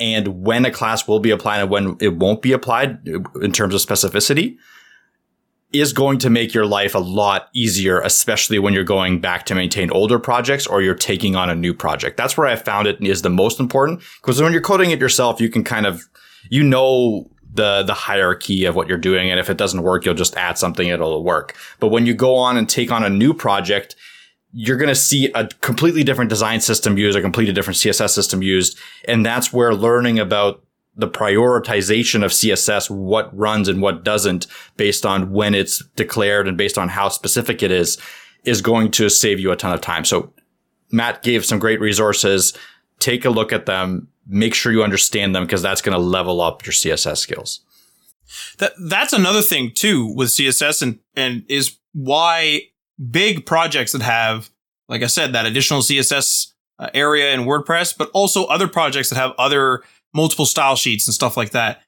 and 0.00 0.42
when 0.42 0.64
a 0.64 0.70
class 0.70 1.06
will 1.06 1.20
be 1.20 1.30
applied 1.30 1.60
and 1.60 1.70
when 1.70 1.96
it 2.00 2.16
won't 2.16 2.42
be 2.42 2.52
applied 2.52 3.06
in 3.40 3.52
terms 3.52 3.74
of 3.74 3.80
specificity 3.80 4.56
is 5.72 5.92
going 5.92 6.18
to 6.18 6.30
make 6.30 6.54
your 6.54 6.66
life 6.66 6.94
a 6.94 7.00
lot 7.00 7.48
easier, 7.52 8.00
especially 8.00 8.60
when 8.60 8.72
you're 8.72 8.84
going 8.84 9.20
back 9.20 9.44
to 9.46 9.54
maintain 9.54 9.90
older 9.90 10.20
projects 10.20 10.66
or 10.66 10.80
you're 10.80 10.94
taking 10.94 11.34
on 11.34 11.50
a 11.50 11.54
new 11.54 11.74
project. 11.74 12.16
That's 12.16 12.36
where 12.36 12.46
I 12.46 12.54
found 12.54 12.86
it 12.86 13.00
is 13.00 13.22
the 13.22 13.30
most 13.30 13.58
important 13.58 14.00
because 14.20 14.40
when 14.40 14.52
you're 14.52 14.62
coding 14.62 14.92
it 14.92 15.00
yourself, 15.00 15.40
you 15.40 15.48
can 15.48 15.64
kind 15.64 15.84
of, 15.84 16.02
you 16.48 16.62
know, 16.62 17.28
the, 17.54 17.84
the 17.84 17.94
hierarchy 17.94 18.64
of 18.64 18.74
what 18.74 18.88
you're 18.88 18.98
doing. 18.98 19.30
And 19.30 19.38
if 19.38 19.48
it 19.48 19.56
doesn't 19.56 19.82
work, 19.82 20.04
you'll 20.04 20.14
just 20.14 20.36
add 20.36 20.58
something, 20.58 20.88
it'll 20.88 21.22
work. 21.22 21.56
But 21.80 21.88
when 21.88 22.04
you 22.04 22.14
go 22.14 22.34
on 22.34 22.56
and 22.56 22.68
take 22.68 22.90
on 22.90 23.04
a 23.04 23.10
new 23.10 23.32
project, 23.32 23.96
you're 24.52 24.76
going 24.76 24.88
to 24.88 24.94
see 24.94 25.30
a 25.34 25.48
completely 25.60 26.04
different 26.04 26.28
design 26.28 26.60
system 26.60 26.98
used, 26.98 27.16
a 27.16 27.22
completely 27.22 27.54
different 27.54 27.76
CSS 27.76 28.10
system 28.10 28.42
used. 28.42 28.78
And 29.06 29.24
that's 29.24 29.52
where 29.52 29.74
learning 29.74 30.18
about 30.18 30.64
the 30.96 31.08
prioritization 31.08 32.24
of 32.24 32.30
CSS, 32.30 32.88
what 32.88 33.36
runs 33.36 33.68
and 33.68 33.82
what 33.82 34.04
doesn't 34.04 34.46
based 34.76 35.04
on 35.04 35.32
when 35.32 35.54
it's 35.54 35.84
declared 35.96 36.46
and 36.46 36.56
based 36.56 36.78
on 36.78 36.88
how 36.88 37.08
specific 37.08 37.62
it 37.62 37.72
is, 37.72 37.98
is 38.44 38.60
going 38.60 38.90
to 38.92 39.08
save 39.08 39.40
you 39.40 39.50
a 39.50 39.56
ton 39.56 39.72
of 39.72 39.80
time. 39.80 40.04
So 40.04 40.32
Matt 40.90 41.22
gave 41.22 41.44
some 41.44 41.58
great 41.58 41.80
resources. 41.80 42.56
Take 42.98 43.24
a 43.24 43.30
look 43.30 43.52
at 43.52 43.66
them. 43.66 44.08
Make 44.26 44.54
sure 44.54 44.72
you 44.72 44.82
understand 44.82 45.34
them 45.34 45.44
because 45.44 45.62
that's 45.62 45.82
going 45.82 45.96
to 45.96 46.02
level 46.02 46.40
up 46.40 46.64
your 46.64 46.72
CSS 46.72 47.18
skills. 47.18 47.60
That 48.58 48.72
that's 48.78 49.12
another 49.12 49.42
thing 49.42 49.72
too 49.74 50.06
with 50.14 50.30
CSS 50.30 50.82
and 50.82 50.98
and 51.14 51.44
is 51.48 51.76
why 51.92 52.62
big 53.10 53.44
projects 53.46 53.92
that 53.92 54.02
have, 54.02 54.50
like 54.88 55.02
I 55.02 55.06
said, 55.06 55.32
that 55.32 55.46
additional 55.46 55.80
CSS 55.80 56.52
uh, 56.78 56.88
area 56.94 57.32
in 57.32 57.40
WordPress, 57.40 57.96
but 57.96 58.10
also 58.14 58.44
other 58.46 58.68
projects 58.68 59.10
that 59.10 59.16
have 59.16 59.32
other 59.38 59.82
multiple 60.14 60.46
style 60.46 60.76
sheets 60.76 61.06
and 61.06 61.14
stuff 61.14 61.36
like 61.36 61.50
that. 61.50 61.82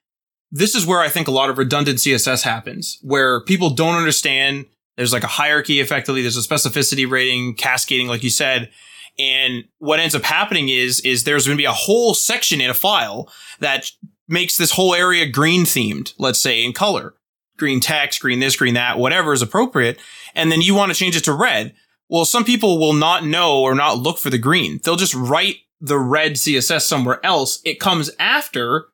This 0.51 0.75
is 0.75 0.85
where 0.85 1.01
I 1.01 1.09
think 1.09 1.27
a 1.27 1.31
lot 1.31 1.49
of 1.49 1.57
redundant 1.57 1.99
CSS 1.99 2.43
happens, 2.43 2.99
where 3.01 3.41
people 3.41 3.71
don't 3.71 3.95
understand 3.95 4.65
there's 4.95 5.13
like 5.13 5.23
a 5.23 5.27
hierarchy 5.27 5.79
effectively, 5.79 6.21
there's 6.21 6.37
a 6.37 6.47
specificity 6.47 7.09
rating, 7.09 7.53
cascading, 7.53 8.07
like 8.07 8.23
you 8.23 8.29
said. 8.29 8.69
And 9.19 9.65
what 9.79 9.99
ends 9.99 10.15
up 10.15 10.23
happening 10.23 10.69
is, 10.69 10.99
is 11.01 11.23
there's 11.23 11.45
going 11.45 11.57
to 11.57 11.61
be 11.61 11.65
a 11.65 11.71
whole 11.71 12.13
section 12.13 12.61
in 12.61 12.69
a 12.69 12.75
file 12.75 13.31
that 13.59 13.91
makes 14.27 14.57
this 14.57 14.71
whole 14.71 14.93
area 14.93 15.27
green 15.27 15.63
themed, 15.63 16.13
let's 16.17 16.39
say 16.39 16.63
in 16.63 16.73
color, 16.73 17.15
green 17.57 17.79
text, 17.79 18.21
green 18.21 18.39
this, 18.39 18.55
green 18.55 18.75
that, 18.75 18.99
whatever 18.99 19.33
is 19.33 19.41
appropriate. 19.41 19.97
And 20.35 20.51
then 20.51 20.61
you 20.61 20.75
want 20.75 20.91
to 20.91 20.97
change 20.97 21.15
it 21.15 21.23
to 21.23 21.33
red. 21.33 21.73
Well, 22.09 22.25
some 22.25 22.45
people 22.45 22.79
will 22.79 22.93
not 22.93 23.25
know 23.25 23.61
or 23.61 23.75
not 23.75 23.97
look 23.97 24.17
for 24.17 24.29
the 24.29 24.37
green. 24.37 24.79
They'll 24.83 24.95
just 24.95 25.15
write 25.15 25.57
the 25.81 25.97
red 25.97 26.33
CSS 26.33 26.81
somewhere 26.81 27.23
else. 27.25 27.59
It 27.65 27.79
comes 27.79 28.11
after 28.19 28.85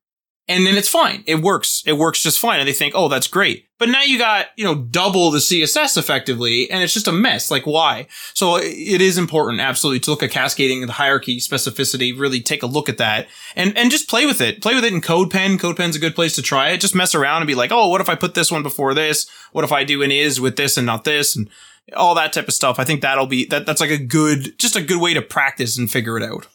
and 0.47 0.67
then 0.67 0.75
it's 0.75 0.89
fine. 0.89 1.23
It 1.25 1.41
works. 1.41 1.83
It 1.85 1.93
works 1.93 2.21
just 2.21 2.37
fine. 2.37 2.59
And 2.59 2.67
they 2.67 2.73
think, 2.73 2.93
oh, 2.95 3.07
that's 3.07 3.27
great. 3.27 3.67
But 3.79 3.87
now 3.87 4.03
you 4.03 4.17
got, 4.17 4.47
you 4.57 4.65
know, 4.65 4.75
double 4.75 5.31
the 5.31 5.39
CSS 5.39 5.97
effectively, 5.97 6.69
and 6.69 6.83
it's 6.83 6.93
just 6.93 7.07
a 7.07 7.13
mess. 7.13 7.49
Like, 7.49 7.65
why? 7.65 8.07
So 8.33 8.55
uh, 8.55 8.59
it 8.61 9.01
is 9.01 9.17
important, 9.17 9.61
absolutely, 9.61 10.01
to 10.01 10.11
look 10.11 10.21
at 10.21 10.31
cascading 10.31 10.85
the 10.85 10.91
hierarchy, 10.91 11.39
specificity, 11.39 12.17
really 12.17 12.41
take 12.41 12.61
a 12.61 12.67
look 12.67 12.89
at 12.89 12.97
that 12.97 13.27
and, 13.55 13.77
and 13.77 13.89
just 13.89 14.09
play 14.09 14.25
with 14.25 14.41
it. 14.41 14.61
Play 14.61 14.75
with 14.75 14.83
it 14.83 14.93
in 14.93 15.01
CodePen. 15.01 15.59
CodePen's 15.59 15.95
a 15.95 15.99
good 15.99 16.15
place 16.15 16.35
to 16.35 16.41
try 16.41 16.69
it. 16.69 16.81
Just 16.81 16.95
mess 16.95 17.15
around 17.15 17.41
and 17.41 17.47
be 17.47 17.55
like, 17.55 17.71
oh, 17.71 17.87
what 17.87 18.01
if 18.01 18.09
I 18.09 18.15
put 18.15 18.33
this 18.33 18.51
one 18.51 18.63
before 18.63 18.93
this? 18.93 19.29
What 19.53 19.63
if 19.63 19.71
I 19.71 19.85
do 19.85 20.01
an 20.01 20.11
is 20.11 20.41
with 20.41 20.57
this 20.57 20.77
and 20.77 20.85
not 20.85 21.05
this? 21.05 21.35
And 21.37 21.49
all 21.95 22.15
that 22.15 22.33
type 22.33 22.47
of 22.47 22.53
stuff. 22.53 22.79
I 22.79 22.85
think 22.85 23.01
that'll 23.01 23.27
be, 23.27 23.45
that, 23.47 23.65
that's 23.65 23.81
like 23.81 23.91
a 23.91 23.97
good, 23.97 24.57
just 24.59 24.75
a 24.75 24.81
good 24.81 25.01
way 25.01 25.13
to 25.13 25.21
practice 25.21 25.77
and 25.77 25.91
figure 25.91 26.17
it 26.17 26.23
out. 26.23 26.47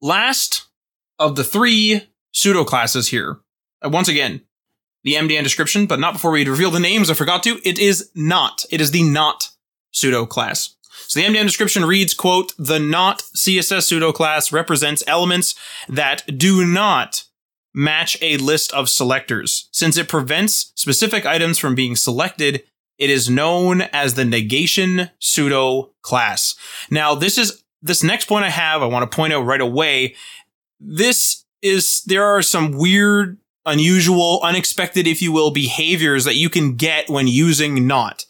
Last 0.00 0.66
of 1.22 1.36
the 1.36 1.44
three 1.44 2.02
pseudo 2.32 2.64
classes 2.64 3.08
here, 3.08 3.38
uh, 3.84 3.88
once 3.88 4.08
again, 4.08 4.42
the 5.04 5.14
MDN 5.14 5.42
description, 5.42 5.86
but 5.86 6.00
not 6.00 6.14
before 6.14 6.30
we 6.30 6.44
reveal 6.44 6.70
the 6.70 6.80
names. 6.80 7.10
I 7.10 7.14
forgot 7.14 7.42
to. 7.44 7.60
It 7.64 7.78
is 7.78 8.10
not. 8.14 8.64
It 8.70 8.80
is 8.80 8.90
the 8.90 9.02
not 9.02 9.48
pseudo 9.92 10.26
class. 10.26 10.74
So 11.08 11.20
the 11.20 11.26
MDN 11.26 11.44
description 11.44 11.84
reads, 11.84 12.14
quote, 12.14 12.52
the 12.58 12.78
not 12.78 13.22
CSS 13.36 13.84
pseudo 13.84 14.12
class 14.12 14.52
represents 14.52 15.02
elements 15.06 15.54
that 15.88 16.38
do 16.38 16.64
not 16.64 17.24
match 17.74 18.16
a 18.20 18.36
list 18.36 18.72
of 18.72 18.88
selectors. 18.88 19.68
Since 19.72 19.96
it 19.96 20.08
prevents 20.08 20.72
specific 20.74 21.26
items 21.26 21.58
from 21.58 21.74
being 21.74 21.96
selected, 21.96 22.62
it 22.98 23.10
is 23.10 23.30
known 23.30 23.82
as 23.92 24.14
the 24.14 24.24
negation 24.24 25.10
pseudo 25.18 25.92
class. 26.02 26.54
Now, 26.90 27.14
this 27.14 27.38
is 27.38 27.62
this 27.82 28.02
next 28.02 28.26
point 28.26 28.44
I 28.44 28.50
have, 28.50 28.82
I 28.82 28.86
want 28.86 29.10
to 29.10 29.14
point 29.14 29.32
out 29.32 29.44
right 29.44 29.60
away. 29.60 30.14
This 30.84 31.44
is, 31.62 32.02
there 32.06 32.24
are 32.24 32.42
some 32.42 32.72
weird, 32.72 33.38
unusual, 33.64 34.40
unexpected, 34.42 35.06
if 35.06 35.22
you 35.22 35.30
will, 35.30 35.50
behaviors 35.50 36.24
that 36.24 36.36
you 36.36 36.50
can 36.50 36.76
get 36.76 37.08
when 37.08 37.28
using 37.28 37.86
not. 37.86 38.26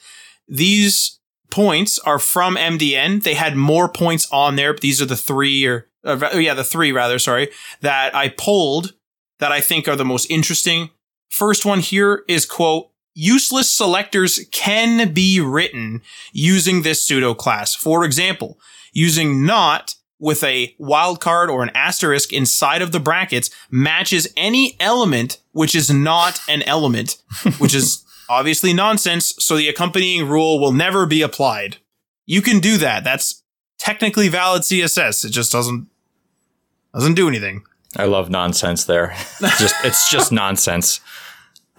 These 0.47 1.19
points 1.51 1.99
are 2.01 2.19
from 2.19 2.57
MDN. 2.57 3.23
They 3.23 3.35
had 3.35 3.57
more 3.57 3.89
points 3.89 4.27
on 4.31 4.57
there. 4.57 4.73
But 4.73 4.83
these 4.83 5.01
are 5.01 5.07
the 5.07 5.17
three 5.17 5.65
or, 5.67 5.89
uh, 6.05 6.31
yeah, 6.35 6.55
the 6.55 6.65
three 6.65 6.93
rather, 6.93 7.19
sorry, 7.19 7.51
that 7.81 8.15
I 8.15 8.29
pulled 8.29 8.95
that 9.39 9.53
I 9.53 9.61
think 9.61 9.89
are 9.89 9.97
the 9.97 10.05
most 10.05 10.31
interesting. 10.31 10.91
First 11.29 11.65
one 11.65 11.81
here 11.81 12.25
is 12.29 12.47
quote, 12.47 12.91
useless 13.15 13.71
selectors 13.71 14.47
can 14.51 15.13
be 15.13 15.41
written 15.41 16.03
using 16.33 16.83
this 16.83 17.05
pseudo 17.05 17.35
class. 17.35 17.75
For 17.75 18.05
example, 18.05 18.59
using 18.93 19.45
not 19.45 19.95
with 20.23 20.45
a 20.45 20.73
wildcard 20.79 21.49
or 21.49 21.65
an 21.65 21.71
asterisk 21.75 22.33
inside 22.33 22.81
of 22.81 22.93
the 22.93 23.01
brackets 23.01 23.51
matches 23.73 24.33
any 24.37 24.77
element 24.79 25.39
which 25.51 25.75
is 25.75 25.91
not 25.91 26.41
an 26.49 26.63
element, 26.63 27.21
which 27.59 27.75
is 27.75 28.05
obviously 28.31 28.73
nonsense. 28.73 29.35
So 29.41 29.57
the 29.57 29.69
accompanying 29.69 30.29
rule 30.29 30.61
will 30.61 30.71
never 30.71 31.07
be 31.07 31.23
applied. 31.23 31.79
You 32.25 32.41
can 32.41 32.61
do 32.61 32.79
that. 32.79 33.03
That's 33.03 33.43
technically 33.79 34.29
valid 34.29 34.63
CSS. 34.63 35.25
It 35.25 35.31
just 35.31 35.51
doesn't, 35.51 35.89
doesn't 36.95 37.15
do 37.15 37.27
anything. 37.27 37.65
I 37.97 38.05
love 38.05 38.31
nonsense 38.31 38.85
there. 38.85 39.17
just 39.59 39.75
it's 39.85 40.09
just 40.09 40.31
nonsense. 40.31 41.01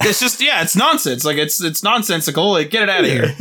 It's 0.01 0.19
just 0.19 0.41
yeah, 0.41 0.61
it's 0.61 0.75
nonsense. 0.75 1.23
Like 1.23 1.37
it's 1.37 1.63
it's 1.63 1.81
nonsensical. 1.81 2.51
Like 2.51 2.69
get 2.69 2.83
it 2.83 2.89
out 2.89 3.05
of 3.05 3.09
here. 3.09 3.33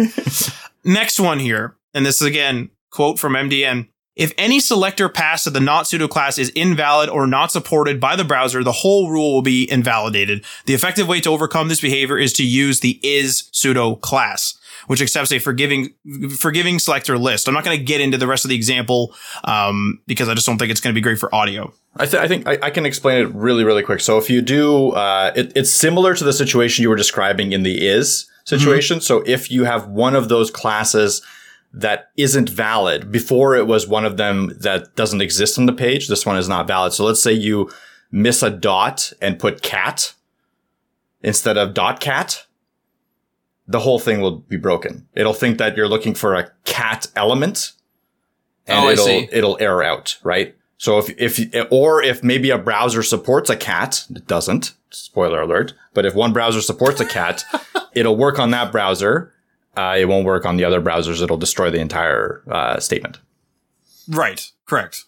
Next 0.84 1.18
one 1.18 1.40
here, 1.40 1.76
and 1.92 2.06
this 2.06 2.22
is 2.22 2.26
again 2.26 2.70
quote 2.90 3.18
from 3.18 3.34
MDN. 3.34 3.88
If 4.14 4.34
any 4.36 4.60
selector 4.60 5.08
pass 5.08 5.44
to 5.44 5.50
the 5.50 5.60
not 5.60 5.86
pseudo 5.86 6.06
class 6.06 6.36
is 6.36 6.50
invalid 6.50 7.08
or 7.08 7.26
not 7.26 7.50
supported 7.50 7.98
by 7.98 8.14
the 8.14 8.24
browser, 8.24 8.62
the 8.62 8.72
whole 8.72 9.10
rule 9.10 9.32
will 9.32 9.42
be 9.42 9.70
invalidated. 9.70 10.44
The 10.66 10.74
effective 10.74 11.08
way 11.08 11.20
to 11.22 11.30
overcome 11.30 11.68
this 11.68 11.80
behavior 11.80 12.18
is 12.18 12.34
to 12.34 12.44
use 12.44 12.80
the 12.80 13.00
is 13.02 13.48
pseudo 13.52 13.94
class, 13.96 14.58
which 14.86 15.00
accepts 15.00 15.32
a 15.32 15.38
forgiving 15.38 15.94
forgiving 16.36 16.78
selector 16.78 17.16
list. 17.16 17.48
I'm 17.48 17.54
not 17.54 17.64
going 17.64 17.78
to 17.78 17.82
get 17.82 18.02
into 18.02 18.18
the 18.18 18.26
rest 18.26 18.44
of 18.44 18.50
the 18.50 18.54
example 18.54 19.14
um, 19.44 20.00
because 20.06 20.28
I 20.28 20.34
just 20.34 20.46
don't 20.46 20.58
think 20.58 20.70
it's 20.70 20.80
going 20.80 20.94
to 20.94 20.98
be 20.98 21.02
great 21.02 21.18
for 21.18 21.34
audio. 21.34 21.72
I, 21.96 22.04
th- 22.04 22.22
I 22.22 22.28
think 22.28 22.46
I, 22.46 22.58
I, 22.62 22.70
can 22.70 22.86
explain 22.86 23.22
it 23.22 23.34
really, 23.34 23.64
really 23.64 23.82
quick. 23.82 24.00
So 24.00 24.18
if 24.18 24.30
you 24.30 24.40
do, 24.40 24.90
uh, 24.90 25.32
it, 25.36 25.52
it's 25.54 25.72
similar 25.72 26.14
to 26.14 26.24
the 26.24 26.32
situation 26.32 26.82
you 26.82 26.88
were 26.88 26.96
describing 26.96 27.52
in 27.52 27.64
the 27.64 27.86
is 27.86 28.30
situation. 28.44 28.98
Mm-hmm. 28.98 29.02
So 29.02 29.22
if 29.26 29.50
you 29.50 29.64
have 29.64 29.88
one 29.88 30.14
of 30.14 30.28
those 30.28 30.50
classes 30.50 31.22
that 31.72 32.10
isn't 32.16 32.50
valid. 32.50 33.10
Before 33.10 33.56
it 33.56 33.66
was 33.66 33.86
one 33.86 34.04
of 34.04 34.16
them 34.16 34.56
that 34.60 34.94
doesn't 34.94 35.22
exist 35.22 35.58
on 35.58 35.66
the 35.66 35.72
page. 35.72 36.08
This 36.08 36.26
one 36.26 36.36
is 36.36 36.48
not 36.48 36.66
valid. 36.66 36.92
So 36.92 37.04
let's 37.04 37.22
say 37.22 37.32
you 37.32 37.70
miss 38.10 38.42
a 38.42 38.50
dot 38.50 39.12
and 39.20 39.38
put 39.38 39.62
cat 39.62 40.14
instead 41.22 41.56
of 41.56 41.74
dot 41.74 42.00
cat. 42.00 42.46
The 43.66 43.80
whole 43.80 43.98
thing 43.98 44.20
will 44.20 44.38
be 44.38 44.56
broken. 44.56 45.08
It'll 45.14 45.32
think 45.32 45.58
that 45.58 45.76
you're 45.76 45.88
looking 45.88 46.14
for 46.14 46.34
a 46.34 46.50
cat 46.64 47.06
element 47.16 47.72
and 48.66 48.84
oh, 48.84 48.88
it'll, 48.90 49.28
it'll 49.32 49.56
error 49.60 49.82
out, 49.82 50.18
right? 50.22 50.54
So 50.76 50.98
if, 50.98 51.10
if, 51.18 51.66
or 51.70 52.02
if 52.02 52.22
maybe 52.22 52.50
a 52.50 52.58
browser 52.58 53.02
supports 53.02 53.48
a 53.48 53.56
cat, 53.56 54.04
it 54.10 54.26
doesn't, 54.26 54.74
spoiler 54.90 55.40
alert, 55.40 55.74
but 55.94 56.04
if 56.04 56.14
one 56.14 56.32
browser 56.32 56.60
supports 56.60 57.00
a 57.00 57.06
cat, 57.06 57.44
it'll 57.94 58.16
work 58.16 58.38
on 58.38 58.50
that 58.50 58.72
browser 58.72 59.31
uh, 59.76 59.96
it 59.98 60.06
won't 60.06 60.26
work 60.26 60.44
on 60.44 60.56
the 60.56 60.64
other 60.64 60.80
browsers. 60.80 61.22
It'll 61.22 61.36
destroy 61.36 61.70
the 61.70 61.80
entire 61.80 62.42
uh, 62.50 62.80
statement. 62.80 63.18
Right. 64.08 64.50
Correct. 64.66 65.04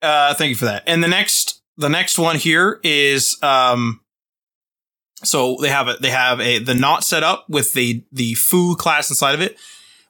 Uh, 0.00 0.34
thank 0.34 0.50
you 0.50 0.56
for 0.56 0.66
that. 0.66 0.84
And 0.86 1.02
the 1.02 1.08
next, 1.08 1.62
the 1.76 1.88
next 1.88 2.18
one 2.18 2.36
here 2.36 2.80
is, 2.82 3.36
um, 3.42 4.00
so 5.24 5.56
they 5.60 5.68
have 5.68 5.88
it. 5.88 6.00
They 6.02 6.10
have 6.10 6.40
a 6.40 6.58
the 6.58 6.74
not 6.74 7.02
set 7.02 7.22
up 7.22 7.48
with 7.48 7.72
the 7.72 8.04
the 8.12 8.34
foo 8.34 8.76
class 8.76 9.10
inside 9.10 9.34
of 9.34 9.40
it 9.40 9.56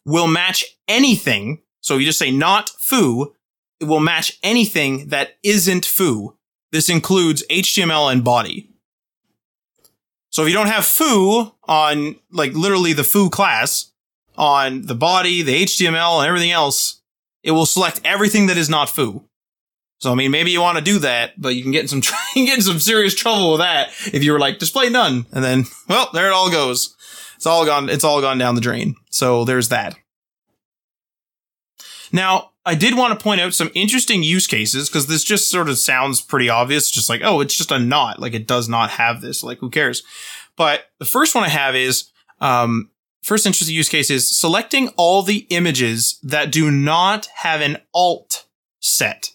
will 0.04 0.26
match 0.26 0.64
anything. 0.88 1.62
So 1.80 1.96
you 1.96 2.06
just 2.06 2.18
say 2.18 2.32
not 2.32 2.70
foo, 2.78 3.32
it 3.80 3.84
will 3.84 4.00
match 4.00 4.38
anything 4.42 5.08
that 5.08 5.36
isn't 5.42 5.86
foo. 5.86 6.36
This 6.72 6.88
includes 6.88 7.44
HTML 7.48 8.10
and 8.10 8.24
body. 8.24 8.68
So 10.30 10.42
if 10.42 10.48
you 10.48 10.54
don't 10.54 10.66
have 10.68 10.84
foo 10.84 11.52
on 11.64 12.16
like 12.30 12.52
literally 12.52 12.92
the 12.92 13.04
foo 13.04 13.30
class 13.30 13.92
on 14.36 14.82
the 14.82 14.94
body, 14.94 15.42
the 15.42 15.64
HTML 15.64 16.18
and 16.18 16.28
everything 16.28 16.50
else, 16.50 17.00
it 17.42 17.52
will 17.52 17.66
select 17.66 18.00
everything 18.04 18.46
that 18.46 18.56
is 18.56 18.68
not 18.68 18.90
foo. 18.90 19.24
So 19.98 20.12
I 20.12 20.14
mean, 20.14 20.30
maybe 20.30 20.50
you 20.50 20.60
want 20.60 20.78
to 20.78 20.84
do 20.84 20.98
that, 20.98 21.40
but 21.40 21.54
you 21.54 21.62
can 21.62 21.72
get 21.72 21.82
in 21.82 21.88
some 21.88 22.00
get 22.34 22.58
in 22.58 22.62
some 22.62 22.80
serious 22.80 23.14
trouble 23.14 23.52
with 23.52 23.60
that 23.60 23.88
if 24.12 24.22
you 24.22 24.32
were 24.32 24.38
like 24.38 24.58
display 24.58 24.90
none, 24.90 25.26
and 25.32 25.42
then 25.42 25.64
well, 25.88 26.10
there 26.12 26.28
it 26.28 26.32
all 26.32 26.50
goes. 26.50 26.94
It's 27.36 27.46
all 27.46 27.64
gone. 27.64 27.88
It's 27.88 28.04
all 28.04 28.20
gone 28.20 28.38
down 28.38 28.54
the 28.54 28.60
drain. 28.60 28.96
So 29.10 29.44
there's 29.44 29.68
that. 29.68 29.94
Now, 32.12 32.52
I 32.66 32.74
did 32.74 32.96
want 32.96 33.16
to 33.16 33.22
point 33.22 33.40
out 33.40 33.54
some 33.54 33.70
interesting 33.74 34.24
use 34.24 34.48
cases 34.48 34.88
because 34.88 35.06
this 35.06 35.22
just 35.22 35.50
sort 35.50 35.68
of 35.68 35.78
sounds 35.78 36.20
pretty 36.20 36.48
obvious. 36.48 36.90
Just 36.90 37.08
like, 37.08 37.20
oh, 37.24 37.40
it's 37.40 37.56
just 37.56 37.70
a 37.70 37.78
not. 37.78 38.18
Like 38.18 38.34
it 38.34 38.48
does 38.48 38.68
not 38.68 38.90
have 38.90 39.20
this. 39.20 39.44
Like 39.44 39.58
who 39.58 39.70
cares? 39.70 40.02
But 40.56 40.86
the 40.98 41.04
first 41.04 41.34
one 41.34 41.44
I 41.44 41.48
have 41.48 41.76
is, 41.76 42.10
um, 42.40 42.90
first 43.22 43.46
interesting 43.46 43.76
use 43.76 43.88
case 43.88 44.10
is 44.10 44.36
selecting 44.36 44.88
all 44.96 45.22
the 45.22 45.46
images 45.50 46.18
that 46.24 46.50
do 46.50 46.70
not 46.70 47.26
have 47.36 47.60
an 47.60 47.78
alt 47.94 48.46
set 48.80 49.30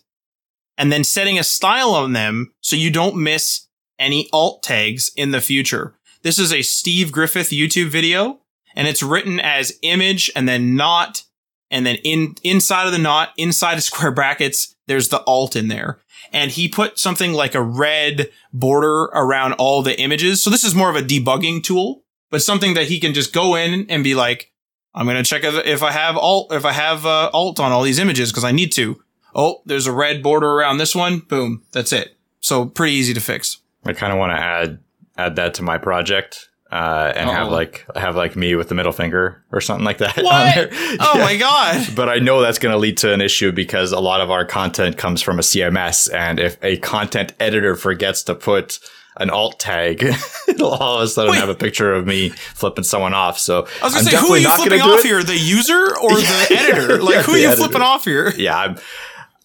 and 0.78 0.92
then 0.92 1.04
setting 1.04 1.40
a 1.40 1.44
style 1.44 1.92
on 1.92 2.14
them 2.14 2.54
so 2.60 2.76
you 2.76 2.92
don't 2.92 3.16
miss 3.16 3.68
any 3.98 4.28
alt 4.34 4.62
tags 4.62 5.12
in 5.16 5.32
the 5.32 5.42
future. 5.42 5.96
This 6.22 6.38
is 6.38 6.52
a 6.52 6.64
Steve 6.64 7.12
Griffith 7.12 7.50
YouTube 7.50 7.90
video 7.90 8.40
and 8.76 8.88
it's 8.88 9.04
written 9.04 9.40
as 9.40 9.78
image 9.84 10.30
and 10.36 10.50
then 10.50 10.76
not 10.76 11.24
and 11.72 11.86
then 11.86 11.96
in 12.04 12.36
inside 12.44 12.86
of 12.86 12.92
the 12.92 13.00
not, 13.00 13.30
inside 13.38 13.78
of 13.78 13.84
square 13.84 14.12
brackets, 14.12 14.76
there's 14.86 15.10
the 15.10 15.24
alt 15.24 15.56
in 15.56 15.70
there. 15.70 16.00
And 16.34 16.52
he 16.52 16.68
put 16.68 17.00
something 17.00 17.34
like 17.34 17.56
a 17.56 17.62
red 17.62 18.30
border 18.54 19.06
around 19.06 19.54
all 19.54 19.82
the 19.82 20.00
images. 20.00 20.42
So 20.44 20.50
this 20.50 20.64
is 20.64 20.76
more 20.76 20.90
of 20.90 20.96
a 20.96 21.02
debugging 21.02 21.64
tool, 21.64 22.04
but 22.30 22.44
something 22.44 22.74
that 22.76 22.88
he 22.88 23.00
can 23.00 23.14
just 23.14 23.34
go 23.34 23.56
in 23.56 23.86
and 23.90 24.04
be 24.04 24.14
like, 24.14 24.52
I'm 24.94 25.06
going 25.06 25.18
to 25.18 25.24
check 25.24 25.44
if 25.44 25.82
I 25.82 25.92
have 25.92 26.18
alt, 26.18 26.54
if 26.54 26.66
I 26.66 26.74
have 26.74 27.06
uh, 27.06 27.30
alt 27.34 27.60
on 27.60 27.72
all 27.72 27.84
these 27.84 28.00
images 28.00 28.32
because 28.32 28.44
I 28.44 28.52
need 28.52 28.72
to. 28.74 29.02
Oh, 29.34 29.62
there's 29.66 29.88
a 29.88 29.94
red 29.94 30.22
border 30.22 30.52
around 30.52 30.78
this 30.78 30.94
one. 30.94 31.20
Boom. 31.20 31.64
That's 31.72 31.94
it. 31.94 32.18
So 32.42 32.66
pretty 32.66 32.94
easy 32.94 33.14
to 33.14 33.22
fix. 33.22 33.58
I 33.86 33.94
kind 33.94 34.12
of 34.12 34.20
want 34.20 34.34
to 34.34 34.42
add, 34.42 34.80
add 35.18 35.38
that 35.38 35.54
to 35.56 35.64
my 35.64 35.78
project 35.78 36.50
uh, 36.72 37.12
and 37.16 37.30
oh. 37.30 37.34
have 37.34 37.52
like 37.52 37.86
have 37.96 38.16
like 38.16 38.36
me 38.36 38.56
with 38.56 38.70
the 38.70 38.76
middle 38.76 38.94
finger 38.94 39.44
or 39.52 39.60
something 39.60 39.84
like 39.84 39.98
that. 39.98 40.18
What? 40.18 40.72
Oh 41.04 41.14
yeah. 41.16 41.24
my 41.24 41.38
god! 41.38 41.96
But 41.96 42.10
I 42.10 42.20
know 42.20 42.42
that's 42.42 42.60
going 42.60 42.74
to 42.74 42.78
lead 42.78 42.98
to 43.00 43.14
an 43.14 43.22
issue 43.22 43.52
because 43.52 43.92
a 43.92 44.00
lot 44.00 44.22
of 44.22 44.30
our 44.30 44.46
content 44.46 44.98
comes 44.98 45.22
from 45.22 45.40
a 45.40 45.42
CMS, 45.42 46.14
and 46.14 46.40
if 46.40 46.58
a 46.64 46.78
content 46.78 47.34
editor 47.40 47.76
forgets 47.76 48.24
to 48.24 48.36
put 48.36 48.80
an 49.18 49.30
alt 49.30 49.60
tag, 49.60 50.04
it'll 50.48 50.70
all 50.70 50.98
of 50.98 51.04
a 51.04 51.08
sudden 51.08 51.32
Wait. 51.32 51.40
have 51.40 51.50
a 51.50 51.56
picture 51.56 51.94
of 51.94 52.06
me 52.06 52.30
flipping 52.30 52.84
someone 52.84 53.14
off. 53.14 53.38
So 53.38 53.68
I 53.82 53.86
was 53.86 53.94
going 53.94 54.06
to 54.06 54.12
say, 54.12 54.18
who 54.18 54.34
are 54.34 54.38
you 54.38 54.50
flipping 54.50 54.82
off 54.82 55.04
here? 55.04 55.24
The 55.24 55.38
user 55.38 55.98
or 55.98 56.12
the 56.12 56.48
editor? 56.58 57.02
Like, 57.02 57.16
yeah, 57.16 57.22
who 57.24 57.34
are 57.34 57.38
you 57.38 57.48
editor. 57.48 57.64
flipping 57.64 57.82
off 57.82 58.06
here? 58.06 58.32
Yeah, 58.38 58.58
I'm, 58.58 58.78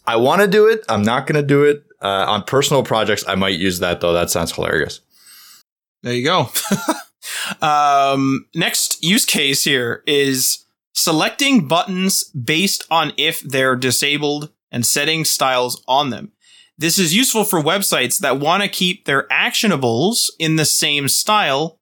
I 0.07 0.17
want 0.17 0.43
to 0.43 0.49
do 0.49 0.67
it. 0.67 0.85
I'm 0.89 1.03
not 1.03 1.27
going 1.27 1.41
to 1.41 1.47
do 1.47 1.65
it 1.65 1.85
uh, 2.01 2.27
on 2.29 2.45
personal 2.45 2.83
projects. 2.83 3.25
I 3.27 3.35
might 3.35 3.59
use 3.59 3.81
that 3.81 4.01
though. 4.01 4.13
That 4.13 4.31
sounds 4.31 4.53
hilarious. 4.53 5.01
There 6.03 6.15
you 6.15 6.25
go. 6.25 6.51
Um, 7.61 8.47
next 8.55 9.03
use 9.03 9.25
case 9.25 9.65
here 9.65 10.03
is 10.07 10.65
selecting 10.95 11.69
buttons 11.69 12.25
based 12.25 12.85
on 12.91 13.13
if 13.17 13.41
they're 13.41 13.77
disabled 13.77 14.51
and 14.71 14.85
setting 14.85 15.25
styles 15.25 15.83
on 15.87 16.11
them. 16.11 16.33
This 16.79 16.99
is 16.99 17.15
useful 17.15 17.45
for 17.45 17.61
websites 17.61 18.19
that 18.19 18.39
want 18.39 18.63
to 18.63 18.69
keep 18.69 19.05
their 19.05 19.27
actionables 19.29 20.31
in 20.39 20.57
the 20.57 20.65
same 20.65 21.09
style, 21.09 21.79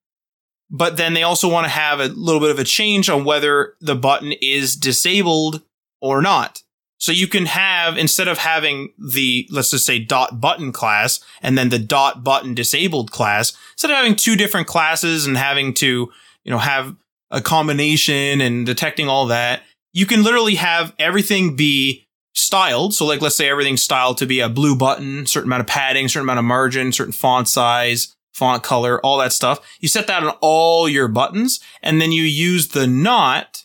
but 0.70 0.96
then 0.96 1.14
they 1.14 1.22
also 1.22 1.48
want 1.48 1.64
to 1.64 1.70
have 1.70 1.98
a 2.00 2.06
little 2.06 2.40
bit 2.40 2.50
of 2.50 2.58
a 2.58 2.64
change 2.64 3.08
on 3.08 3.24
whether 3.24 3.74
the 3.80 3.96
button 3.96 4.32
is 4.40 4.76
disabled 4.76 5.62
or 6.00 6.22
not. 6.22 6.62
So 6.98 7.12
you 7.12 7.26
can 7.26 7.46
have, 7.46 7.98
instead 7.98 8.28
of 8.28 8.38
having 8.38 8.92
the, 8.98 9.48
let's 9.50 9.70
just 9.70 9.84
say 9.84 9.98
dot 9.98 10.40
button 10.40 10.72
class 10.72 11.20
and 11.42 11.58
then 11.58 11.68
the 11.68 11.78
dot 11.78 12.24
button 12.24 12.54
disabled 12.54 13.10
class, 13.10 13.52
instead 13.72 13.90
of 13.90 13.96
having 13.96 14.16
two 14.16 14.36
different 14.36 14.66
classes 14.66 15.26
and 15.26 15.36
having 15.36 15.74
to, 15.74 16.10
you 16.44 16.50
know, 16.50 16.58
have 16.58 16.96
a 17.30 17.40
combination 17.42 18.40
and 18.40 18.64
detecting 18.64 19.08
all 19.08 19.26
that, 19.26 19.62
you 19.92 20.06
can 20.06 20.22
literally 20.22 20.54
have 20.54 20.94
everything 20.98 21.56
be 21.56 22.06
styled. 22.34 22.94
So 22.94 23.04
like, 23.04 23.20
let's 23.20 23.36
say 23.36 23.48
everything's 23.48 23.82
styled 23.82 24.18
to 24.18 24.26
be 24.26 24.40
a 24.40 24.48
blue 24.48 24.76
button, 24.76 25.26
certain 25.26 25.48
amount 25.48 25.60
of 25.60 25.66
padding, 25.66 26.08
certain 26.08 26.26
amount 26.26 26.38
of 26.38 26.44
margin, 26.44 26.92
certain 26.92 27.12
font 27.12 27.48
size, 27.48 28.14
font 28.32 28.62
color, 28.62 29.00
all 29.00 29.18
that 29.18 29.32
stuff. 29.32 29.60
You 29.80 29.88
set 29.88 30.06
that 30.06 30.22
on 30.22 30.36
all 30.40 30.88
your 30.88 31.08
buttons 31.08 31.60
and 31.82 32.00
then 32.00 32.12
you 32.12 32.22
use 32.22 32.68
the 32.68 32.86
not 32.86 33.64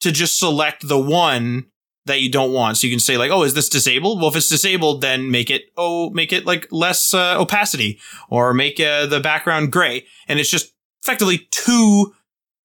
to 0.00 0.10
just 0.10 0.38
select 0.38 0.88
the 0.88 0.98
one 0.98 1.66
that 2.06 2.20
you 2.20 2.30
don't 2.30 2.52
want. 2.52 2.78
So 2.78 2.86
you 2.86 2.92
can 2.92 3.00
say 3.00 3.16
like, 3.16 3.30
oh, 3.30 3.42
is 3.42 3.54
this 3.54 3.68
disabled? 3.68 4.20
Well, 4.20 4.30
if 4.30 4.36
it's 4.36 4.48
disabled, 4.48 5.00
then 5.00 5.30
make 5.30 5.50
it, 5.50 5.70
oh, 5.76 6.10
make 6.10 6.32
it 6.32 6.46
like 6.46 6.66
less 6.70 7.12
uh, 7.12 7.36
opacity 7.38 7.98
or 8.30 8.54
make 8.54 8.80
uh, 8.80 9.06
the 9.06 9.20
background 9.20 9.72
gray. 9.72 10.06
And 10.28 10.38
it's 10.38 10.50
just 10.50 10.72
effectively 11.02 11.48
two 11.50 12.14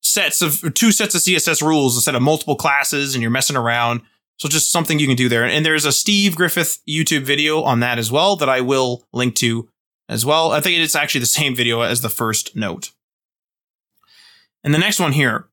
sets 0.01 0.41
of, 0.41 0.73
two 0.73 0.91
sets 0.91 1.15
of 1.15 1.21
CSS 1.21 1.61
rules 1.61 1.95
instead 1.97 2.15
of 2.15 2.21
multiple 2.21 2.55
classes 2.55 3.13
and 3.13 3.21
you're 3.21 3.31
messing 3.31 3.57
around. 3.57 4.01
So 4.37 4.47
just 4.47 4.71
something 4.71 4.99
you 4.99 5.07
can 5.07 5.15
do 5.15 5.29
there. 5.29 5.43
And 5.45 5.65
there's 5.65 5.85
a 5.85 5.91
Steve 5.91 6.35
Griffith 6.35 6.79
YouTube 6.89 7.23
video 7.23 7.61
on 7.61 7.79
that 7.81 7.99
as 7.99 8.11
well 8.11 8.35
that 8.37 8.49
I 8.49 8.61
will 8.61 9.03
link 9.13 9.35
to 9.35 9.69
as 10.07 10.25
well. 10.25 10.51
I 10.51 10.61
think 10.61 10.79
it's 10.79 10.95
actually 10.95 11.21
the 11.21 11.27
same 11.27 11.55
video 11.55 11.81
as 11.81 12.01
the 12.01 12.09
first 12.09 12.55
note. 12.55 12.91
And 14.63 14.73
the 14.73 14.79
next 14.79 14.99
one 14.99 15.13
here 15.13 15.47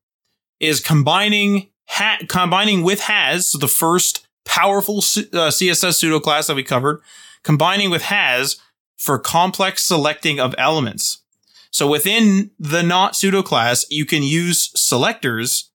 is 0.59 0.79
combining 0.79 1.68
ha- 1.89 2.19
combining 2.27 2.83
with 2.83 3.01
has, 3.01 3.49
so 3.49 3.57
the 3.57 3.67
first 3.67 4.27
powerful 4.45 4.97
uh, 4.97 5.49
CSS 5.49 5.95
pseudo 5.95 6.19
class 6.19 6.47
that 6.47 6.55
we 6.55 6.63
covered, 6.63 7.01
combining 7.43 7.89
with 7.89 8.03
has 8.03 8.57
for 8.97 9.19
complex 9.19 9.83
selecting 9.83 10.39
of 10.39 10.55
elements. 10.57 11.23
So 11.71 11.87
within 11.87 12.51
the 12.57 12.81
not 12.81 13.15
pseudo 13.15 13.43
class, 13.43 13.85
you 13.89 14.05
can 14.05 14.23
use 14.23 14.71
selectors 14.75 15.71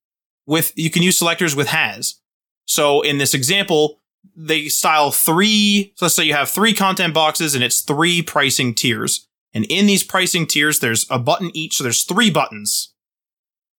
with, 0.47 0.73
you 0.77 0.91
can 0.91 1.03
use 1.03 1.19
selectors 1.19 1.55
with 1.55 1.69
has. 1.69 2.21
So 2.67 3.01
in 3.03 3.19
this 3.19 3.35
example, 3.35 4.01
they 4.37 4.69
style 4.69 5.11
three. 5.11 5.93
So 5.97 6.07
let's 6.07 6.17
say 6.17 6.25
you 6.25 6.35
have 6.35 6.51
three 6.51 6.75
content 6.75 7.15
boxes 7.15 7.55
and 7.55 7.63
it's 7.63 7.81
three 7.81 8.23
pricing 8.23 8.75
tiers. 8.75 9.29
And 9.53 9.65
in 9.67 9.87
these 9.87 10.03
pricing 10.03 10.47
tiers, 10.47 10.81
there's 10.81 11.07
a 11.11 11.19
button 11.19 11.51
each. 11.55 11.77
So 11.77 11.85
there's 11.85 12.03
three 12.03 12.31
buttons. 12.31 12.94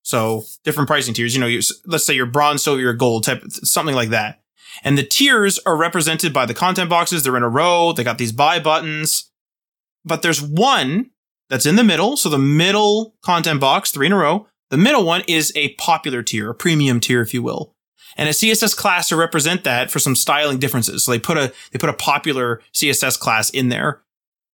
So 0.06 0.44
different 0.64 0.88
pricing 0.88 1.14
tiers. 1.14 1.34
You 1.34 1.42
know, 1.42 1.48
you, 1.48 1.62
let's 1.86 2.06
say 2.06 2.14
your 2.14 2.28
bronze, 2.28 2.64
silver, 2.64 2.80
your 2.80 2.94
gold 2.94 3.24
type, 3.24 3.44
something 3.48 3.96
like 3.96 4.10
that. 4.10 4.40
And 4.84 4.98
the 4.98 5.04
tiers 5.04 5.60
are 5.66 5.76
represented 5.76 6.32
by 6.32 6.46
the 6.46 6.54
content 6.54 6.90
boxes. 6.90 7.24
They're 7.24 7.36
in 7.36 7.44
a 7.44 7.50
row. 7.50 7.92
They 7.92 8.04
got 8.04 8.18
these 8.18 8.32
buy 8.32 8.60
buttons. 8.60 9.32
But 10.04 10.22
there's 10.22 10.42
one 10.42 11.12
that's 11.50 11.66
in 11.66 11.76
the 11.76 11.84
middle. 11.84 12.18
So 12.18 12.30
the 12.30 12.38
middle 12.38 13.16
content 13.24 13.60
box, 13.60 13.92
three 13.92 14.08
in 14.08 14.14
a 14.14 14.18
row. 14.18 14.48
The 14.70 14.78
middle 14.78 15.06
one 15.06 15.24
is 15.28 15.52
a 15.56 15.74
popular 15.76 16.24
tier, 16.24 16.52
a 16.52 16.56
premium 16.56 17.00
tier, 17.00 17.22
if 17.22 17.34
you 17.34 17.42
will 17.42 17.76
and 18.16 18.30
a 18.30 18.32
CSS 18.32 18.76
class 18.76 19.10
to 19.10 19.16
represent 19.16 19.64
that 19.64 19.92
for 19.92 20.00
some 20.00 20.16
styling 20.16 20.58
differences. 20.58 21.04
So 21.04 21.12
they 21.12 21.20
put 21.20 21.38
a, 21.38 21.54
they 21.72 21.80
put 21.80 21.90
a 21.90 21.94
popular 21.94 22.62
CSS 22.74 23.20
class 23.20 23.50
in 23.50 23.70
there. 23.70 24.02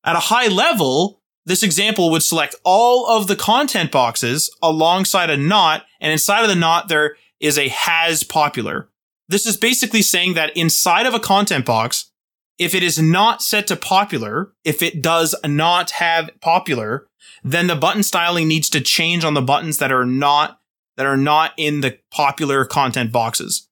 At 0.04 0.16
a 0.16 0.20
high 0.20 0.48
level, 0.48 1.21
this 1.46 1.64
example 1.64 2.12
would 2.12 2.24
select 2.24 2.56
all 2.64 3.08
of 3.08 3.28
the 3.28 3.36
content 3.36 3.92
boxes 3.92 4.56
alongside 4.62 5.30
a 5.30 5.38
not, 5.38 5.86
and 6.00 6.12
inside 6.12 6.44
of 6.44 6.50
the 6.50 6.56
not, 6.56 6.88
there 6.88 7.16
is 7.40 7.58
a 7.58 7.70
has 7.70 8.24
popular. 8.24 8.90
This 9.28 9.46
is 9.46 9.58
basically 9.58 10.02
saying 10.02 10.36
that 10.36 10.56
inside 10.56 11.06
of 11.06 11.14
a 11.14 11.20
content 11.20 11.66
box, 11.66 12.12
if 12.60 12.76
it 12.76 12.84
is 12.84 13.00
not 13.00 13.42
set 13.42 13.66
to 13.68 13.76
popular, 13.76 14.54
if 14.64 14.84
it 14.84 15.02
does 15.02 15.34
not 15.44 15.92
have 15.92 16.30
popular, 16.42 17.08
then 17.44 17.68
the 17.68 17.76
button 17.76 18.04
styling 18.04 18.48
needs 18.48 18.70
to 18.70 18.82
change 18.82 19.24
on 19.24 19.34
the 19.34 19.42
buttons 19.42 19.80
that 19.80 19.92
are 19.92 20.06
not 20.06 20.60
that 20.98 21.06
are 21.06 21.18
not 21.18 21.54
in 21.58 21.82
the 21.82 21.98
popular 22.12 22.66
content 22.66 23.12
boxes. 23.12 23.68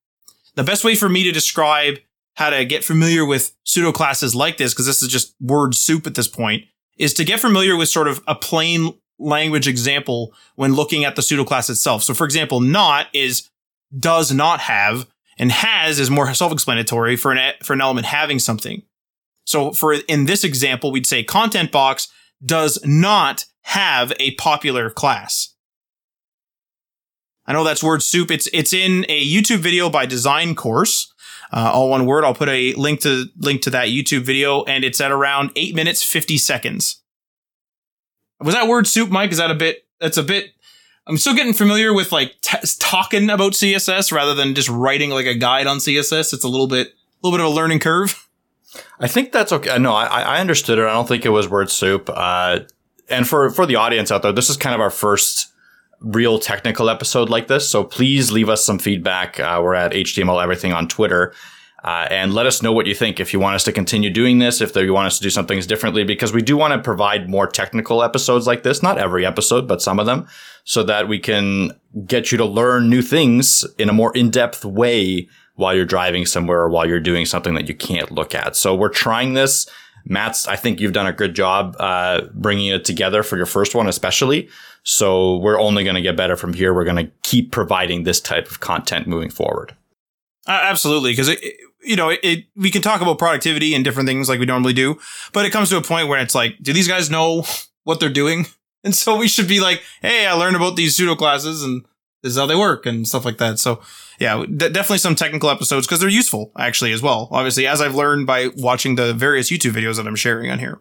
The 0.55 0.63
best 0.63 0.83
way 0.83 0.95
for 0.95 1.09
me 1.09 1.23
to 1.25 1.31
describe 1.31 1.99
how 2.35 2.49
to 2.49 2.65
get 2.65 2.83
familiar 2.83 3.25
with 3.25 3.53
pseudo 3.65 3.91
classes 3.91 4.33
like 4.33 4.57
this, 4.57 4.73
because 4.73 4.85
this 4.85 5.03
is 5.03 5.09
just 5.09 5.35
word 5.41 5.75
soup 5.75 6.07
at 6.07 6.15
this 6.15 6.29
point, 6.29 6.63
is 6.99 7.13
to 7.15 7.23
get 7.23 7.39
familiar 7.39 7.75
with 7.75 7.89
sort 7.89 8.07
of 8.07 8.21
a 8.27 8.35
plain 8.35 8.93
language 9.17 9.67
example 9.67 10.33
when 10.55 10.73
looking 10.73 11.03
at 11.03 11.15
the 11.15 11.21
pseudo 11.21 11.43
class 11.43 11.69
itself. 11.69 12.03
So 12.03 12.13
for 12.13 12.25
example, 12.25 12.59
not 12.59 13.07
is 13.13 13.49
does 13.97 14.31
not 14.31 14.59
have 14.59 15.07
and 15.39 15.51
has 15.51 15.99
is 15.99 16.11
more 16.11 16.31
self-explanatory 16.33 17.15
for 17.15 17.31
an, 17.31 17.53
for 17.63 17.73
an 17.73 17.81
element 17.81 18.05
having 18.05 18.37
something. 18.37 18.83
So 19.45 19.71
for 19.71 19.93
in 19.93 20.25
this 20.25 20.43
example, 20.43 20.91
we'd 20.91 21.07
say 21.07 21.23
content 21.23 21.71
box 21.71 22.09
does 22.45 22.79
not 22.85 23.45
have 23.63 24.13
a 24.19 24.35
popular 24.35 24.89
class. 24.89 25.55
I 27.45 27.53
know 27.53 27.63
that's 27.63 27.83
word 27.83 28.03
soup. 28.03 28.29
It's 28.29 28.47
it's 28.53 28.73
in 28.73 29.05
a 29.09 29.25
YouTube 29.25 29.59
video 29.59 29.89
by 29.89 30.05
DesignCourse. 30.05 31.07
Uh, 31.51 31.71
all 31.73 31.89
one 31.89 32.05
word. 32.05 32.23
I'll 32.23 32.35
put 32.35 32.49
a 32.49 32.73
link 32.73 33.01
to 33.01 33.25
link 33.37 33.61
to 33.63 33.69
that 33.71 33.87
YouTube 33.87 34.21
video, 34.21 34.63
and 34.63 34.83
it's 34.83 35.01
at 35.01 35.11
around 35.11 35.51
eight 35.55 35.75
minutes 35.75 36.03
fifty 36.03 36.37
seconds. 36.37 37.01
Was 38.39 38.55
that 38.55 38.67
word 38.67 38.87
soup, 38.87 39.09
Mike? 39.09 39.31
Is 39.31 39.37
that 39.37 39.51
a 39.51 39.55
bit? 39.55 39.85
That's 39.99 40.17
a 40.17 40.23
bit. 40.23 40.51
I'm 41.07 41.17
still 41.17 41.33
getting 41.33 41.53
familiar 41.53 41.93
with 41.93 42.11
like 42.11 42.39
t- 42.41 42.57
talking 42.79 43.29
about 43.29 43.53
CSS 43.53 44.11
rather 44.11 44.35
than 44.35 44.53
just 44.53 44.69
writing 44.69 45.09
like 45.09 45.25
a 45.25 45.33
guide 45.33 45.65
on 45.65 45.77
CSS. 45.77 46.33
It's 46.33 46.43
a 46.43 46.47
little 46.47 46.67
bit, 46.67 46.87
a 46.87 47.27
little 47.27 47.37
bit 47.37 47.43
of 47.43 47.51
a 47.51 47.55
learning 47.55 47.79
curve. 47.79 48.27
I 48.99 49.07
think 49.07 49.31
that's 49.31 49.51
okay. 49.51 49.77
No, 49.79 49.93
I, 49.93 50.21
I 50.21 50.39
understood 50.39 50.77
it. 50.77 50.83
I 50.83 50.93
don't 50.93 51.07
think 51.07 51.25
it 51.25 51.29
was 51.29 51.49
word 51.49 51.71
soup. 51.71 52.09
Uh, 52.13 52.59
and 53.09 53.27
for 53.27 53.49
for 53.49 53.65
the 53.65 53.75
audience 53.75 54.11
out 54.11 54.21
there, 54.21 54.31
this 54.31 54.49
is 54.49 54.57
kind 54.57 54.75
of 54.75 54.81
our 54.81 54.91
first 54.91 55.48
real 56.01 56.39
technical 56.39 56.89
episode 56.89 57.29
like 57.29 57.47
this. 57.47 57.67
So 57.67 57.83
please 57.83 58.31
leave 58.31 58.49
us 58.49 58.63
some 58.63 58.79
feedback. 58.79 59.39
Uh, 59.39 59.59
we're 59.63 59.75
at 59.75 59.91
HTML 59.91 60.41
Everything 60.41 60.73
on 60.73 60.87
Twitter. 60.87 61.33
Uh, 61.83 62.07
and 62.11 62.33
let 62.33 62.45
us 62.45 62.61
know 62.61 62.73
what 62.73 62.87
you 62.87 62.93
think. 62.93 63.19
If 63.19 63.31
you 63.31 63.39
want 63.39 63.55
us 63.55 63.63
to 63.63 63.71
continue 63.71 64.09
doing 64.09 64.39
this, 64.39 64.59
if 64.59 64.75
you 64.75 64.93
want 64.93 65.07
us 65.07 65.17
to 65.17 65.23
do 65.23 65.29
some 65.29 65.45
things 65.45 65.65
differently, 65.65 66.03
because 66.03 66.33
we 66.33 66.41
do 66.41 66.57
want 66.57 66.73
to 66.73 66.79
provide 66.79 67.29
more 67.29 67.47
technical 67.47 68.03
episodes 68.03 68.45
like 68.45 68.63
this. 68.63 68.83
Not 68.83 68.97
every 68.97 69.25
episode, 69.25 69.67
but 69.67 69.81
some 69.81 69.97
of 69.97 70.05
them, 70.05 70.27
so 70.65 70.83
that 70.83 71.07
we 71.07 71.19
can 71.19 71.71
get 72.05 72.31
you 72.31 72.37
to 72.37 72.45
learn 72.45 72.89
new 72.89 73.01
things 73.01 73.65
in 73.77 73.87
a 73.87 73.93
more 73.93 74.15
in-depth 74.15 74.65
way 74.65 75.29
while 75.55 75.73
you're 75.73 75.85
driving 75.85 76.25
somewhere 76.25 76.59
or 76.59 76.69
while 76.69 76.85
you're 76.85 76.99
doing 76.99 77.25
something 77.25 77.53
that 77.53 77.69
you 77.69 77.75
can't 77.75 78.11
look 78.11 78.35
at. 78.35 78.55
So 78.55 78.75
we're 78.75 78.89
trying 78.89 79.33
this. 79.33 79.65
Matt's, 80.05 80.47
I 80.47 80.55
think 80.55 80.79
you've 80.79 80.93
done 80.93 81.07
a 81.07 81.13
good 81.13 81.33
job 81.33 81.75
uh, 81.79 82.21
bringing 82.33 82.67
it 82.67 82.85
together 82.85 83.23
for 83.23 83.37
your 83.37 83.45
first 83.45 83.75
one, 83.75 83.87
especially. 83.87 84.49
So 84.83 85.37
we're 85.37 85.59
only 85.59 85.83
going 85.83 85.95
to 85.95 86.01
get 86.01 86.15
better 86.15 86.35
from 86.35 86.53
here. 86.53 86.73
We're 86.73 86.85
going 86.85 87.05
to 87.05 87.11
keep 87.23 87.51
providing 87.51 88.03
this 88.03 88.19
type 88.19 88.49
of 88.49 88.59
content 88.59 89.07
moving 89.07 89.29
forward. 89.29 89.75
Uh, 90.47 90.59
absolutely, 90.63 91.11
because 91.11 91.35
you 91.81 91.95
know, 91.95 92.09
it, 92.09 92.19
it, 92.23 92.45
we 92.55 92.71
can 92.71 92.81
talk 92.81 93.01
about 93.01 93.19
productivity 93.19 93.73
and 93.73 93.83
different 93.83 94.07
things 94.07 94.29
like 94.29 94.39
we 94.39 94.45
normally 94.45 94.73
do, 94.73 94.99
but 95.33 95.45
it 95.45 95.51
comes 95.51 95.69
to 95.69 95.77
a 95.77 95.81
point 95.81 96.07
where 96.07 96.19
it's 96.19 96.35
like, 96.35 96.57
do 96.61 96.73
these 96.73 96.87
guys 96.87 97.09
know 97.09 97.45
what 97.83 97.99
they're 97.99 98.09
doing? 98.09 98.47
And 98.81 98.95
so 98.95 99.17
we 99.17 99.27
should 99.27 99.49
be 99.49 99.59
like, 99.59 99.83
hey, 100.01 100.25
I 100.25 100.31
learned 100.31 100.55
about 100.55 100.77
these 100.77 100.95
pseudo 100.95 101.13
classes 101.13 101.63
and 101.63 101.83
this 102.23 102.31
is 102.31 102.37
how 102.37 102.45
they 102.45 102.55
work 102.55 102.85
and 102.85 103.05
stuff 103.05 103.25
like 103.25 103.37
that. 103.37 103.59
So 103.59 103.81
yeah, 104.21 104.45
d- 104.45 104.69
definitely 104.69 104.99
some 104.99 105.15
technical 105.15 105.49
episodes 105.49 105.85
because 105.85 105.99
they're 105.99 106.07
useful 106.07 106.53
actually 106.57 106.93
as 106.93 107.01
well. 107.01 107.27
Obviously, 107.29 107.67
as 107.67 107.81
I've 107.81 107.95
learned 107.95 108.25
by 108.25 108.51
watching 108.55 108.95
the 108.95 109.13
various 109.13 109.51
YouTube 109.51 109.73
videos 109.73 109.97
that 109.97 110.07
I'm 110.07 110.15
sharing 110.15 110.49
on 110.49 110.59
here. 110.59 110.79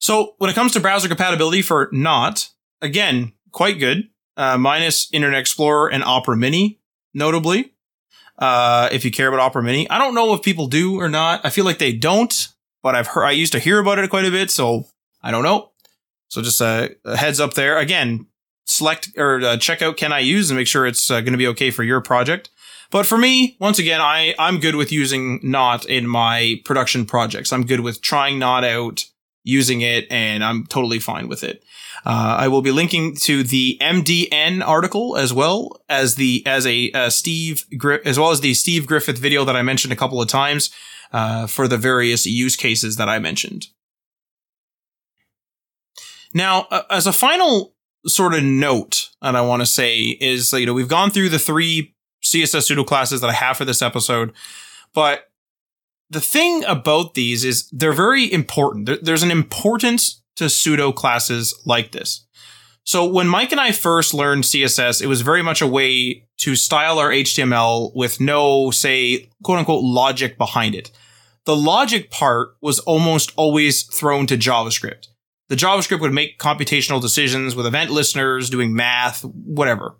So 0.00 0.34
when 0.38 0.50
it 0.50 0.54
comes 0.54 0.72
to 0.72 0.80
browser 0.80 1.08
compatibility 1.08 1.62
for 1.62 1.88
not, 1.92 2.48
again, 2.82 3.32
quite 3.52 3.78
good. 3.78 4.08
Uh, 4.36 4.56
minus 4.56 5.12
Internet 5.12 5.38
Explorer 5.38 5.92
and 5.92 6.02
Opera 6.02 6.36
Mini, 6.36 6.80
notably. 7.12 7.74
Uh, 8.38 8.88
if 8.90 9.04
you 9.04 9.10
care 9.10 9.28
about 9.28 9.40
Opera 9.40 9.62
Mini, 9.62 9.88
I 9.90 9.98
don't 9.98 10.14
know 10.14 10.32
if 10.32 10.42
people 10.42 10.66
do 10.66 10.98
or 10.98 11.10
not. 11.10 11.44
I 11.44 11.50
feel 11.50 11.66
like 11.66 11.78
they 11.78 11.92
don't, 11.92 12.48
but 12.82 12.94
I've 12.94 13.08
heard, 13.08 13.26
I 13.26 13.32
used 13.32 13.52
to 13.52 13.58
hear 13.58 13.78
about 13.78 13.98
it 13.98 14.08
quite 14.08 14.24
a 14.24 14.30
bit, 14.30 14.50
so 14.50 14.86
I 15.22 15.30
don't 15.30 15.42
know. 15.42 15.72
So 16.28 16.40
just 16.40 16.60
a, 16.62 16.96
a 17.04 17.18
heads 17.18 17.38
up 17.38 17.52
there. 17.52 17.78
Again, 17.78 18.26
select 18.64 19.10
or 19.18 19.42
uh, 19.42 19.56
check 19.58 19.82
out 19.82 19.98
can 19.98 20.12
I 20.12 20.20
use 20.20 20.48
and 20.48 20.56
make 20.56 20.68
sure 20.68 20.86
it's 20.86 21.10
uh, 21.10 21.20
going 21.20 21.32
to 21.32 21.38
be 21.38 21.48
okay 21.48 21.70
for 21.70 21.82
your 21.82 22.00
project. 22.00 22.48
But 22.90 23.04
for 23.04 23.18
me, 23.18 23.56
once 23.60 23.78
again, 23.78 24.00
I, 24.00 24.34
I'm 24.38 24.58
good 24.58 24.74
with 24.74 24.90
using 24.90 25.40
not 25.42 25.84
in 25.84 26.06
my 26.06 26.60
production 26.64 27.04
projects. 27.04 27.52
I'm 27.52 27.66
good 27.66 27.80
with 27.80 28.00
trying 28.00 28.38
not 28.38 28.64
out 28.64 29.04
using 29.42 29.80
it 29.80 30.06
and 30.10 30.44
I'm 30.44 30.66
totally 30.66 30.98
fine 30.98 31.28
with 31.28 31.42
it. 31.42 31.62
Uh, 32.04 32.36
I 32.38 32.48
will 32.48 32.62
be 32.62 32.72
linking 32.72 33.14
to 33.16 33.42
the 33.42 33.78
MDN 33.80 34.66
article 34.66 35.16
as 35.16 35.32
well 35.32 35.80
as 35.88 36.14
the 36.14 36.42
as 36.46 36.66
a 36.66 36.90
uh, 36.92 37.10
Steve 37.10 37.64
as 38.04 38.18
well 38.18 38.30
as 38.30 38.40
the 38.40 38.54
Steve 38.54 38.86
Griffith 38.86 39.18
video 39.18 39.44
that 39.44 39.56
I 39.56 39.62
mentioned 39.62 39.92
a 39.92 39.96
couple 39.96 40.20
of 40.20 40.28
times 40.28 40.70
uh, 41.12 41.46
for 41.46 41.68
the 41.68 41.76
various 41.76 42.26
use 42.26 42.56
cases 42.56 42.96
that 42.96 43.08
I 43.08 43.18
mentioned. 43.18 43.66
Now, 46.32 46.66
uh, 46.70 46.82
as 46.90 47.06
a 47.06 47.12
final 47.12 47.74
sort 48.06 48.34
of 48.34 48.42
note 48.42 49.10
that 49.20 49.36
I 49.36 49.40
want 49.40 49.60
to 49.60 49.66
say 49.66 49.98
is, 50.20 50.52
you 50.52 50.66
know, 50.66 50.74
we've 50.74 50.88
gone 50.88 51.10
through 51.10 51.28
the 51.28 51.38
three 51.38 51.94
CSS 52.22 52.64
pseudo 52.64 52.84
classes 52.84 53.20
that 53.20 53.30
I 53.30 53.34
have 53.34 53.56
for 53.56 53.64
this 53.64 53.82
episode, 53.82 54.32
but 54.94 55.29
the 56.10 56.20
thing 56.20 56.64
about 56.64 57.14
these 57.14 57.44
is 57.44 57.68
they're 57.70 57.92
very 57.92 58.30
important. 58.30 58.90
there's 59.02 59.22
an 59.22 59.30
importance 59.30 60.22
to 60.36 60.50
pseudo 60.50 60.92
classes 60.92 61.58
like 61.64 61.92
this. 61.92 62.26
So 62.84 63.04
when 63.04 63.28
Mike 63.28 63.52
and 63.52 63.60
I 63.60 63.72
first 63.72 64.12
learned 64.12 64.44
CSS, 64.44 65.00
it 65.00 65.06
was 65.06 65.20
very 65.20 65.42
much 65.42 65.62
a 65.62 65.66
way 65.66 66.26
to 66.38 66.56
style 66.56 66.98
our 66.98 67.10
HTML 67.10 67.94
with 67.94 68.20
no, 68.20 68.70
say, 68.70 69.28
quote 69.44 69.58
unquote 69.58 69.84
logic 69.84 70.36
behind 70.36 70.74
it. 70.74 70.90
The 71.44 71.56
logic 71.56 72.10
part 72.10 72.56
was 72.60 72.80
almost 72.80 73.32
always 73.36 73.82
thrown 73.82 74.26
to 74.26 74.36
JavaScript. 74.36 75.08
The 75.48 75.56
JavaScript 75.56 76.00
would 76.00 76.12
make 76.12 76.38
computational 76.38 77.00
decisions 77.00 77.54
with 77.54 77.66
event 77.66 77.90
listeners, 77.90 78.50
doing 78.50 78.74
math, 78.74 79.24
whatever. 79.24 79.96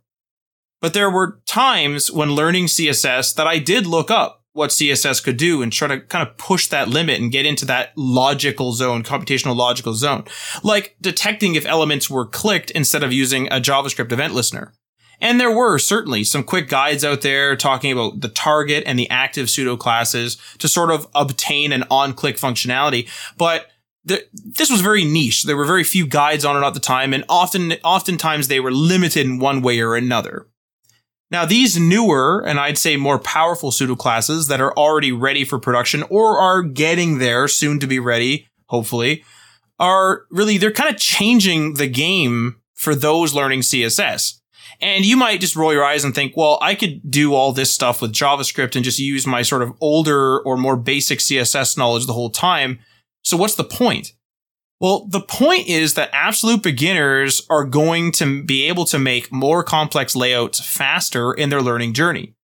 But 0.80 0.94
there 0.94 1.10
were 1.10 1.40
times 1.46 2.10
when 2.10 2.32
learning 2.32 2.66
CSS 2.66 3.34
that 3.34 3.46
I 3.46 3.58
did 3.58 3.86
look 3.86 4.10
up 4.10 4.39
what 4.52 4.70
CSS 4.70 5.22
could 5.22 5.36
do 5.36 5.62
and 5.62 5.72
try 5.72 5.88
to 5.88 6.00
kind 6.00 6.26
of 6.26 6.36
push 6.36 6.66
that 6.68 6.88
limit 6.88 7.20
and 7.20 7.30
get 7.30 7.46
into 7.46 7.64
that 7.66 7.92
logical 7.96 8.72
zone, 8.72 9.02
computational 9.02 9.56
logical 9.56 9.94
zone. 9.94 10.24
Like 10.62 10.96
detecting 11.00 11.54
if 11.54 11.66
elements 11.66 12.10
were 12.10 12.26
clicked 12.26 12.70
instead 12.72 13.02
of 13.02 13.12
using 13.12 13.46
a 13.48 13.60
JavaScript 13.60 14.12
event 14.12 14.34
listener. 14.34 14.72
And 15.20 15.38
there 15.38 15.54
were 15.54 15.78
certainly 15.78 16.24
some 16.24 16.42
quick 16.42 16.68
guides 16.68 17.04
out 17.04 17.20
there 17.20 17.54
talking 17.54 17.92
about 17.92 18.20
the 18.20 18.28
target 18.28 18.84
and 18.86 18.98
the 18.98 19.10
active 19.10 19.50
pseudo 19.50 19.76
classes 19.76 20.38
to 20.58 20.66
sort 20.66 20.90
of 20.90 21.06
obtain 21.14 21.72
an 21.72 21.84
on-click 21.90 22.36
functionality. 22.36 23.08
But 23.36 23.68
the, 24.02 24.24
this 24.32 24.70
was 24.70 24.80
very 24.80 25.04
niche. 25.04 25.44
There 25.44 25.58
were 25.58 25.66
very 25.66 25.84
few 25.84 26.06
guides 26.06 26.44
on 26.44 26.60
it 26.60 26.66
at 26.66 26.72
the 26.72 26.80
time, 26.80 27.12
and 27.12 27.24
often, 27.28 27.74
oftentimes 27.84 28.48
they 28.48 28.60
were 28.60 28.72
limited 28.72 29.26
in 29.26 29.38
one 29.38 29.60
way 29.60 29.80
or 29.80 29.94
another. 29.94 30.46
Now, 31.30 31.44
these 31.44 31.78
newer 31.78 32.42
and 32.44 32.58
I'd 32.58 32.78
say 32.78 32.96
more 32.96 33.18
powerful 33.18 33.70
pseudo 33.70 33.94
classes 33.94 34.48
that 34.48 34.60
are 34.60 34.76
already 34.76 35.12
ready 35.12 35.44
for 35.44 35.60
production 35.60 36.02
or 36.10 36.38
are 36.38 36.62
getting 36.62 37.18
there 37.18 37.46
soon 37.46 37.78
to 37.80 37.86
be 37.86 38.00
ready, 38.00 38.48
hopefully, 38.66 39.24
are 39.78 40.22
really, 40.30 40.58
they're 40.58 40.72
kind 40.72 40.92
of 40.92 41.00
changing 41.00 41.74
the 41.74 41.88
game 41.88 42.56
for 42.74 42.94
those 42.94 43.34
learning 43.34 43.60
CSS. 43.60 44.40
And 44.80 45.04
you 45.04 45.16
might 45.16 45.40
just 45.40 45.56
roll 45.56 45.72
your 45.72 45.84
eyes 45.84 46.04
and 46.04 46.14
think, 46.14 46.36
well, 46.36 46.58
I 46.62 46.74
could 46.74 47.10
do 47.10 47.34
all 47.34 47.52
this 47.52 47.72
stuff 47.72 48.00
with 48.00 48.12
JavaScript 48.12 48.74
and 48.74 48.84
just 48.84 48.98
use 48.98 49.26
my 49.26 49.42
sort 49.42 49.62
of 49.62 49.74
older 49.80 50.40
or 50.40 50.56
more 50.56 50.76
basic 50.76 51.18
CSS 51.18 51.76
knowledge 51.76 52.06
the 52.06 52.14
whole 52.14 52.30
time. 52.30 52.78
So 53.22 53.36
what's 53.36 53.56
the 53.56 53.64
point? 53.64 54.14
Well, 54.80 55.06
the 55.06 55.20
point 55.20 55.68
is 55.68 55.92
that 55.94 56.08
absolute 56.14 56.62
beginners 56.62 57.46
are 57.50 57.64
going 57.64 58.12
to 58.12 58.42
be 58.42 58.66
able 58.66 58.86
to 58.86 58.98
make 58.98 59.30
more 59.30 59.62
complex 59.62 60.16
layouts 60.16 60.58
faster 60.58 61.34
in 61.34 61.50
their 61.50 61.60
learning 61.60 61.92
journey. 61.92 62.34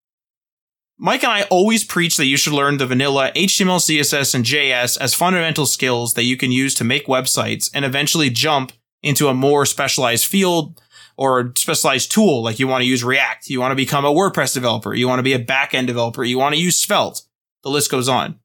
Mike 0.99 1.23
and 1.25 1.33
I 1.33 1.43
always 1.45 1.83
preach 1.83 2.17
that 2.17 2.27
you 2.27 2.37
should 2.37 2.53
learn 2.53 2.77
the 2.77 2.87
vanilla 2.87 3.31
HTML, 3.35 3.79
CSS, 3.79 4.35
and 4.35 4.45
JS 4.45 4.99
as 4.99 5.15
fundamental 5.15 5.67
skills 5.67 6.15
that 6.15 6.25
you 6.25 6.37
can 6.37 6.53
use 6.53 6.75
to 6.75 6.85
make 6.85 7.07
websites 7.07 7.71
and 7.73 7.85
eventually 7.85 8.31
jump 8.31 8.73
into 9.03 9.29
a 9.29 9.35
more 9.35 9.65
specialized 9.65 10.27
field 10.27 10.81
or 11.17 11.53
specialized 11.57 12.13
tool. 12.13 12.43
Like 12.43 12.59
you 12.59 12.69
want 12.69 12.83
to 12.83 12.89
use 12.89 13.05
React. 13.05 13.49
You 13.49 13.61
want 13.61 13.73
to 13.73 13.77
become 13.77 14.05
a 14.05 14.13
WordPress 14.13 14.53
developer. 14.53 14.95
You 14.95 15.09
want 15.09 15.19
to 15.19 15.23
be 15.23 15.35
a 15.35 15.43
backend 15.43 15.87
developer. 15.87 16.25
You 16.25 16.39
want 16.39 16.55
to 16.55 16.61
use 16.61 16.77
Svelte. 16.77 17.23
The 17.63 17.71
list 17.71 17.91
goes 17.91 18.09
on. 18.09 18.41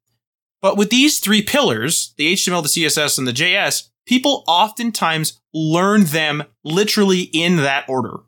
But 0.61 0.77
with 0.77 0.89
these 0.89 1.19
three 1.19 1.41
pillars, 1.41 2.13
the 2.17 2.33
HTML, 2.33 2.61
the 2.61 2.69
CSS, 2.69 3.17
and 3.17 3.27
the 3.27 3.33
JS, 3.33 3.89
people 4.05 4.43
oftentimes 4.47 5.41
learn 5.53 6.05
them 6.05 6.43
literally 6.63 7.21
in 7.21 7.57
that 7.57 7.85
order. 7.89 8.19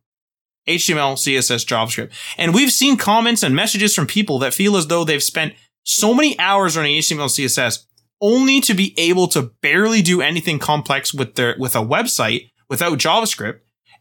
HTML, 0.68 1.16
CSS, 1.16 1.66
JavaScript. 1.66 2.12
And 2.38 2.54
we've 2.54 2.72
seen 2.72 2.98
comments 2.98 3.44
and 3.44 3.56
messages 3.56 3.94
from 3.94 4.08
people 4.08 4.40
that 4.40 4.54
feel 4.54 4.78
as 4.78 4.88
though 4.88 5.04
they've 5.04 5.22
spent 5.22 5.54
so 5.84 6.14
many 6.14 6.40
hours 6.40 6.78
on 6.78 6.86
HTML, 6.86 7.28
CSS 7.28 7.86
only 8.22 8.62
to 8.62 8.74
be 8.74 8.98
able 8.98 9.28
to 9.28 9.52
barely 9.62 10.02
do 10.02 10.22
anything 10.22 10.58
complex 10.58 11.14
with 11.14 11.36
their, 11.36 11.56
with 11.60 11.76
a 11.76 11.80
website 11.80 12.52
without 12.70 12.98
JavaScript. 12.98 13.60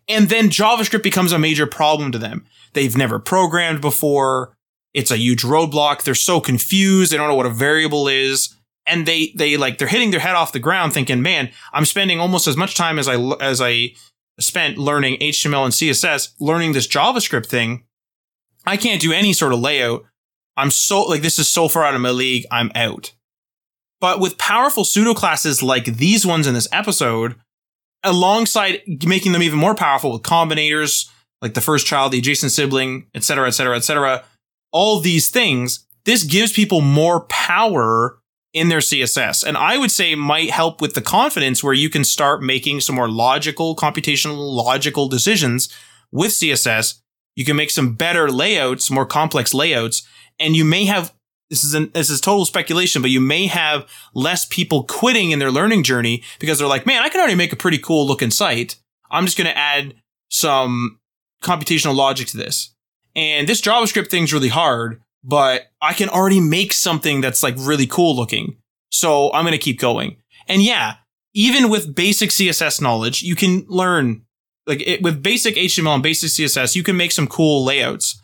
And 0.09 0.29
then 0.29 0.49
JavaScript 0.49 1.03
becomes 1.03 1.33
a 1.33 1.39
major 1.39 1.67
problem 1.67 2.13
to 2.13 2.19
them. 2.19 2.47
They've 2.73 2.97
never 2.97 3.19
programmed 3.19 3.81
before. 3.81 4.57
It's 4.95 5.11
a 5.11 5.17
huge 5.17 5.43
roadblock. 5.43 6.03
They're 6.03 6.15
so 6.15 6.41
confused. 6.41 7.13
They 7.13 7.17
don't 7.17 7.29
know 7.29 7.35
what 7.35 7.47
a 7.47 7.51
variable 7.51 8.09
is. 8.09 8.55
And 8.87 9.07
they, 9.07 9.33
they 9.37 9.57
like, 9.57 9.79
they're 9.79 9.89
hitting 9.89 10.11
their 10.11 10.21
head 10.21 10.35
off 10.35 10.53
the 10.53 10.59
ground 10.59 10.93
thinking, 10.93 11.23
man, 11.23 11.51
I'm 11.73 11.85
spending 11.85 12.19
almost 12.19 12.49
as 12.49 12.57
much 12.57 12.75
time 12.75 12.99
as 12.99 13.09
I, 13.09 13.15
as 13.41 13.61
I 13.61 13.95
spent 14.41 14.79
learning 14.79 15.19
HTML 15.19 15.65
and 15.65 15.73
CSS, 15.73 16.35
learning 16.41 16.73
this 16.73 16.89
JavaScript 16.89 17.47
thing. 17.47 17.85
I 18.67 18.77
can't 18.77 19.01
do 19.01 19.13
any 19.13 19.33
sort 19.33 19.53
of 19.53 19.61
layout. 19.61 20.05
I'm 20.57 20.71
so, 20.71 21.03
like, 21.03 21.23
this 21.23 21.39
is 21.39 21.49
so 21.49 21.69
far 21.69 21.85
out 21.85 21.95
of 21.95 22.01
my 22.01 22.11
league. 22.11 22.45
I'm 22.51 22.71
out. 22.75 23.13
But 24.01 24.21
with 24.21 24.37
powerful 24.37 24.85
pseudo 24.85 25.15
classes 25.15 25.63
like 25.63 25.85
these 25.85 26.27
ones 26.27 26.47
in 26.47 26.55
this 26.55 26.69
episode, 26.73 27.37
alongside 28.03 28.83
making 29.07 29.33
them 29.33 29.43
even 29.43 29.59
more 29.59 29.75
powerful 29.75 30.13
with 30.13 30.23
combinators, 30.23 31.09
like 31.41 31.55
the 31.55 31.61
first 31.61 31.87
child, 31.87 32.13
the 32.13 32.19
adjacent 32.19 32.53
sibling, 32.53 33.07
etc., 33.15 33.47
etc., 33.47 33.77
etc., 33.77 34.25
all 34.73 35.01
these 35.01 35.31
things, 35.31 35.87
this 36.05 36.25
gives 36.25 36.53
people 36.53 36.81
more 36.81 37.21
power 37.27 38.19
in 38.53 38.69
their 38.69 38.81
CSS. 38.81 39.45
And 39.45 39.57
I 39.57 39.79
would 39.79 39.91
say 39.91 40.15
might 40.15 40.51
help 40.51 40.81
with 40.81 40.95
the 40.95 41.01
confidence 41.01 41.63
where 41.63 41.73
you 41.73 41.89
can 41.89 42.05
start 42.05 42.43
making 42.43 42.81
some 42.81 42.97
more 42.97 43.09
logical, 43.09 43.75
computational, 43.77 44.37
logical 44.37 45.09
decisions 45.09 45.75
with 46.11 46.33
CSS. 46.33 47.01
You 47.35 47.45
can 47.45 47.57
make 47.57 47.71
some 47.71 47.95
better 47.95 48.31
layouts, 48.31 48.91
more 48.91 49.07
complex 49.07 49.55
layouts, 49.55 50.07
and 50.39 50.55
you 50.55 50.65
may 50.65 50.85
have 50.85 51.15
this 51.49 51.65
is 51.65 51.75
an, 51.75 51.91
this 51.93 52.09
is 52.09 52.19
total 52.19 52.47
speculation, 52.47 53.03
but 53.03 53.11
you 53.11 53.21
may 53.21 53.47
have 53.47 53.87
less 54.15 54.47
people 54.47 54.85
quitting 54.85 55.33
in 55.33 55.39
their 55.39 55.51
learning 55.51 55.83
journey 55.83 56.23
because 56.39 56.59
they're 56.59 56.67
like, 56.67 56.87
man, 56.87 57.03
I 57.03 57.11
can 57.11 57.21
already 57.21 57.37
make 57.37 57.53
a 57.53 57.57
pretty 57.57 57.77
cool 57.77 58.07
looking 58.07 58.31
site. 58.31 58.77
I'm 59.11 59.27
just 59.27 59.37
going 59.37 59.51
to 59.51 59.59
add 59.59 59.93
some 60.31 60.99
computational 61.43 61.95
logic 61.95 62.29
to 62.29 62.39
this. 62.39 62.75
And 63.15 63.49
this 63.49 63.61
JavaScript 63.61 64.09
thing's 64.09 64.33
really 64.33 64.49
hard, 64.49 65.03
but 65.23 65.67
I 65.81 65.93
can 65.93 66.09
already 66.09 66.41
make 66.41 66.73
something 66.73 67.21
that's 67.21 67.43
like 67.43 67.55
really 67.59 67.87
cool 67.87 68.17
looking. 68.17 68.57
So 68.91 69.33
I'm 69.33 69.45
going 69.45 69.53
to 69.53 69.59
keep 69.59 69.79
going. 69.79 70.17
And 70.49 70.63
yeah, 70.63 70.97
even 71.35 71.71
with 71.71 71.95
basic 71.95 72.31
CSS 72.31 72.81
knowledge, 72.81 73.23
you 73.23 73.37
can 73.37 73.65
learn 73.69 74.25
like 74.67 74.81
it, 74.87 75.03
with 75.03 75.23
basic 75.23 75.57
HTML 75.57 75.95
and 75.95 76.03
basic 76.03 76.31
CSS, 76.31 76.77
you 76.77 76.83
can 76.83 76.97
make 76.97 77.13
some 77.13 77.27
cool 77.27 77.65
layouts, 77.65 78.21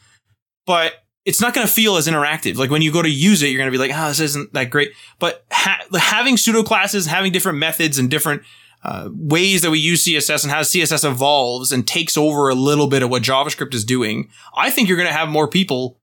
but 0.67 0.95
it's 1.25 1.41
not 1.41 1.53
going 1.53 1.67
to 1.67 1.73
feel 1.73 1.97
as 1.97 2.07
interactive. 2.07 2.57
Like 2.57 2.71
when 2.71 2.83
you 2.83 2.93
go 2.93 3.03
to 3.03 3.11
use 3.11 3.43
it, 3.43 3.49
you're 3.49 3.59
going 3.59 3.71
to 3.71 3.77
be 3.77 3.79
like, 3.79 3.91
oh, 3.95 4.09
this 4.09 4.21
isn't 4.21 4.53
that 4.55 4.71
great. 4.71 4.93
But 5.19 5.45
ha- 5.51 5.85
having 5.95 6.37
pseudo 6.37 6.63
classes, 6.63 7.07
having 7.07 7.33
different 7.33 7.59
methods 7.59 7.99
and 7.99 8.11
different 8.11 8.43
uh, 8.85 9.09
ways 9.13 9.63
that 9.63 9.71
we 9.71 9.79
use 9.79 10.05
CSS 10.05 10.45
and 10.45 10.53
how 10.53 10.61
CSS 10.61 11.09
evolves 11.09 11.73
and 11.73 11.87
takes 11.87 12.17
over 12.17 12.49
a 12.49 12.55
little 12.55 12.87
bit 12.87 13.03
of 13.03 13.11
what 13.11 13.23
JavaScript 13.23 13.75
is 13.75 13.85
doing, 13.85 14.31
I 14.57 14.71
think 14.71 14.89
you're 14.89 14.97
going 14.97 15.09
to 15.09 15.15
have 15.15 15.29
more 15.29 15.49
people 15.49 15.99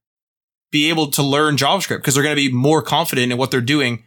be 0.70 0.88
able 0.88 1.10
to 1.12 1.22
learn 1.22 1.56
JavaScript 1.56 1.98
because 1.98 2.14
they're 2.14 2.22
going 2.22 2.36
to 2.36 2.48
be 2.48 2.52
more 2.52 2.82
confident 2.82 3.32
in 3.32 3.38
what 3.38 3.50
they're 3.50 3.60
doing. 3.60 4.04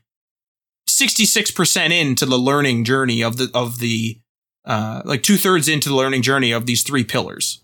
66% 0.87 1.91
into 1.91 2.25
the 2.25 2.37
learning 2.37 2.83
journey 2.83 3.23
of 3.23 3.37
the, 3.37 3.49
of 3.53 3.79
the, 3.79 4.19
uh, 4.65 5.01
like 5.05 5.23
two 5.23 5.37
thirds 5.37 5.67
into 5.67 5.89
the 5.89 5.95
learning 5.95 6.21
journey 6.21 6.51
of 6.51 6.65
these 6.65 6.83
three 6.83 7.03
pillars. 7.03 7.61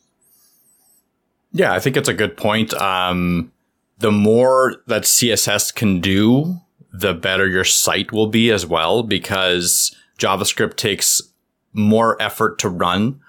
Yeah, 1.52 1.74
I 1.74 1.80
think 1.80 1.98
it's 1.98 2.10
a 2.10 2.14
good 2.14 2.36
point. 2.36 2.74
Um, 2.74 3.52
the 3.98 4.12
more 4.12 4.78
that 4.88 5.04
CSS 5.04 5.74
can 5.74 6.02
do, 6.02 6.60
the 6.92 7.14
better 7.14 7.48
your 7.48 7.64
site 7.64 8.12
will 8.12 8.28
be 8.28 8.52
as 8.52 8.66
well, 8.66 9.04
because 9.04 9.96
JavaScript 10.18 10.76
takes 10.76 11.22
more 11.74 12.22
effort 12.22 12.58
to 12.60 12.70
run 12.70 13.20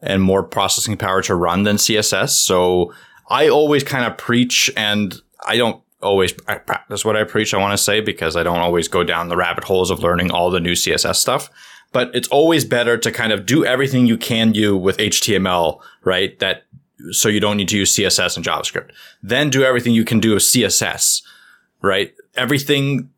and 0.00 0.22
more 0.22 0.42
processing 0.42 0.96
power 0.96 1.22
to 1.22 1.34
run 1.34 1.64
than 1.64 1.76
CSS. 1.76 2.30
So 2.30 2.92
I 3.28 3.48
always 3.48 3.84
kind 3.84 4.04
of 4.04 4.16
preach, 4.16 4.70
and 4.76 5.20
I 5.46 5.56
don't 5.56 5.82
always 6.00 6.32
practice 6.32 7.04
what 7.04 7.16
I 7.16 7.24
preach, 7.24 7.52
I 7.52 7.58
want 7.58 7.76
to 7.76 7.82
say, 7.82 8.00
because 8.00 8.36
I 8.36 8.42
don't 8.42 8.60
always 8.60 8.88
go 8.88 9.02
down 9.02 9.28
the 9.28 9.36
rabbit 9.36 9.64
holes 9.64 9.90
of 9.90 10.00
learning 10.00 10.30
all 10.30 10.50
the 10.50 10.60
new 10.60 10.72
CSS 10.72 11.16
stuff. 11.16 11.50
But 11.90 12.14
it's 12.14 12.28
always 12.28 12.64
better 12.64 12.98
to 12.98 13.10
kind 13.10 13.32
of 13.32 13.46
do 13.46 13.64
everything 13.64 14.06
you 14.06 14.18
can 14.18 14.52
do 14.52 14.76
with 14.76 14.98
HTML, 14.98 15.80
right? 16.04 16.38
That 16.38 16.64
so 17.12 17.28
you 17.28 17.40
don't 17.40 17.56
need 17.56 17.68
to 17.68 17.78
use 17.78 17.96
CSS 17.96 18.36
and 18.36 18.44
JavaScript. 18.44 18.90
Then 19.22 19.50
do 19.50 19.62
everything 19.62 19.94
you 19.94 20.04
can 20.04 20.20
do 20.20 20.34
with 20.34 20.42
CSS, 20.42 21.22
right? 21.80 22.12
Everything 22.36 23.10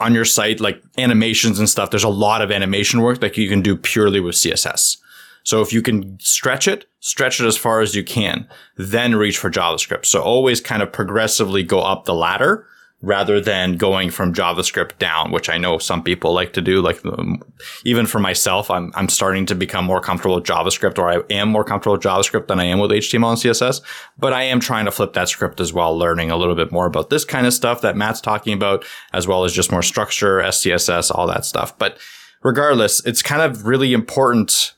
on 0.00 0.14
your 0.14 0.24
site, 0.24 0.60
like 0.60 0.82
animations 0.96 1.58
and 1.58 1.68
stuff, 1.68 1.90
there's 1.90 2.04
a 2.04 2.08
lot 2.08 2.42
of 2.42 2.50
animation 2.50 3.02
work 3.02 3.20
that 3.20 3.36
you 3.36 3.48
can 3.48 3.62
do 3.62 3.76
purely 3.76 4.20
with 4.20 4.34
CSS. 4.34 4.98
So 5.44 5.62
if 5.62 5.72
you 5.72 5.82
can 5.82 6.18
stretch 6.20 6.68
it, 6.68 6.86
stretch 7.00 7.40
it 7.40 7.46
as 7.46 7.56
far 7.56 7.80
as 7.80 7.94
you 7.94 8.04
can, 8.04 8.46
then 8.76 9.14
reach 9.14 9.38
for 9.38 9.50
JavaScript. 9.50 10.04
So 10.04 10.20
always 10.20 10.60
kind 10.60 10.82
of 10.82 10.92
progressively 10.92 11.62
go 11.62 11.80
up 11.80 12.04
the 12.04 12.14
ladder 12.14 12.66
rather 13.00 13.40
than 13.40 13.76
going 13.76 14.10
from 14.10 14.34
JavaScript 14.34 14.98
down, 14.98 15.30
which 15.30 15.48
I 15.48 15.56
know 15.56 15.78
some 15.78 16.02
people 16.02 16.32
like 16.32 16.52
to 16.54 16.60
do. 16.60 16.82
Like 16.82 17.04
um, 17.06 17.40
even 17.84 18.06
for 18.06 18.18
myself, 18.18 18.70
I'm, 18.70 18.90
I'm 18.96 19.08
starting 19.08 19.46
to 19.46 19.54
become 19.54 19.84
more 19.84 20.00
comfortable 20.00 20.34
with 20.34 20.44
JavaScript 20.44 20.98
or 20.98 21.08
I 21.08 21.22
am 21.30 21.48
more 21.48 21.62
comfortable 21.62 21.94
with 21.94 22.02
JavaScript 22.02 22.48
than 22.48 22.58
I 22.58 22.64
am 22.64 22.80
with 22.80 22.90
HTML 22.90 23.30
and 23.30 23.38
CSS, 23.38 23.82
but 24.18 24.32
I 24.32 24.42
am 24.42 24.58
trying 24.58 24.84
to 24.86 24.90
flip 24.90 25.12
that 25.12 25.28
script 25.28 25.60
as 25.60 25.72
well, 25.72 25.96
learning 25.96 26.32
a 26.32 26.36
little 26.36 26.56
bit 26.56 26.72
more 26.72 26.86
about 26.86 27.08
this 27.08 27.24
kind 27.24 27.46
of 27.46 27.54
stuff 27.54 27.82
that 27.82 27.96
Matt's 27.96 28.20
talking 28.20 28.52
about, 28.52 28.84
as 29.12 29.28
well 29.28 29.44
as 29.44 29.52
just 29.52 29.70
more 29.70 29.82
structure, 29.82 30.40
SCSS, 30.40 31.14
all 31.14 31.28
that 31.28 31.44
stuff. 31.44 31.78
But 31.78 31.98
regardless, 32.42 33.04
it's 33.06 33.22
kind 33.22 33.42
of 33.42 33.64
really 33.64 33.92
important 33.92 34.74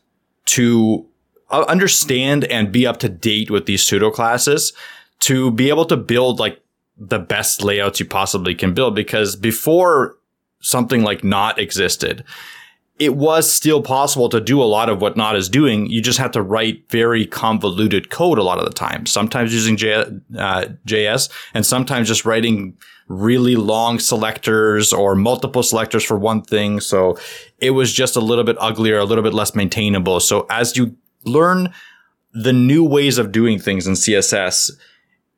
to 0.47 1.07
uh, 1.49 1.65
understand 1.69 2.45
and 2.45 2.71
be 2.71 2.87
up 2.87 2.99
to 2.99 3.09
date 3.09 3.51
with 3.51 3.65
these 3.65 3.83
pseudo 3.83 4.11
classes 4.11 4.75
to 5.21 5.51
be 5.51 5.71
able 5.71 5.87
to 5.87 5.97
build 5.97 6.39
like 6.39 6.61
the 7.01 7.19
best 7.19 7.65
layouts 7.65 7.99
you 7.99 8.07
possibly 8.07 8.55
can 8.55 8.75
build 8.75 8.95
because 8.95 9.35
before 9.35 10.17
something 10.61 11.03
like 11.03 11.25
not 11.25 11.59
existed, 11.59 12.23
it 12.99 13.17
was 13.17 13.51
still 13.51 13.81
possible 13.81 14.29
to 14.29 14.43
do 14.43 14.63
a 14.63 14.65
lot 14.65 14.91
of 14.91 15.01
what 15.01 15.17
not 15.17 15.35
is 15.35 15.49
doing. 15.49 15.87
You 15.87 16.03
just 16.03 16.19
have 16.19 16.33
to 16.33 16.43
write 16.43 16.85
very 16.91 17.25
convoluted 17.25 18.11
code 18.11 18.39
a 18.39 18.43
lot 18.43 18.59
of 18.59 18.67
the 18.67 18.75
time, 18.75 19.07
sometimes 19.07 19.55
using 19.55 19.79
J, 19.79 19.95
uh, 19.95 20.67
JS 20.87 21.31
and 21.55 21.65
sometimes 21.65 22.09
just 22.09 22.27
writing 22.27 22.77
really 23.09 23.57
long 23.57 23.99
selectors 23.99 24.93
or 24.93 25.15
multiple 25.15 25.63
selectors 25.63 26.05
for 26.05 26.19
one 26.19 26.43
thing. 26.43 26.79
So 26.79 27.19
it 27.59 27.71
was 27.71 27.91
just 27.91 28.17
a 28.17 28.21
little 28.21 28.45
bit 28.45 28.57
uglier, 28.61 28.99
a 28.99 29.05
little 29.05 29.25
bit 29.25 29.35
less 29.35 29.55
maintainable. 29.55 30.21
So 30.21 30.47
as 30.51 30.77
you 30.77 30.95
learn 31.25 31.73
the 32.35 32.53
new 32.53 32.85
ways 32.85 33.17
of 33.17 33.33
doing 33.33 33.59
things 33.59 33.87
in 33.87 33.95
CSS, 33.95 34.71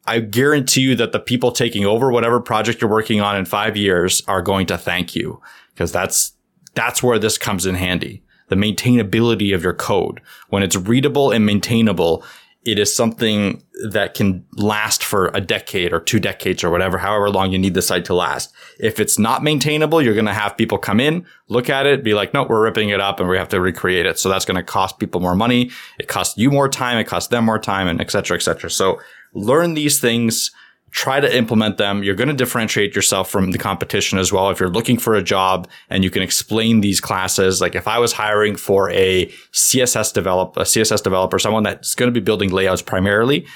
I 0.06 0.20
guarantee 0.20 0.80
you 0.80 0.96
that 0.96 1.12
the 1.12 1.20
people 1.20 1.52
taking 1.52 1.84
over 1.84 2.10
whatever 2.10 2.40
project 2.40 2.80
you're 2.80 2.90
working 2.90 3.20
on 3.20 3.36
in 3.36 3.44
five 3.44 3.76
years 3.76 4.22
are 4.26 4.42
going 4.42 4.66
to 4.66 4.78
thank 4.78 5.14
you 5.14 5.40
because 5.74 5.92
that's, 5.92 6.32
that's 6.74 7.02
where 7.02 7.18
this 7.18 7.38
comes 7.38 7.66
in 7.66 7.76
handy. 7.76 8.22
The 8.48 8.56
maintainability 8.56 9.54
of 9.54 9.62
your 9.62 9.74
code. 9.74 10.20
When 10.48 10.62
it's 10.62 10.76
readable 10.76 11.30
and 11.30 11.46
maintainable, 11.46 12.24
it 12.64 12.78
is 12.78 12.94
something 12.94 13.62
that 13.90 14.14
can 14.14 14.44
last 14.52 15.02
for 15.02 15.30
a 15.34 15.40
decade 15.40 15.92
or 15.92 15.98
two 16.00 16.20
decades 16.20 16.62
or 16.62 16.70
whatever, 16.70 16.98
however 16.98 17.30
long 17.30 17.50
you 17.50 17.58
need 17.58 17.74
the 17.74 17.82
site 17.82 18.04
to 18.04 18.14
last. 18.14 18.52
If 18.78 19.00
it's 19.00 19.18
not 19.18 19.42
maintainable, 19.42 20.02
you're 20.02 20.14
going 20.14 20.26
to 20.26 20.34
have 20.34 20.56
people 20.56 20.78
come 20.78 21.00
in, 21.00 21.26
look 21.48 21.68
at 21.70 21.86
it, 21.86 22.04
be 22.04 22.14
like, 22.14 22.34
no, 22.34 22.44
we're 22.44 22.62
ripping 22.62 22.90
it 22.90 23.00
up 23.00 23.18
and 23.18 23.28
we 23.28 23.36
have 23.36 23.48
to 23.48 23.60
recreate 23.60 24.06
it. 24.06 24.18
So 24.18 24.28
that's 24.28 24.44
going 24.44 24.56
to 24.56 24.62
cost 24.62 24.98
people 24.98 25.20
more 25.20 25.34
money. 25.34 25.70
It 25.98 26.08
costs 26.08 26.38
you 26.38 26.50
more 26.50 26.68
time. 26.68 26.98
It 26.98 27.04
costs 27.04 27.30
them 27.30 27.44
more 27.44 27.58
time 27.58 27.88
and 27.88 28.00
et 28.00 28.10
cetera, 28.10 28.36
et 28.36 28.42
cetera. 28.42 28.70
So 28.70 29.00
learn 29.32 29.74
these 29.74 30.00
things 30.00 30.50
try 30.92 31.20
to 31.20 31.36
implement 31.36 31.78
them. 31.78 32.02
You're 32.04 32.14
going 32.14 32.28
to 32.28 32.34
differentiate 32.34 32.94
yourself 32.94 33.30
from 33.30 33.50
the 33.50 33.58
competition 33.58 34.18
as 34.18 34.30
well. 34.30 34.50
If 34.50 34.60
you're 34.60 34.70
looking 34.70 34.98
for 34.98 35.14
a 35.14 35.22
job 35.22 35.68
and 35.88 36.04
you 36.04 36.10
can 36.10 36.22
explain 36.22 36.82
these 36.82 37.00
classes, 37.00 37.60
like 37.60 37.74
if 37.74 37.88
I 37.88 37.98
was 37.98 38.12
hiring 38.12 38.56
for 38.56 38.90
a 38.90 39.26
CSS 39.52 40.12
develop, 40.12 40.56
a 40.56 40.60
CSS 40.60 41.02
developer, 41.02 41.38
someone 41.38 41.62
that's 41.62 41.94
going 41.94 42.12
to 42.12 42.12
be 42.12 42.22
building 42.22 42.50
layouts 42.50 42.82
primarily, 42.82 43.46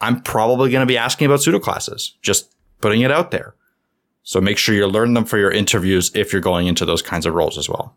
I'm 0.00 0.22
probably 0.22 0.70
going 0.70 0.80
to 0.80 0.86
be 0.86 0.96
asking 0.96 1.26
about 1.26 1.42
pseudo 1.42 1.58
classes, 1.58 2.14
just 2.22 2.54
putting 2.80 3.00
it 3.00 3.10
out 3.10 3.32
there. 3.32 3.54
So 4.22 4.40
make 4.40 4.58
sure 4.58 4.74
you 4.74 4.86
learn 4.86 5.14
them 5.14 5.24
for 5.24 5.38
your 5.38 5.50
interviews 5.50 6.12
if 6.14 6.32
you're 6.32 6.42
going 6.42 6.68
into 6.68 6.84
those 6.84 7.02
kinds 7.02 7.26
of 7.26 7.34
roles 7.34 7.58
as 7.58 7.68
well. 7.68 7.96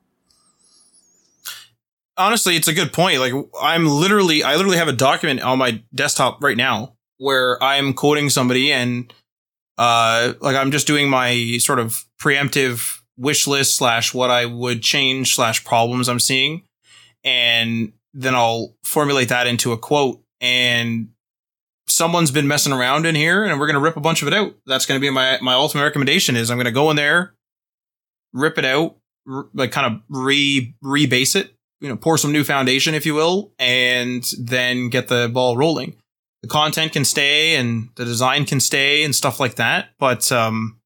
Honestly, 2.18 2.56
it's 2.56 2.68
a 2.68 2.74
good 2.74 2.92
point. 2.92 3.20
Like 3.20 3.34
I'm 3.62 3.88
literally, 3.88 4.44
I 4.44 4.56
literally 4.56 4.78
have 4.78 4.88
a 4.88 4.94
document 4.94 5.42
on 5.42 5.60
my 5.60 5.84
desktop 5.94 6.44
right 6.44 6.58
now 6.58 6.96
where 7.20 7.62
I'm 7.62 7.94
quoting 7.94 8.30
somebody 8.32 8.72
and 8.72 9.14
uh 9.78 10.34
like 10.42 10.56
I'm 10.56 10.72
just 10.72 10.88
doing 10.88 11.10
my 11.10 11.58
sort 11.60 11.80
of 11.80 12.04
preemptive 12.20 13.00
wish 13.20 13.46
list 13.46 13.76
slash 13.76 14.14
what 14.14 14.32
I 14.32 14.46
would 14.46 14.82
change 14.82 15.36
slash 15.36 15.64
problems 15.64 16.10
I'm 16.10 16.20
seeing. 16.20 16.64
And 17.24 17.92
then 18.14 18.34
I'll 18.34 18.76
formulate 18.84 19.30
that 19.30 19.46
into 19.46 19.74
a 19.74 19.78
quote 19.78 20.22
and 20.42 21.10
someone's 21.88 22.32
been 22.32 22.48
messing 22.48 22.72
around 22.72 23.06
in 23.06 23.16
here 23.16 23.44
and 23.44 23.60
we're 23.60 23.68
to 23.76 23.82
rip 23.82 23.98
a 23.98 24.02
bunch 24.02 24.22
of 24.22 24.28
it 24.28 24.34
out. 24.34 24.56
That's 24.66 24.86
to 25.00 25.06
be 25.06 25.10
my, 25.10 25.38
my 25.42 25.54
ultimate 25.54 25.84
recommendation 25.84 26.36
is 26.36 26.50
I'm 26.50 26.58
to 26.66 26.72
go 26.72 26.90
in 26.90 26.96
there, 26.96 27.34
rip 28.34 28.58
it 28.58 28.66
out, 28.66 28.96
r- 29.30 29.50
like 29.54 29.72
kind 29.72 29.94
of 29.94 30.02
re, 30.10 30.74
rebase 30.84 31.36
it, 31.36 31.54
you 31.82 31.90
know, 31.90 31.98
pour 31.98 32.18
some 32.18 32.32
new 32.32 32.44
foundation, 32.44 32.96
if 32.96 33.06
you 33.06 33.14
will, 33.16 33.52
and 33.60 34.24
then 34.40 34.90
get 34.90 35.10
the 35.10 35.30
ball 35.32 35.58
rolling 35.58 35.96
the 36.42 36.48
content 36.48 36.94
can 36.94 37.06
stay 37.06 37.56
and 37.56 37.90
the 37.96 38.06
design 38.06 38.46
can 38.46 38.60
stay 38.60 39.04
and 39.04 39.16
stuff 39.16 39.40
like 39.40 39.56
that. 39.56 39.90
But 40.00 40.32
um, 40.32 40.80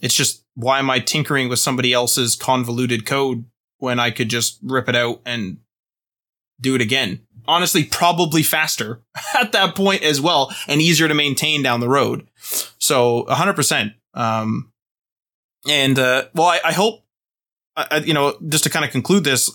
it's 0.00 0.14
just 0.14 0.44
why 0.54 0.78
am 0.78 0.90
I 0.90 0.98
tinkering 0.98 1.48
with 1.48 1.58
somebody 1.58 1.92
else's 1.92 2.36
convoluted 2.36 3.06
code 3.06 3.44
when 3.78 3.98
I 4.00 4.10
could 4.10 4.28
just 4.28 4.58
rip 4.62 4.88
it 4.88 4.96
out 4.96 5.20
and 5.24 5.58
do 6.60 6.74
it 6.74 6.80
again? 6.80 7.20
Honestly, 7.46 7.84
probably 7.84 8.42
faster 8.42 9.02
at 9.38 9.52
that 9.52 9.74
point 9.74 10.02
as 10.02 10.20
well 10.20 10.52
and 10.66 10.82
easier 10.82 11.08
to 11.08 11.14
maintain 11.14 11.62
down 11.62 11.80
the 11.80 11.88
road. 11.88 12.28
So 12.78 13.24
100%. 13.28 13.94
Um, 14.14 14.72
and 15.68 15.98
uh, 15.98 16.24
well, 16.34 16.48
I, 16.48 16.60
I 16.64 16.72
hope, 16.72 17.04
uh, 17.76 18.00
you 18.04 18.12
know, 18.12 18.36
just 18.48 18.64
to 18.64 18.70
kind 18.70 18.84
of 18.84 18.90
conclude 18.90 19.24
this, 19.24 19.50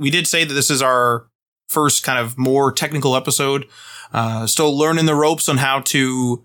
we 0.00 0.10
did 0.10 0.26
say 0.26 0.44
that 0.44 0.54
this 0.54 0.70
is 0.70 0.82
our 0.82 1.28
first 1.68 2.02
kind 2.02 2.18
of 2.18 2.38
more 2.38 2.72
technical 2.72 3.16
episode. 3.16 3.66
Uh, 4.12 4.46
still 4.46 4.76
learning 4.76 5.06
the 5.06 5.14
ropes 5.14 5.48
on 5.48 5.56
how 5.56 5.80
to 5.80 6.44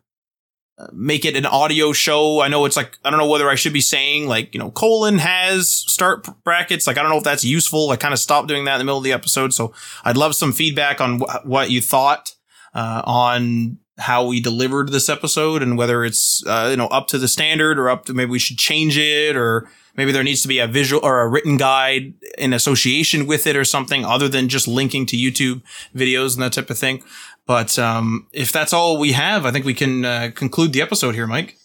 uh, 0.77 0.87
make 0.91 1.25
it 1.25 1.35
an 1.35 1.45
audio 1.45 1.93
show. 1.93 2.41
I 2.41 2.47
know 2.47 2.65
it's 2.65 2.75
like, 2.75 2.97
I 3.05 3.09
don't 3.09 3.19
know 3.19 3.29
whether 3.29 3.49
I 3.49 3.55
should 3.55 3.73
be 3.73 3.81
saying 3.81 4.27
like, 4.27 4.53
you 4.53 4.59
know, 4.59 4.71
colon 4.71 5.19
has 5.19 5.69
start 5.69 6.27
brackets. 6.43 6.87
Like, 6.87 6.97
I 6.97 7.01
don't 7.01 7.11
know 7.11 7.17
if 7.17 7.23
that's 7.23 7.43
useful. 7.43 7.91
I 7.91 7.97
kind 7.97 8.13
of 8.13 8.19
stopped 8.19 8.47
doing 8.47 8.65
that 8.65 8.75
in 8.75 8.79
the 8.79 8.85
middle 8.85 8.97
of 8.97 9.03
the 9.03 9.13
episode. 9.13 9.53
So 9.53 9.73
I'd 10.03 10.17
love 10.17 10.35
some 10.35 10.51
feedback 10.51 10.99
on 11.01 11.19
wh- 11.19 11.45
what 11.45 11.69
you 11.69 11.81
thought, 11.81 12.35
uh, 12.73 13.03
on 13.05 13.77
how 13.97 14.25
we 14.25 14.39
delivered 14.39 14.91
this 14.91 15.09
episode 15.09 15.61
and 15.61 15.77
whether 15.77 16.03
it's, 16.03 16.43
uh, 16.47 16.69
you 16.71 16.77
know, 16.77 16.87
up 16.87 17.07
to 17.07 17.17
the 17.17 17.27
standard 17.27 17.77
or 17.77 17.89
up 17.89 18.05
to 18.05 18.13
maybe 18.13 18.31
we 18.31 18.39
should 18.39 18.57
change 18.57 18.97
it 18.97 19.35
or, 19.35 19.69
maybe 19.97 20.11
there 20.11 20.23
needs 20.23 20.41
to 20.41 20.47
be 20.47 20.59
a 20.59 20.67
visual 20.67 21.03
or 21.03 21.21
a 21.21 21.27
written 21.27 21.57
guide 21.57 22.13
in 22.37 22.53
association 22.53 23.27
with 23.27 23.47
it 23.47 23.55
or 23.55 23.63
something 23.63 24.05
other 24.05 24.27
than 24.27 24.49
just 24.49 24.67
linking 24.67 25.05
to 25.07 25.17
YouTube 25.17 25.61
videos 25.95 26.33
and 26.33 26.43
that 26.43 26.53
type 26.53 26.69
of 26.69 26.77
thing. 26.77 27.03
But 27.45 27.77
um, 27.79 28.27
if 28.31 28.51
that's 28.51 28.73
all 28.73 28.97
we 28.97 29.11
have, 29.13 29.45
I 29.45 29.51
think 29.51 29.65
we 29.65 29.73
can 29.73 30.05
uh, 30.05 30.31
conclude 30.33 30.73
the 30.73 30.81
episode 30.81 31.15
here, 31.15 31.27
Mike. 31.27 31.57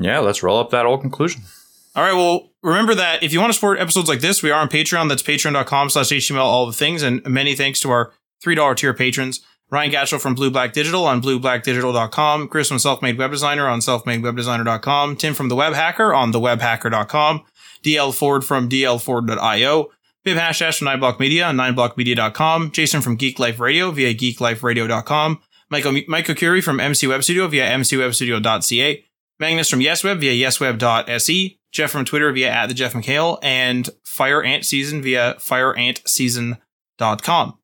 Yeah, 0.00 0.20
let's 0.20 0.42
roll 0.42 0.58
up 0.58 0.70
that 0.70 0.86
old 0.86 1.00
conclusion. 1.00 1.42
All 1.94 2.02
right. 2.02 2.14
Well, 2.14 2.50
remember 2.62 2.94
that 2.94 3.22
if 3.22 3.32
you 3.32 3.40
want 3.40 3.50
to 3.50 3.54
support 3.54 3.78
episodes 3.78 4.08
like 4.08 4.20
this, 4.20 4.42
we 4.42 4.50
are 4.50 4.60
on 4.60 4.68
Patreon. 4.68 5.08
That's 5.08 5.22
patreon.com 5.22 5.90
slash 5.90 6.08
HTML, 6.08 6.38
all 6.38 6.66
the 6.66 6.72
things. 6.72 7.02
And 7.02 7.24
many 7.26 7.54
thanks 7.54 7.80
to 7.80 7.90
our 7.90 8.12
$3 8.44 8.76
tier 8.76 8.94
patrons. 8.94 9.40
Ryan 9.70 9.90
Gatchell 9.90 10.20
from 10.20 10.34
Blue 10.34 10.50
Black 10.50 10.74
Digital 10.74 11.06
on 11.06 11.22
blueblackdigital.com. 11.22 12.48
Chris 12.48 12.68
from 12.68 12.76
Selfmade 12.76 13.16
Web 13.16 13.30
Designer 13.30 13.66
on 13.66 13.80
selfmadewebdesigner.com. 13.80 15.16
Tim 15.16 15.32
from 15.32 15.48
The 15.48 15.56
Web 15.56 15.72
Hacker 15.72 16.12
on 16.12 16.30
thewebhacker.com. 16.32 17.42
DL 17.82 18.14
Ford 18.14 18.44
from 18.44 18.68
dlford.io. 18.68 19.90
Bib 20.24 20.36
Hashdash 20.36 20.78
from 20.78 20.88
9block 20.88 21.18
Media 21.18 21.46
on 21.46 21.56
9blockmedia.com. 21.56 22.70
Jason 22.70 23.02
from 23.02 23.16
Geek 23.16 23.38
Life 23.38 23.58
Radio 23.58 23.90
via 23.90 24.14
geekliferadio.com. 24.14 25.40
Michael, 25.70 26.02
Michael 26.06 26.34
Curie 26.34 26.60
from 26.60 26.78
MC 26.78 27.06
Web 27.06 27.24
Studio 27.24 27.48
via 27.48 27.66
mcwebstudio.ca. 27.66 29.04
Magnus 29.40 29.70
from 29.70 29.80
YesWeb 29.80 30.20
via 30.20 30.48
yesweb.se. 30.48 31.58
Jeff 31.72 31.90
from 31.90 32.04
Twitter 32.04 32.30
via 32.30 32.50
at 32.50 32.68
the 32.68 32.74
Jeff 32.74 32.92
McHale. 32.92 33.38
And 33.42 33.88
Fire 34.04 34.42
Ant 34.42 34.64
Season 34.64 35.02
via 35.02 35.34
fireantseason.com. 35.38 37.58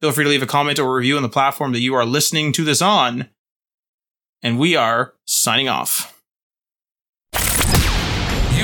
Feel 0.00 0.12
free 0.12 0.24
to 0.24 0.30
leave 0.30 0.44
a 0.44 0.46
comment 0.46 0.78
or 0.78 0.94
review 0.94 1.16
on 1.16 1.22
the 1.22 1.28
platform 1.28 1.72
that 1.72 1.80
you 1.80 1.94
are 1.94 2.06
listening 2.06 2.52
to 2.52 2.64
this 2.64 2.80
on. 2.80 3.28
And 4.42 4.58
we 4.58 4.76
are 4.76 5.14
signing 5.24 5.68
off. 5.68 6.17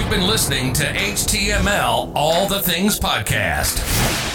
You've 0.05 0.11
been 0.13 0.27
listening 0.27 0.75
to 0.75 0.85
HTML 0.85 2.13
All 2.15 2.47
the 2.47 2.61
Things 2.61 3.01
Podcast. 3.01 4.24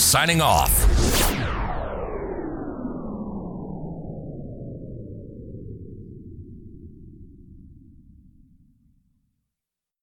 signing 0.00 0.40
off. 0.40 1.59